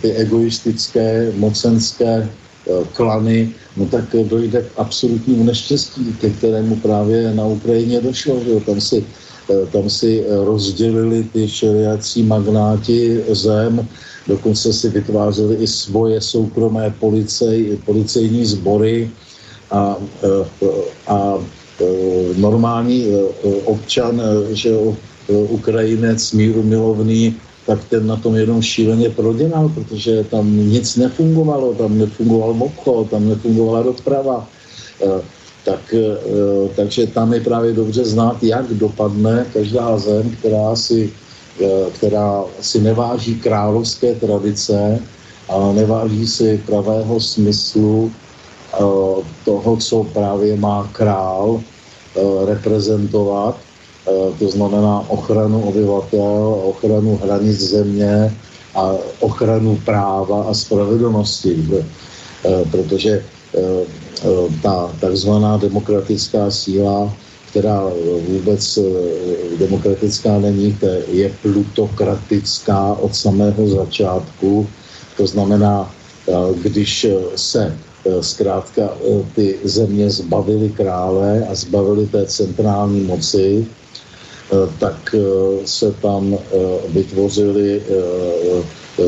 ty 0.03 0.13
egoistické, 0.13 1.33
mocenské 1.37 2.29
klany, 2.93 3.51
no 3.77 3.87
tak 3.87 4.05
dojde 4.25 4.63
k 4.63 4.79
absolutnímu 4.79 5.45
neštěstí, 5.45 6.17
ke 6.21 6.31
kterému 6.31 6.77
právě 6.77 7.35
na 7.35 7.47
Ukrajině 7.47 8.01
došlo. 8.01 8.41
Že 8.45 8.61
tam 8.61 8.81
si 8.81 9.05
tam 9.73 9.91
si 9.91 10.25
rozdělili 10.29 11.27
ty 11.33 11.47
všelijací 11.47 12.23
magnáti 12.23 13.21
zem, 13.31 13.89
dokonce 14.29 14.73
si 14.73 14.89
vytvářeli 14.89 15.55
i 15.55 15.67
svoje 15.67 16.21
soukromé 16.21 16.95
policej, 17.01 17.79
policejní 17.85 18.47
sbory 18.47 19.11
a, 19.71 19.97
a 21.07 21.35
e, 21.81 21.85
normální 22.37 23.07
občan, 23.65 24.23
že 24.51 24.71
Ukrajinec 25.29 26.33
míru 26.33 26.63
milovný, 26.63 27.37
tak 27.71 27.85
ten 27.87 28.03
na 28.07 28.17
tom 28.19 28.35
jenom 28.35 28.59
šíleně 28.63 29.15
prodělal, 29.15 29.71
protože 29.71 30.27
tam 30.27 30.51
nic 30.51 30.97
nefungovalo, 30.97 31.75
tam 31.75 31.99
nefungoval 31.99 32.57
obchod, 32.59 33.11
tam 33.11 33.29
nefungovala 33.29 33.83
doprava. 33.83 34.49
Tak, 35.65 35.95
takže 36.77 37.07
tam 37.07 37.33
je 37.33 37.41
právě 37.41 37.73
dobře 37.73 38.05
znát, 38.05 38.43
jak 38.43 38.67
dopadne 38.75 39.47
každá 39.53 39.99
zem, 39.99 40.31
která 40.31 40.77
si 40.77 41.13
Eh, 41.61 41.91
která 41.93 42.45
si 42.61 42.81
neváží 42.81 43.37
královské 43.37 44.15
tradice 44.15 44.99
a 45.49 45.73
neváží 45.73 46.27
si 46.27 46.63
pravého 46.67 47.21
smyslu 47.21 48.09
eh, 48.09 48.79
toho, 49.45 49.77
co 49.77 50.05
právě 50.05 50.57
má 50.57 50.89
král 50.93 51.61
eh, 51.61 52.21
reprezentovat, 52.47 53.57
to 54.39 54.51
znamená 54.51 55.05
ochranu 55.09 55.63
obyvatel, 55.63 56.61
ochranu 56.65 57.21
hranic 57.23 57.61
země 57.61 58.37
a 58.75 58.95
ochranu 59.21 59.77
práva 59.85 60.43
a 60.43 60.55
spravedlnosti, 60.55 61.69
protože 62.71 63.25
ta 64.63 64.93
takzvaná 65.01 65.57
demokratická 65.57 66.51
síla 66.51 67.13
která 67.51 67.83
vůbec 68.29 68.79
demokratická 69.59 70.39
není, 70.39 70.79
je 71.09 71.33
plutokratická 71.43 72.95
od 72.95 73.15
samého 73.15 73.69
začátku. 73.69 74.69
To 75.17 75.27
znamená, 75.27 75.95
když 76.63 77.07
se 77.37 77.79
zkrátka 78.21 78.95
ty 79.35 79.59
země 79.65 80.11
zbavily 80.11 80.69
krále 80.69 81.47
a 81.51 81.55
zbavily 81.55 82.07
té 82.07 82.27
centrální 82.27 83.01
moci, 83.01 83.67
tak 84.79 85.15
se 85.65 85.93
tam 85.93 86.39
vytvořily 86.89 87.83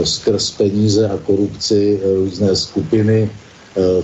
skrz 0.05 0.51
peníze 0.51 1.09
a 1.09 1.19
korupci 1.19 2.01
různé 2.15 2.57
skupiny, 2.57 3.31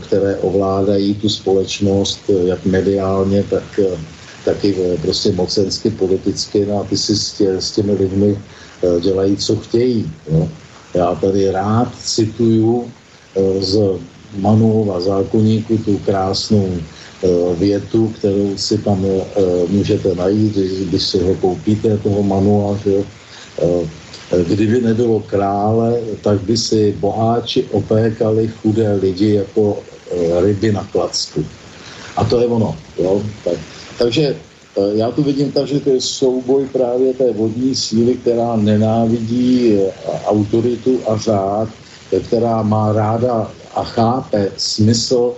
které 0.07 0.37
ovládají 0.37 1.15
tu 1.15 1.29
společnost 1.29 2.21
jak 2.45 2.65
mediálně, 2.65 3.43
tak 3.51 3.81
taky 4.45 4.75
prostě 5.03 5.33
mocensky, 5.33 5.91
politicky, 5.91 6.67
no 6.67 6.81
a 6.81 6.85
ty 6.85 6.97
si 6.97 7.17
s, 7.17 7.33
tě, 7.33 7.51
s 7.61 7.71
těmi 7.71 7.93
lidmi 7.93 8.39
dělají, 9.01 9.37
co 9.37 9.57
chtějí. 9.57 10.11
No. 10.33 10.49
Já 10.95 11.15
tady 11.15 11.51
rád 11.51 11.93
cituju 12.05 12.91
z 13.61 13.79
Manuova 14.37 15.01
zákonníku 15.01 15.79
tu 15.79 15.99
krásnou 15.99 16.69
větu, 17.55 18.15
kterou 18.19 18.57
si 18.57 18.79
tam 18.79 19.07
můžete 19.69 20.15
najít, 20.15 20.55
když 20.89 21.03
si 21.03 21.19
ho 21.19 21.35
koupíte, 21.35 21.99
toho 21.99 22.23
Manua, 22.23 22.79
že 22.85 22.91
jo, 22.93 23.05
Kdyby 24.29 24.81
nebylo 24.81 25.21
krále, 25.21 26.01
tak 26.21 26.41
by 26.41 26.57
si 26.57 26.93
boháči 27.01 27.65
opékali 27.73 28.49
chudé 28.49 28.93
lidi 28.93 29.35
jako 29.35 29.79
eh, 30.11 30.41
ryby 30.41 30.73
na 30.73 30.85
klacku. 30.93 31.45
A 32.17 32.25
to 32.25 32.41
je 32.41 32.47
ono. 32.47 32.77
Jo? 32.99 33.23
Tak, 33.45 33.59
takže 33.99 34.37
eh, 34.77 34.81
já 34.95 35.11
tu 35.11 35.23
vidím 35.23 35.53
tak, 35.53 35.67
že 35.67 35.81
to 35.81 35.91
je 35.91 36.01
souboj 36.01 36.69
právě 36.73 37.15
té 37.15 37.33
vodní 37.33 37.75
síly, 37.75 38.15
která 38.15 38.57
nenávidí 38.57 39.73
eh, 39.73 39.93
autoritu 40.27 41.01
a 41.09 41.17
řád, 41.17 41.69
která 42.29 42.63
má 42.63 42.93
ráda 42.93 43.53
a 43.75 43.85
chápe 43.85 44.53
smysl 44.57 45.33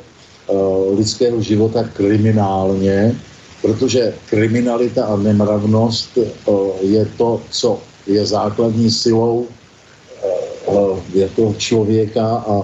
lidského 0.97 1.43
života 1.43 1.85
kriminálně, 1.85 3.17
protože 3.63 4.15
kriminalita 4.31 5.05
a 5.05 5.17
nemravnost 5.17 6.19
je 6.81 7.07
to, 7.17 7.41
co 7.51 7.81
je 8.07 8.27
základní 8.27 8.91
silou 8.91 9.47
eh, 9.47 11.01
jako 11.15 11.55
člověka 11.59 12.27
a, 12.27 12.63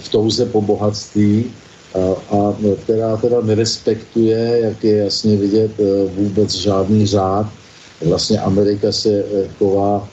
v 0.00 0.08
touze 0.08 0.46
po 0.46 0.62
bohatství 0.62 1.44
a, 1.94 2.34
a 2.36 2.54
která 2.82 3.16
teda 3.16 3.40
nerespektuje, 3.40 4.58
jak 4.62 4.84
je 4.84 4.96
jasně 4.96 5.36
vidět, 5.36 5.70
eh, 5.78 6.10
vůbec 6.14 6.50
žádný 6.54 7.06
řád. 7.06 7.46
Vlastně 8.06 8.40
Amerika 8.40 8.92
se 8.92 9.10
eh, 9.10 9.48
chová 9.58 10.08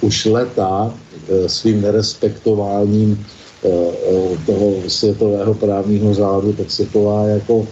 už 0.00 0.24
leta 0.24 0.94
svým 1.46 1.80
nerespektováním 1.80 3.26
toho 4.46 4.74
světového 4.88 5.54
právního 5.54 6.14
řádu, 6.14 6.52
tak 6.52 6.70
se 6.70 6.84
chová 6.84 7.26
jako, 7.26 7.66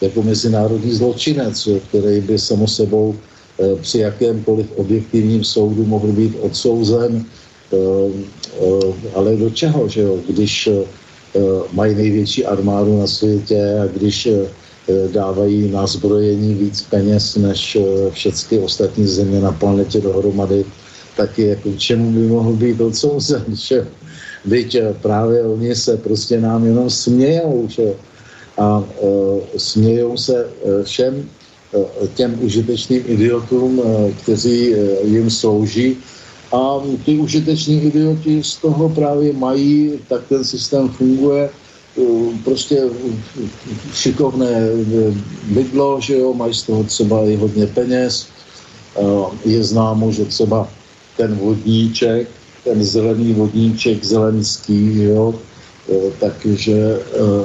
jako 0.00 0.22
mezinárodní 0.22 0.92
zločinec, 0.92 1.68
který 1.88 2.20
by 2.20 2.38
samo 2.38 2.68
sebou 2.68 3.14
Eh, 3.60 3.76
při 3.80 3.98
jakémkoliv 3.98 4.66
objektivním 4.76 5.44
soudu 5.44 5.84
mohl 5.84 6.08
být 6.12 6.36
odsouzen, 6.40 7.24
eh, 7.72 7.76
eh, 8.60 8.94
ale 9.14 9.36
do 9.36 9.50
čeho, 9.50 9.88
že 9.88 10.00
jo? 10.00 10.18
když 10.28 10.68
mají 11.72 11.94
největší 11.94 12.46
armádu 12.46 12.98
na 12.98 13.06
světě 13.06 13.78
a 13.82 13.86
když 13.86 14.28
dávají 15.14 15.70
na 15.70 15.86
zbrojení 15.86 16.54
víc 16.54 16.82
peněz 16.90 17.36
než 17.36 17.78
všechny 18.10 18.58
ostatní 18.58 19.06
země 19.06 19.40
na 19.40 19.52
planetě 19.52 20.00
dohromady, 20.00 20.64
tak 21.16 21.38
jako 21.38 21.70
čemu 21.78 22.10
by 22.10 22.26
mohl 22.26 22.52
být 22.52 22.80
odsouzen, 22.80 23.44
že 23.54 23.86
Byť 24.44 24.76
právě 25.02 25.42
oni 25.42 25.74
se 25.76 25.96
prostě 25.96 26.40
nám 26.40 26.66
jenom 26.66 26.90
smějou, 26.90 27.68
že? 27.68 27.94
A 28.58 28.78
uh, 28.78 29.40
smějou 29.56 30.16
se 30.16 30.48
všem 30.82 31.28
Eh, 31.70 32.06
těm 32.14 32.34
užitečným 32.42 33.02
idiotům, 33.06 33.78
eh, 33.78 34.12
kteří 34.22 34.74
eh, 34.74 35.06
jim 35.06 35.30
slouží. 35.30 35.96
A 36.52 36.82
ty 37.04 37.14
užiteční 37.14 37.82
idioti 37.82 38.42
z 38.42 38.56
toho 38.56 38.88
právě 38.88 39.32
mají, 39.32 40.02
tak 40.08 40.26
ten 40.28 40.44
systém 40.44 40.88
funguje, 40.88 41.50
prostě 42.44 42.90
šikovné 43.94 44.70
bydlo, 45.54 46.00
že 46.02 46.18
jo, 46.18 46.34
mají 46.34 46.54
z 46.54 46.62
toho 46.62 46.82
třeba 46.84 47.22
i 47.30 47.36
hodně 47.36 47.66
peněz. 47.66 48.26
Je 49.44 49.64
známo, 49.64 50.10
že 50.12 50.24
třeba 50.24 50.68
ten 51.16 51.38
vodníček, 51.38 52.28
ten 52.64 52.84
zelený 52.84 53.32
vodníček 53.32 54.04
zelenský, 54.04 55.02
jo, 55.02 55.34
takže 56.20 56.98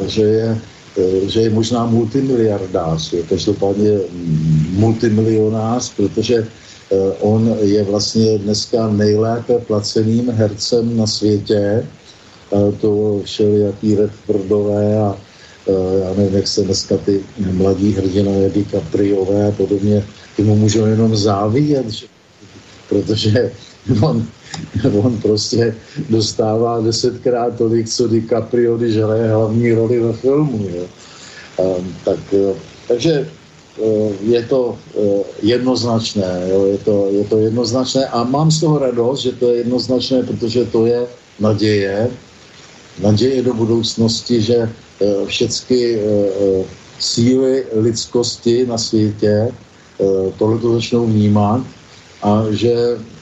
že 0.08 0.22
je 0.22 0.62
Eh, 0.98 1.30
že 1.30 1.42
je 1.42 1.50
možná 1.50 1.86
multimiliardář, 1.86 3.14
je 3.14 3.24
každopádně 3.24 4.00
multimilionář, 4.70 5.94
protože 5.96 6.48
on 7.20 7.58
je 7.62 7.84
vlastně 7.84 8.38
dneska 8.38 8.88
nejlépe 8.88 9.54
placeným 9.60 10.32
hercem 10.32 10.98
na 10.98 11.08
světě. 11.08 11.86
To 12.82 13.22
všelijaký 13.24 13.96
Redfordové 13.96 15.00
a 15.00 15.18
já 16.04 16.14
nevím, 16.18 16.36
jak 16.36 16.48
se 16.48 16.62
dneska 16.62 16.98
ty 16.98 17.20
mladí 17.52 17.92
hrdinové 17.92 18.50
DiCapriové 18.50 19.48
a 19.48 19.52
podobně, 19.52 20.06
ty 20.36 20.44
mu 20.44 20.56
můžou 20.56 20.86
jenom 20.86 21.16
závidět, 21.16 21.90
že, 21.90 22.06
protože 22.90 23.52
on, 24.02 24.28
on 25.04 25.18
prostě 25.18 25.76
dostává 26.10 26.82
desetkrát 26.82 27.58
tolik, 27.58 27.90
co 27.90 28.08
DiCaprio, 28.08 28.78
když 28.78 28.96
hraje 28.96 29.30
hlavní 29.30 29.72
roli 29.72 30.00
ve 30.00 30.14
filmu. 30.14 30.70
Jo. 30.76 30.86
Um, 31.58 31.96
tak, 32.04 32.20
eh, 32.34 32.54
takže 32.88 33.28
uh, 33.78 34.12
je 34.22 34.44
to 34.44 34.78
uh, 34.94 35.24
jednoznačné, 35.42 36.48
jo, 36.50 36.66
je, 36.66 36.78
to, 36.78 37.08
je 37.12 37.24
to 37.24 37.38
jednoznačné 37.38 38.06
a 38.06 38.24
mám 38.24 38.52
z 38.52 38.60
toho 38.60 38.80
radost, 38.80 39.20
že 39.20 39.32
to 39.32 39.50
je 39.50 39.58
jednoznačné, 39.58 40.24
protože 40.24 40.66
to 40.66 40.86
je 40.86 41.08
naděje, 41.40 42.08
naděje 43.00 43.42
do 43.42 43.54
budoucnosti, 43.54 44.42
že 44.42 44.58
uh, 44.68 45.28
všechny 45.28 46.00
síly 47.00 47.66
lidskosti 47.74 48.66
na 48.66 48.78
světě 48.78 49.52
tohle 50.38 50.60
to 50.60 50.74
začnou 50.74 51.06
vnímat 51.06 51.62
a 52.24 52.44
že 52.52 52.76
Eh, 52.96 53.15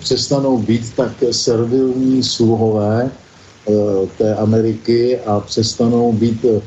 přestanou 0.00 0.58
být 0.58 0.92
tak 0.96 1.12
servilní 1.30 2.22
sluhové 2.22 3.10
eh, 3.10 3.72
té 4.18 4.34
Ameriky 4.34 5.20
a 5.26 5.40
přestanou 5.40 6.12
být 6.12 6.44
eh, 6.44 6.60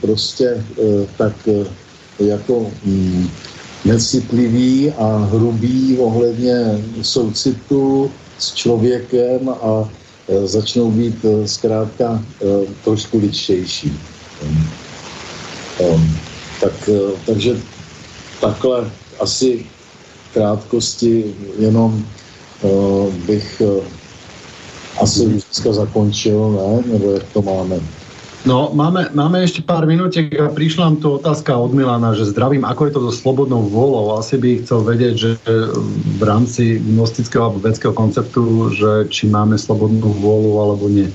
prostě 0.00 0.64
tak 1.18 1.48
jako 2.18 2.66
mm, 2.84 3.28
necitliví 3.84 4.92
a 4.92 5.16
hrubí 5.16 5.98
ohledně 5.98 6.84
soucitu 7.02 8.10
s 8.38 8.54
člověkem 8.54 9.48
a 9.48 9.88
začnou 10.44 10.90
být 10.90 11.24
zkrátka 11.46 12.22
trošku 12.84 13.18
lidštější. 13.18 13.92
Tak, 16.60 16.90
takže 17.26 17.56
takhle 18.40 18.90
asi 19.20 19.66
krátkosti 20.34 21.34
jenom 21.58 22.04
uh, 22.62 23.14
bych 23.26 23.62
uh, 23.64 23.84
asi 25.00 25.26
už 25.26 25.42
dneska 25.46 25.72
zakončil, 25.72 26.38
ne? 26.52 26.92
Nebo 26.92 27.10
jak 27.10 27.26
to 27.32 27.42
máme? 27.42 27.80
No, 28.44 28.70
máme, 28.76 29.08
máme 29.16 29.40
ešte 29.40 29.64
pár 29.64 29.88
minútek 29.88 30.36
a 30.36 30.52
prišla 30.52 30.92
nám 30.92 30.96
tu 31.00 31.16
otázka 31.16 31.56
od 31.56 31.72
Milana, 31.72 32.12
že 32.12 32.28
zdravím, 32.28 32.68
ako 32.68 32.82
je 32.84 32.92
to 32.92 33.00
so 33.08 33.12
slobodnou 33.24 33.72
vôľou. 33.72 34.20
Asi 34.20 34.36
by 34.36 34.60
chcel 34.60 34.84
vedieť, 34.84 35.14
že 35.16 35.30
v 36.20 36.22
rámci 36.22 36.76
gnostického 36.76 37.48
alebo 37.48 37.64
vedského 37.64 37.96
konceptu, 37.96 38.68
že 38.76 39.08
či 39.08 39.32
máme 39.32 39.56
slobodnú 39.56 40.12
vôľu 40.20 40.52
alebo 40.60 40.92
nie. 40.92 41.08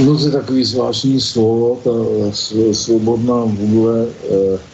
No 0.00 0.16
to 0.16 0.24
je 0.24 0.32
takový 0.32 0.64
zvláštní 0.64 1.20
slovo, 1.20 1.76
ta 1.84 1.92
svobodná 2.72 3.44
vůle. 3.52 4.08
Eh, 4.08 4.24
Eh, 4.32 4.56
eh, 4.56 4.69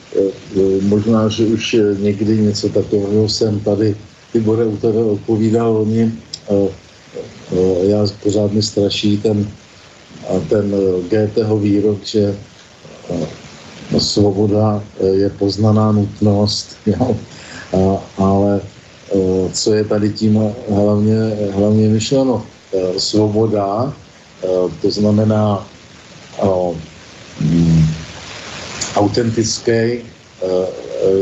možná, 0.81 1.29
že 1.29 1.47
už 1.47 1.77
někdy 1.99 2.39
něco 2.39 2.69
takového 2.69 3.29
jsem 3.29 3.61
tady 3.61 3.97
Tibore 4.33 4.65
u 4.65 4.77
tebe 4.77 5.05
odpovídal, 5.05 5.77
oni 5.77 6.13
eh, 6.51 6.69
já 7.83 8.07
pořád 8.23 8.53
mi 8.53 8.63
straší 8.63 9.19
ten, 9.19 9.49
ten 10.49 10.75
GTho 11.09 11.59
výrok, 11.59 12.05
že 12.05 12.37
svoboda 13.99 14.83
je 15.01 15.31
poznaná 15.31 15.93
nutnost, 15.93 16.77
jo, 16.87 17.17
ale 18.19 18.61
co 19.53 19.75
je 19.75 19.85
tady 19.85 20.13
tím 20.13 20.41
hlavně, 20.71 21.17
hlavně 21.53 21.89
myšleno? 21.89 22.43
Svoboda, 22.99 23.93
to 24.83 24.91
znamená 24.91 25.67
autentický 28.97 30.03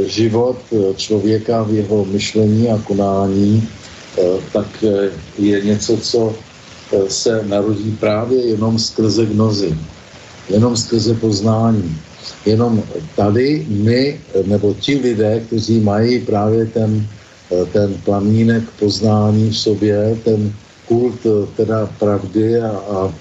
život 0.06 0.56
člověka 0.96 1.62
v 1.62 1.70
jeho 1.74 2.04
myšlení 2.04 2.70
a 2.70 2.78
konání, 2.78 3.68
tak 4.52 4.84
je 5.38 5.60
něco, 5.60 5.96
co 5.96 6.34
se 7.08 7.44
narodí 7.46 7.96
právě 8.00 8.46
jenom 8.46 8.78
skrze 8.78 9.26
gnozy, 9.26 9.74
jenom 10.48 10.76
skrze 10.76 11.14
poznání. 11.14 11.96
Jenom 12.46 12.82
tady 13.16 13.66
my, 13.68 14.20
nebo 14.46 14.74
ti 14.74 14.96
lidé, 14.98 15.40
kteří 15.46 15.80
mají 15.80 16.18
právě 16.18 16.66
ten, 16.66 17.06
ten 17.72 17.94
plamínek 18.04 18.64
poznání 18.78 19.50
v 19.50 19.58
sobě, 19.58 20.18
ten 20.24 20.52
kult 20.88 21.26
teda 21.56 21.88
pravdy 21.98 22.60
a, 22.60 22.68
a 22.68 23.12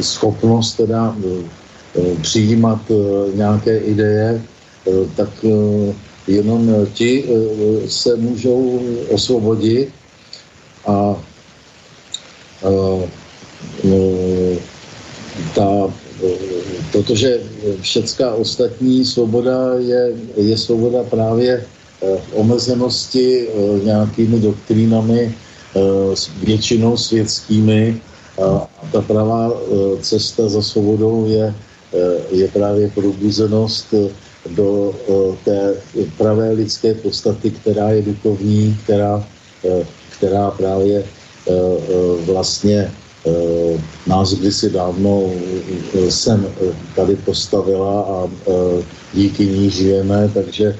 schopnost 0.00 0.74
teda 0.74 1.16
přijímat 2.22 2.80
nějaké 3.34 3.78
ideje, 3.78 4.42
tak 5.16 5.28
jenom 6.26 6.86
ti 6.94 7.24
se 7.86 8.16
můžou 8.16 8.80
osvobodit 9.10 9.88
a 10.86 11.16
ta, 15.54 15.92
protože 16.92 17.40
všecká 17.80 18.34
ostatní 18.34 19.04
svoboda 19.04 19.74
je, 19.78 20.12
je 20.36 20.58
svoboda 20.58 21.04
právě 21.04 21.64
v 22.00 22.34
omezenosti 22.34 23.48
nějakými 23.84 24.40
doktrínami, 24.40 25.34
většinou 26.42 26.96
světskými. 26.96 28.00
A 28.42 28.68
ta 28.92 29.00
pravá 29.00 29.52
cesta 30.00 30.48
za 30.48 30.62
svobodou 30.62 31.26
je, 31.28 31.54
je 32.30 32.48
právě 32.48 32.90
probuzenost 32.90 33.94
do 34.50 34.94
té 35.44 35.74
pravé 36.18 36.50
lidské 36.52 36.94
podstaty, 36.94 37.50
která 37.50 37.90
je 37.90 38.02
duchovní, 38.02 38.76
která, 38.84 39.26
která 40.18 40.50
právě 40.50 41.04
Eh, 41.42 41.50
eh, 41.50 42.24
vlastně 42.32 42.90
eh, 43.26 43.80
nás 44.06 44.34
kdysi 44.34 44.70
dávno 44.70 45.30
jsem 46.08 46.46
tady 46.96 47.16
postavila 47.16 48.00
a 48.02 48.30
díky 49.14 49.46
ní 49.46 49.70
žijeme, 49.70 50.30
takže 50.34 50.76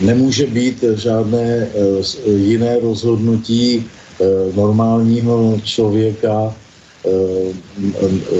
nemůže 0.00 0.46
být 0.46 0.84
žádné 0.96 1.68
jiné 2.36 2.80
rozhodnutí 2.80 3.84
normálního 4.54 5.60
člověka, 5.64 6.54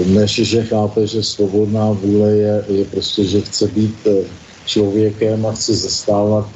než 0.05 0.31
že 0.31 0.63
chápe, 0.63 1.07
že 1.07 1.23
svobodná 1.23 1.91
vůle 1.91 2.31
je, 2.31 2.65
je 2.67 2.85
prostě, 2.85 3.23
že 3.23 3.41
chce 3.41 3.67
být 3.67 4.07
člověkem 4.65 5.45
a 5.45 5.51
chce 5.51 5.75
zastávat 5.75 6.47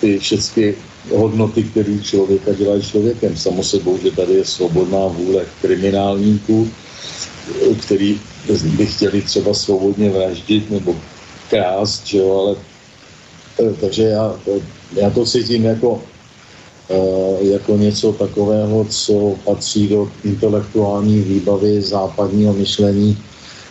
ty 0.00 0.18
všechny 0.18 0.74
hodnoty, 1.10 1.62
které 1.62 1.98
člověka 1.98 2.52
dělají 2.52 2.82
člověkem. 2.82 3.36
Samo 3.36 3.62
sebou, 3.62 3.98
že 4.02 4.10
tady 4.10 4.32
je 4.32 4.44
svobodná 4.44 5.06
vůle 5.06 5.44
kriminálníků, 5.60 6.68
který 7.86 8.20
by 8.64 8.86
chtěli 8.86 9.22
třeba 9.22 9.54
svobodně 9.54 10.10
vraždit 10.10 10.70
nebo 10.70 10.96
krást, 11.50 12.06
že 12.06 12.18
jo, 12.18 12.38
ale 12.38 12.56
eh, 13.60 13.74
takže 13.80 14.02
já, 14.02 14.36
já 14.92 15.10
to 15.10 15.24
cítím 15.24 15.64
jako, 15.64 16.02
eh, 16.02 16.13
jako 17.40 17.76
něco 17.76 18.12
takového, 18.12 18.84
co 18.88 19.34
patří 19.44 19.88
do 19.88 20.08
intelektuální 20.24 21.20
výbavy 21.20 21.82
západního 21.82 22.52
myšlení 22.52 23.18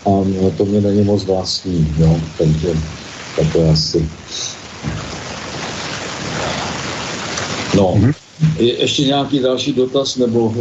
a 0.06 0.10
to 0.58 0.66
mě 0.66 0.82
není 0.82 1.04
moc 1.04 1.24
vlastní, 1.24 1.94
jo, 1.98 2.20
takže 2.38 2.74
tak 3.36 3.54
to 3.54 3.70
asi. 3.70 4.10
No, 7.76 7.96
mm-hmm. 7.96 8.14
Je 8.60 8.80
ještě 8.80 9.04
nějaký 9.04 9.40
další 9.40 9.74
dotaz, 9.74 10.18
nebo... 10.18 10.54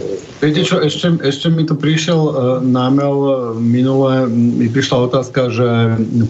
Viete 0.42 0.62
čo, 0.62 0.78
ešte, 0.78 1.18
ešte 1.24 1.50
mi 1.50 1.64
tu 1.64 1.74
prišiel 1.74 2.20
uh, 2.20 2.34
námel 2.62 3.16
uh, 3.16 3.32
minule, 3.58 4.28
mi 4.28 4.68
prišla 4.68 5.10
otázka, 5.10 5.50
že 5.50 5.66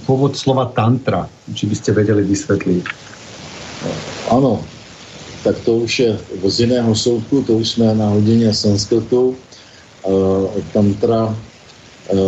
pôvod 0.08 0.38
slova 0.38 0.70
tantra, 0.72 1.28
či 1.52 1.66
by 1.66 1.74
ste 1.76 1.90
vedeli 1.92 2.24
vysvetliť. 2.24 2.84
Ano, 4.32 4.64
tak 5.44 5.58
to 5.64 5.76
už 5.76 6.00
je 6.00 6.18
z 6.46 6.60
jiného 6.60 6.94
soudku, 6.94 7.42
to 7.42 7.52
už 7.52 7.68
jsme 7.68 7.94
na 7.94 8.08
hodině 8.08 8.54
sanskritu. 8.54 9.36
Uh, 10.02 10.50
tantra 10.72 11.24
uh, 11.26 12.18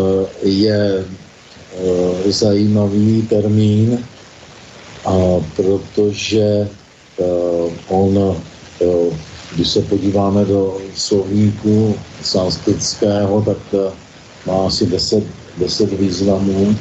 je 0.43 1.05
uh, 1.05 2.31
zajímavý 2.31 3.23
termín, 3.23 3.99
protože 5.57 6.69
Eh, 7.19 7.71
on, 7.89 8.37
eh, 8.81 9.17
když 9.55 9.69
se 9.69 9.83
podíváme 9.83 10.45
do 10.45 10.79
slovníku 10.95 11.95
sanskritského, 12.23 13.43
tak 13.43 13.59
eh, 13.75 13.93
má 14.47 14.67
asi 14.67 14.87
10, 14.87 15.25
10 15.59 15.93
významů. 15.93 16.77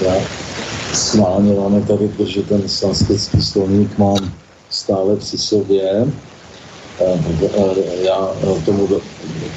Já 0.00 0.14
schválně 0.94 1.54
máme 1.54 1.80
tady, 1.82 2.08
protože 2.08 2.42
ten 2.42 2.68
sanskritský 2.68 3.42
slovník 3.42 3.98
mám 3.98 4.32
stále 4.90 5.16
při 5.16 5.38
sobě. 5.38 6.06
Já 8.02 8.34
tomu 8.64 8.88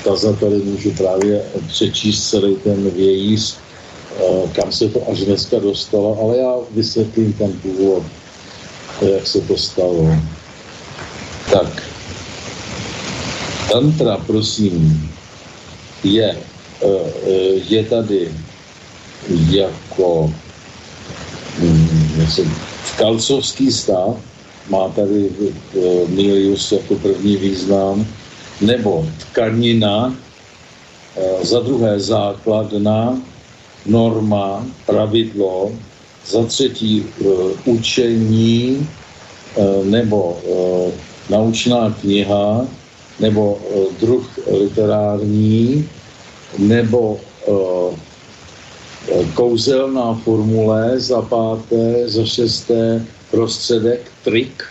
kazateli 0.04 0.58
můžu 0.58 0.92
právě 0.92 1.42
přečíst 1.68 2.30
celý 2.30 2.56
ten 2.56 2.90
vějíř, 2.90 3.58
kam 4.54 4.72
se 4.72 4.90
to 4.90 5.10
až 5.12 5.20
dneska 5.20 5.60
dostalo, 5.60 6.20
ale 6.22 6.38
já 6.38 6.54
vysvětlím 6.72 7.34
ten 7.34 7.54
původ 7.54 8.04
jak 9.02 9.28
se 9.28 9.42
to 9.42 9.58
stalo. 9.58 10.16
Tak, 11.52 11.84
tantra, 13.72 14.18
prosím, 14.18 15.10
je, 16.04 16.38
je 17.70 17.84
tady 17.84 18.32
jako 19.50 20.34
hm, 21.60 22.28
v 22.84 22.98
kalcovský 22.98 23.72
stav, 23.72 24.18
má 24.70 24.90
tady 24.90 25.30
e, 25.30 25.52
milius 26.08 26.72
jako 26.72 26.96
první 26.96 27.38
význam, 27.38 28.06
nebo 28.62 29.06
tkanina, 29.20 30.16
za 31.42 31.60
druhé 31.60 32.00
základna, 32.00 33.22
norma, 33.86 34.66
pravidlo, 34.86 35.72
za 36.28 36.46
třetí 36.46 37.04
e, 37.06 37.26
učení 37.66 38.88
nebo 39.84 40.38
naučná 41.30 41.96
kniha 42.02 42.68
nebo 43.20 43.60
druh 44.00 44.40
literární 44.60 45.90
nebo 46.58 47.20
kouzelná 49.34 50.14
formule, 50.24 51.00
za 51.00 51.22
páté, 51.22 52.10
za 52.10 52.26
šesté 52.26 53.06
prostředek, 53.34 54.12
trik, 54.24 54.64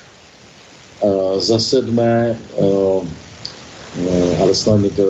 za 1.39 1.59
sedmé, 1.59 2.39
ale 4.41 4.55
snad 4.55 4.77
mi 4.77 4.91
to, 4.91 5.03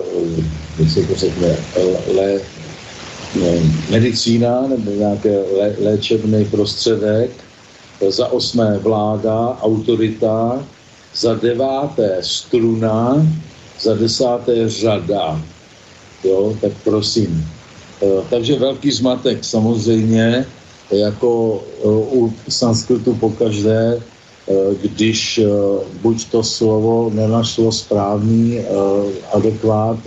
se 0.89 1.03
to 1.03 1.15
řekne, 1.15 1.57
le, 2.15 2.41
medicína 3.91 4.67
nebo 4.69 4.91
nějaké 4.91 5.39
lé, 5.59 5.77
léčebný 5.85 6.45
prostředek, 6.45 7.31
za 8.09 8.33
osmé 8.33 8.79
vláda, 8.79 9.59
autorita, 9.61 10.65
za 11.15 11.35
deváté 11.35 12.17
struna, 12.21 13.27
za 13.81 13.95
desáté 13.95 14.69
řada. 14.69 15.43
Jo, 16.25 16.57
tak 16.61 16.73
prosím. 16.85 17.49
Takže 18.31 18.59
velký 18.59 18.91
zmatek 18.91 19.45
samozřejmě, 19.45 20.47
jako 20.93 21.63
e, 21.85 21.89
u 21.89 22.33
sanskritu 22.49 23.15
pokaždé, 23.15 23.97
e, 23.97 24.01
když 24.83 25.41
buď 26.03 26.31
to 26.31 26.43
slovo 26.43 27.11
nenašlo 27.15 27.73
správný 27.73 28.61
adekvát 29.33 29.99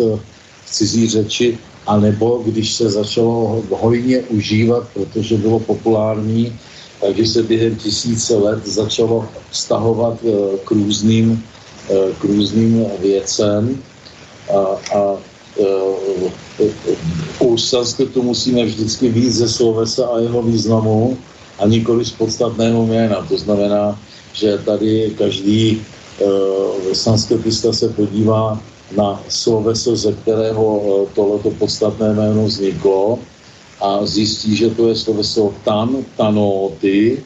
v 0.65 0.69
cizí 0.71 1.07
řeči, 1.07 1.57
anebo 1.87 2.41
když 2.45 2.73
se 2.73 2.89
začalo 2.89 3.63
hojně 3.69 4.19
užívat, 4.19 4.87
protože 4.93 5.37
bylo 5.37 5.59
populární, 5.59 6.59
takže 7.01 7.25
se 7.25 7.43
během 7.43 7.75
tisíce 7.75 8.35
let 8.35 8.67
začalo 8.67 9.29
vztahovat 9.51 10.17
eh, 10.25 10.57
k 10.65 10.71
různým, 10.71 11.43
eh, 11.89 12.13
k 12.19 12.23
různým 12.23 12.85
věcem. 12.99 13.81
A, 14.49 14.59
a 14.97 15.13
eh, 15.13 15.34
u 17.39 17.57
sanskritu 17.57 18.23
musíme 18.23 18.65
vždycky 18.65 19.09
víc 19.09 19.35
ze 19.35 19.49
slovesa 19.49 20.07
a 20.07 20.19
jeho 20.19 20.41
významu 20.41 21.17
a 21.59 21.67
nikoli 21.67 22.05
z 22.05 22.11
podstatného 22.11 22.85
jména. 22.85 23.25
To 23.29 23.37
znamená, 23.37 23.99
že 24.33 24.57
tady 24.65 25.13
každý 25.17 25.81
sanskritista 26.93 27.73
se 27.73 27.89
podívá 27.89 28.59
na 28.95 29.23
sloveso, 29.29 29.95
ze 29.95 30.13
kterého 30.13 31.07
tohleto 31.15 31.51
podstatné 31.51 32.13
jméno 32.13 32.45
vzniklo 32.45 33.19
a 33.81 34.05
zjistí, 34.05 34.55
že 34.55 34.69
to 34.69 34.87
je 34.87 34.95
sloveso 34.95 35.53
tan, 35.63 35.95
tanoty, 36.17 37.23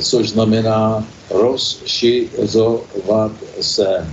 což 0.00 0.30
znamená 0.30 1.06
rozšiřovat 1.30 3.32
se. 3.60 4.06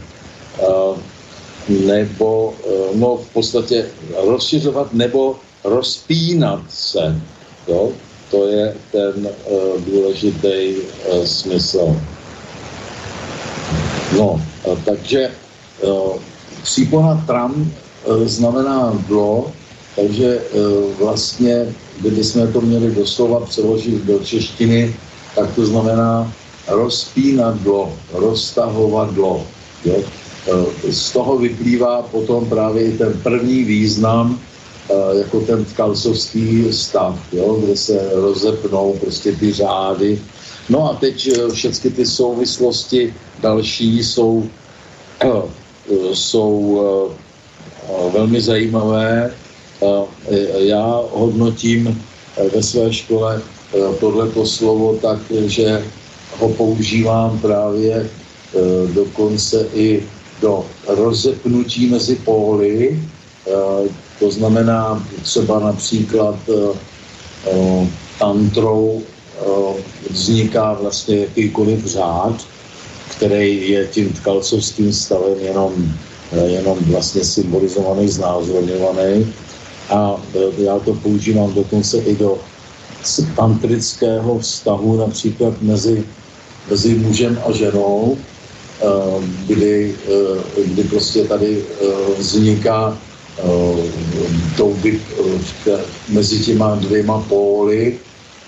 Nebo, 1.70 2.54
no 2.94 3.18
v 3.18 3.34
podstatě 3.34 3.86
rozšiřovat 4.28 4.94
nebo 4.94 5.36
rozpínat 5.64 6.62
se. 6.70 7.22
Jo? 7.68 7.92
To 8.32 8.48
je 8.48 8.76
ten 8.92 9.28
uh, 9.28 9.82
důležitý 9.82 10.76
uh, 10.76 11.26
smysl. 11.26 11.96
No, 14.18 14.42
uh, 14.64 14.80
takže 14.86 15.32
uh, 15.82 16.16
přípona 16.64 17.24
tram 17.28 17.72
uh, 18.06 18.24
znamená 18.26 19.04
dlo, 19.08 19.52
takže 19.96 20.40
uh, 20.40 20.94
vlastně, 21.00 21.76
kdybychom 22.00 22.54
to 22.54 22.62
měli 22.62 22.92
doslova 22.96 23.40
přeložit 23.46 24.04
do 24.04 24.20
češtiny, 24.20 24.96
tak 25.36 25.56
to 25.56 25.66
znamená 25.66 26.34
rozpínat 26.68 27.56
dlo, 27.56 27.94
roztahovat 28.14 29.14
dlo. 29.14 29.46
Jo? 29.86 30.04
Z 30.90 31.12
toho 31.12 31.38
vyplývá 31.38 32.02
potom 32.02 32.46
právě 32.46 32.84
i 32.84 32.98
ten 32.98 33.14
první 33.24 33.64
význam 33.64 34.40
Eh, 34.92 35.18
jako 35.18 35.40
ten 35.40 35.66
kalsovský 35.66 36.74
stav, 36.74 37.20
jo, 37.32 37.60
kde 37.64 37.78
se 37.78 38.10
rozepnou 38.14 38.98
prostě 39.02 39.32
ty 39.32 39.54
řády. 39.54 40.20
No 40.70 40.90
a 40.90 40.94
teď 40.94 41.28
eh, 41.28 41.50
všechny 41.54 41.90
ty 41.90 42.06
souvislosti 42.06 43.14
další 43.40 44.04
jsou, 44.04 44.50
eh, 45.24 45.42
jsou 46.14 46.82
velmi 48.14 48.42
zajímavé. 48.42 49.34
Já 50.58 51.02
hodnotím 51.12 52.02
ve 52.56 52.64
své 52.64 52.94
škole 52.94 53.42
tohleto 54.00 54.46
slovo 54.46 54.98
tak, 55.02 55.20
že 55.46 55.84
ho 56.40 56.50
používám 56.50 57.40
právě 57.40 58.10
dokonce 58.94 59.68
i 59.74 60.04
do 60.42 60.66
rozepnutí 60.88 61.88
mezi 61.88 62.16
póly, 62.16 63.00
to 64.20 64.32
znamená 64.32 65.08
třeba 65.22 65.60
například 65.60 66.36
uh, 66.48 66.76
uh, 67.54 67.88
tantrou 68.20 69.02
vzniká 70.10 70.74
vlastně 70.74 71.18
jakýkoliv 71.18 71.86
řád, 71.86 72.36
který 73.18 73.70
je 73.70 73.88
tím 73.88 74.14
tkalcovským 74.14 74.94
stavem 74.94 75.40
jenom, 75.40 75.74
jenom 76.46 76.78
vlastně 76.80 77.24
symbolizovaný, 77.24 78.10
znázorňovaný. 78.10 79.34
A 79.90 80.16
já 80.58 80.80
to 80.80 80.94
používám 80.94 81.54
dokonce 81.54 81.98
i 81.98 82.16
do 82.16 82.38
tantrického 83.36 84.40
vztahu 84.40 84.98
například 84.98 85.62
mezi, 85.62 86.04
mezi 86.70 86.96
mužem 86.96 87.42
a 87.48 87.52
ženou, 87.52 88.18
kdy, 89.48 89.96
kdy 90.66 90.84
prostě 90.84 91.24
tady 91.24 91.64
vzniká 92.18 92.98
Eh, 93.40 94.74
by, 94.84 95.00
eh, 95.68 95.80
mezi 96.10 96.40
těma 96.40 96.76
dvěma 96.76 97.26
póly 97.30 97.98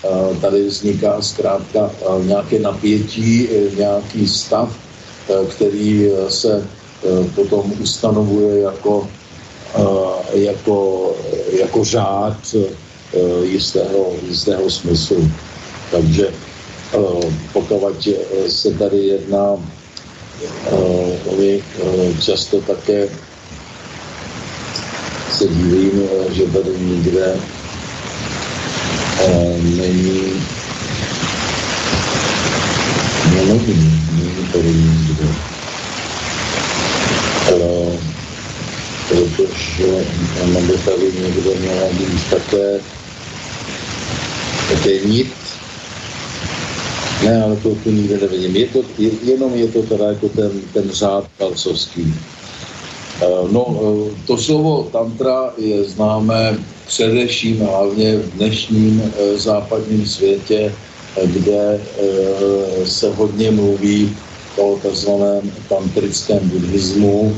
eh, 0.03 0.35
tady 0.41 0.67
vzniká 0.67 1.21
zkrátka 1.21 1.91
nějaké 2.25 2.59
napětí, 2.59 3.47
nějaký 3.77 4.27
stav, 4.27 4.75
který 5.49 6.11
se 6.27 6.67
potom 7.35 7.73
ustanovuje 7.79 8.59
jako, 8.59 9.07
jako, 10.33 11.11
jako 11.59 11.83
řád 11.83 12.55
jistého, 13.43 14.13
jistého 14.27 14.69
smyslu. 14.69 15.31
Takže 15.91 16.27
pokud 17.53 18.07
se 18.47 18.71
tady 18.71 18.97
jedná, 18.97 19.57
my 21.37 21.63
často 22.19 22.61
také 22.61 23.09
se 25.31 25.47
divím, 25.47 26.01
že 26.31 26.43
tady 26.43 26.69
nikde 26.79 27.35
eh, 29.19 29.57
není 29.63 30.43
nenový, 33.35 33.73
není 34.11 34.47
tady 34.53 34.73
nikde. 34.73 35.27
Ale 37.47 37.97
protože 39.09 40.05
ono 40.43 40.61
by 40.61 40.77
tady 40.77 41.11
někde 41.21 41.55
měla 41.59 41.87
být 41.93 42.29
také 42.29 42.79
také 44.69 44.99
nit. 45.05 45.42
Ne, 47.23 47.43
ale 47.43 47.55
to 47.55 47.75
tu 47.83 47.91
nikde 47.91 48.17
nevidím. 48.17 48.55
Je 48.55 48.67
to, 48.67 48.83
jenom 49.23 49.55
je 49.55 49.67
to 49.67 49.83
teda 49.83 50.05
jako 50.07 50.29
ten, 50.29 50.51
ten 50.73 50.91
řád 50.91 51.23
kalcovský. 51.37 52.13
Eh, 53.21 53.47
no, 53.51 53.63
eh, 53.69 54.11
to 54.27 54.37
slovo 54.37 54.89
tantra 54.91 55.53
je 55.57 55.83
známé 55.83 56.57
především 56.87 57.59
hlavně 57.59 58.17
v 58.17 58.31
dnešním 58.35 59.03
eh, 59.03 59.37
západním 59.37 60.05
světě, 60.05 60.73
kde 61.25 61.79
se 62.85 63.13
hodně 63.13 63.51
mluví 63.51 64.17
o 64.57 64.79
tzv. 64.81 65.09
tantrickém 65.69 66.49
buddhismu 66.49 67.35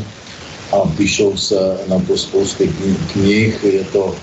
a 0.71 0.79
píšou 0.97 1.37
se 1.37 1.77
na 1.87 1.99
to 2.07 2.17
spousty 2.17 2.71
knih. 3.11 3.63
Je 3.63 3.83
to, 3.83 4.15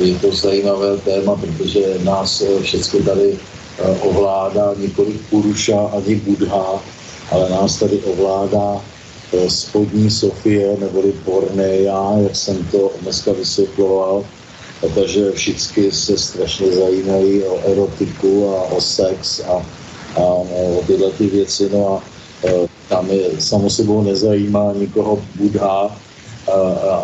je 0.00 0.14
to 0.24 0.32
zajímavé 0.32 0.96
téma, 1.04 1.36
protože 1.36 2.00
nás 2.04 2.42
všechny 2.62 3.00
tady 3.00 3.36
ovládá 4.00 4.74
nikoli 4.78 5.12
Puruša 5.30 5.80
ani 5.96 6.14
Buddha, 6.14 6.80
ale 7.30 7.50
nás 7.50 7.76
tady 7.76 7.98
ovládá 7.98 8.80
Eh, 9.32 9.50
spodní 9.50 10.10
Sofie 10.10 10.76
neboli 10.80 11.12
Bornea, 11.24 12.18
jak 12.18 12.36
jsem 12.36 12.64
to 12.64 12.90
dneska 13.02 13.32
vysvětloval. 13.32 14.24
Takže 14.94 15.32
všichni 15.32 15.92
se 15.92 16.18
strašně 16.18 16.72
zajímají 16.72 17.42
o 17.42 17.60
erotiku 17.72 18.56
a 18.56 18.62
o 18.62 18.80
sex 18.80 19.40
a, 19.40 19.62
a 20.16 20.24
o 20.24 20.82
tyhle 20.86 21.10
ty 21.10 21.26
věci. 21.26 21.70
No 21.72 21.88
a 21.88 22.02
eh, 22.44 22.66
tam 22.88 23.10
je 23.10 23.40
samo 23.40 23.70
sebou 23.70 24.02
nezajímá 24.02 24.72
nikoho 24.72 25.22
Buddha 25.34 25.96
a, 26.52 26.56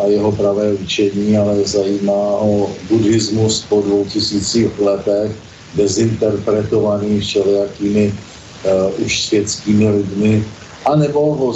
a 0.03 0.07
jeho 0.07 0.31
pravé 0.31 0.73
učení, 0.73 1.37
ale 1.37 1.63
zajímá 1.63 2.37
o 2.43 2.69
buddhismus 2.89 3.65
po 3.69 3.81
dvou 3.81 4.05
tisících 4.05 4.79
letech, 4.79 5.31
dezinterpretovaný 5.75 7.19
všelijakými 7.19 8.13
uh, 8.13 9.05
už 9.05 9.25
světskými 9.25 9.89
lidmi, 9.89 10.43
a 10.85 10.95
nebo 10.95 11.35
ho 11.35 11.53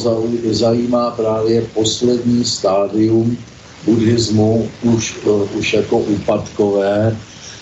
zajímá 0.52 1.12
právě 1.12 1.62
poslední 1.74 2.46
stádium 2.46 3.38
buddhismu 3.86 4.70
už, 4.84 5.16
uh, 5.26 5.58
už 5.58 5.74
jako 5.74 5.98
úpadkové 5.98 7.18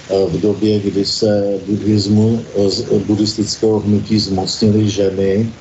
uh, 0.09 0.31
v 0.31 0.41
době, 0.41 0.79
kdy 0.79 1.05
se 1.05 1.59
buddhismu, 1.67 2.45
uh, 2.55 2.99
buddhistického 2.99 3.79
hnutí 3.79 4.19
zmocnili 4.19 4.89
ženy. 4.89 5.51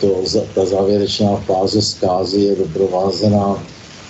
To, 0.00 0.24
ta 0.54 0.66
závěrečná 0.66 1.36
fáze 1.46 1.82
zkázy 1.82 2.40
je 2.40 2.56
doprovázená, 2.56 3.62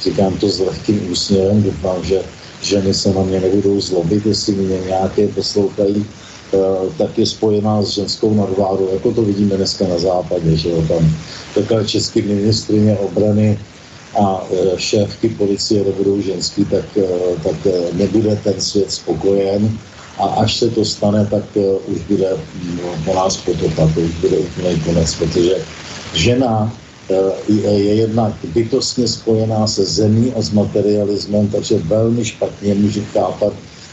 říkám 0.02 0.36
to 0.36 0.48
s 0.48 0.60
lehkým 0.60 1.12
úsměvem, 1.12 1.62
doufám, 1.62 2.04
že 2.04 2.22
ženy 2.62 2.94
se 2.94 3.14
na 3.14 3.22
mě 3.22 3.40
nebudou 3.40 3.80
zlobit, 3.80 4.26
jestli 4.26 4.52
mě 4.52 4.78
nějaké 4.86 5.28
poslouchají 5.28 6.06
Eh, 6.50 6.90
tak 6.98 7.18
je 7.18 7.26
spojená 7.26 7.82
s 7.82 7.88
ženskou 7.88 8.34
nadvládou, 8.34 8.88
jako 8.92 9.12
to 9.12 9.22
vidíme 9.22 9.56
dneska 9.56 9.86
na 9.88 9.98
západě, 9.98 10.56
že 10.56 10.68
jo, 10.68 10.82
tam 10.88 11.14
takhle 11.54 11.84
český 11.84 12.22
ministrině 12.22 12.98
obrany 12.98 13.58
a 14.18 14.42
eh, 14.50 14.78
šéfky 14.78 15.28
policie 15.28 15.84
nebudou 15.84 16.20
ženský, 16.20 16.64
tak, 16.64 16.84
eh, 16.98 17.38
tak 17.42 17.56
nebude 17.92 18.36
ten 18.44 18.60
svět 18.60 18.92
spokojen. 18.92 19.78
A 20.18 20.24
až 20.42 20.58
se 20.58 20.68
to 20.70 20.84
stane, 20.84 21.26
tak 21.30 21.44
už 21.86 21.98
bude 22.08 22.28
no, 22.76 22.92
po 23.04 23.14
nás 23.14 23.36
potopa, 23.36 23.88
to 23.94 24.00
už 24.00 24.14
bude 24.20 24.36
úplný 24.36 24.80
konec, 24.80 25.14
protože 25.14 25.54
žena 26.14 26.72
je 27.48 27.94
jednak 27.94 28.32
bytostně 28.54 29.08
spojená 29.08 29.66
se 29.66 29.84
zemí 29.84 30.32
a 30.36 30.42
s 30.42 30.50
materialismem, 30.50 31.48
takže 31.48 31.78
velmi 31.78 32.24
špatně 32.24 32.74
může 32.74 33.00
chápat 33.04 33.52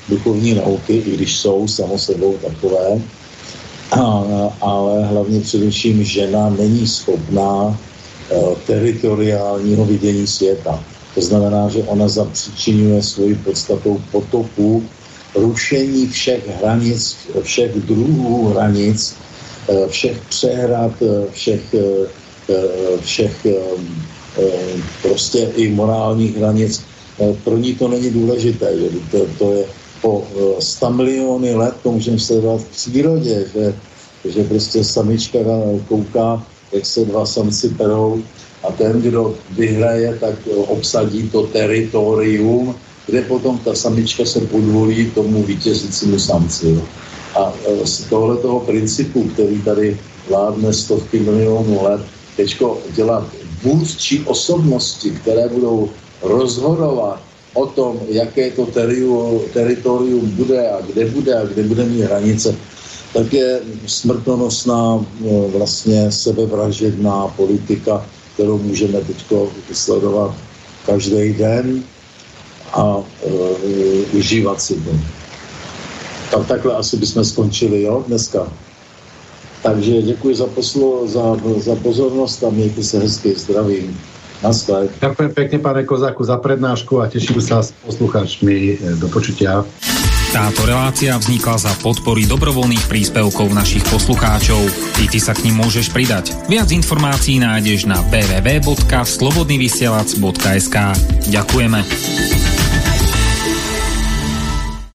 duchovní 0.10 0.53
nauky, 0.53 0.94
i 0.94 1.15
když 1.15 1.35
jsou 1.38 1.68
samo 1.68 1.98
sebou 1.98 2.38
takové, 2.38 3.02
ale 4.61 5.06
hlavně 5.06 5.39
především 5.39 6.03
žena 6.03 6.49
není 6.49 6.88
schopná 6.88 7.80
eh, 8.31 8.35
teritoriálního 8.68 9.85
vidění 9.85 10.27
světa. 10.27 10.84
To 11.15 11.22
znamená, 11.22 11.69
že 11.69 11.84
ona 11.84 12.07
zapříčinuje 12.07 13.03
svoji 13.03 13.35
podstatou 13.35 14.02
potopu, 14.11 14.84
rušení 15.35 16.07
všech 16.07 16.48
hranic, 16.60 17.18
všech 17.41 17.72
druhů 17.76 18.48
hranic, 18.48 19.15
eh, 19.69 19.88
všech 19.88 20.18
přehrad, 20.30 20.91
eh, 21.02 21.31
všech, 21.31 21.76
všech 23.02 23.48
prostě 25.02 25.52
i 25.56 25.69
morálních 25.69 26.38
hranic, 26.38 26.82
pro 27.44 27.57
ní 27.57 27.76
to 27.76 27.88
není 27.88 28.10
důležité, 28.10 28.80
že 28.80 28.90
to, 29.11 29.26
to 29.38 29.53
je 29.53 29.65
po 30.02 30.28
100 30.60 30.90
miliony 30.90 31.56
let, 31.56 31.76
to 31.84 31.91
můžeme 31.91 32.19
sledovat 32.19 32.61
v 32.61 32.72
přírodě, 32.72 33.45
že, 33.53 33.74
že 34.26 34.44
prostě 34.44 34.84
samička 34.84 35.40
kouká, 35.88 36.44
jak 36.72 36.86
se 36.86 37.06
dva 37.06 37.26
samci 37.26 37.69
perou 37.69 38.24
a 38.64 38.72
ten, 38.72 39.02
kdo 39.02 39.36
vyhraje, 39.52 40.18
tak 40.22 40.36
obsadí 40.68 41.30
to 41.30 41.48
teritorium, 41.48 42.76
kde 43.06 43.22
potom 43.22 43.57
ta 43.57 43.76
samička 43.76 44.26
se 44.26 44.40
podvolí 44.40 45.11
tomu 45.11 45.44
vítězícímu 45.44 46.19
samci. 46.19 46.69
Jo. 46.69 46.82
A 47.36 47.53
z 47.84 48.03
tohle 48.03 48.38
toho 48.38 48.60
principu, 48.60 49.24
který 49.24 49.61
tady 49.61 49.98
vládne 50.30 50.74
stovky 50.74 51.19
milionů 51.19 51.84
let, 51.84 52.02
teďko 52.38 52.80
dělat 52.95 53.26
vůdčí 53.64 54.23
osobnosti, 54.26 55.11
které 55.11 55.49
budou 55.49 55.89
rozhodovat 56.22 57.22
o 57.53 57.65
tom, 57.65 57.99
jaké 58.09 58.51
to 58.51 58.65
teriu, 58.65 59.41
teritorium 59.53 60.30
bude 60.30 60.69
a 60.69 60.81
kde 60.81 61.05
bude 61.05 61.34
a 61.34 61.45
kde 61.45 61.64
bude 61.64 61.84
mít 61.84 62.01
hranice, 62.01 62.55
tak 63.14 63.34
je 63.34 63.59
smrtonosná 63.85 65.01
e, 65.01 65.47
vlastně 65.57 66.11
sebevražedná 66.11 67.27
politika, 67.27 68.05
kterou 68.34 68.57
můžeme 68.57 69.01
teď 69.01 69.26
sledovat 69.73 70.35
každý 70.85 71.34
den 71.34 71.84
a 72.73 73.01
e, 73.01 73.30
užívat 74.18 74.61
si 74.61 74.73
to. 74.73 74.91
Tak 76.31 76.47
takhle 76.47 76.76
asi 76.76 76.97
bychom 76.97 77.26
skončili, 77.26 77.81
jo, 77.81 78.03
dneska. 78.07 78.47
Takže 79.63 80.01
děkuji 80.01 80.35
za, 80.35 80.47
poslu, 80.47 81.07
za, 81.07 81.38
za 81.57 81.75
pozornost 81.75 82.43
a 82.43 82.49
mějte 82.49 82.84
se 82.84 82.99
hezky, 82.99 83.35
zdravím. 83.35 83.99
Naschle. 84.43 84.88
Ďakujem 85.01 85.31
pekne, 85.34 85.57
pane 85.57 85.81
Kozáku, 85.81 86.21
za 86.21 86.38
prednášku 86.38 87.01
a 87.01 87.09
teším 87.09 87.41
sa 87.41 87.65
s 87.65 87.73
poslucháčmi 87.81 88.53
e, 88.53 88.77
do 89.01 89.09
počutia. 89.09 89.65
Táto 90.29 90.61
relácia 90.67 91.17
vznikla 91.17 91.57
za 91.57 91.73
podpory 91.81 92.29
dobrovoľných 92.29 92.85
príspevkov 92.85 93.49
našich 93.49 93.81
poslucháčov. 93.89 94.61
I 95.01 95.09
ty 95.09 95.17
sa 95.17 95.34
k 95.34 95.49
ním 95.49 95.65
môžeš 95.65 95.89
pridať. 95.89 96.38
Viac 96.45 96.69
informácií 96.69 97.41
nájdeš 97.41 97.89
na 97.89 97.97
www.slobodnyvysielac.sk 98.13 100.77
Ďakujeme. 101.34 102.47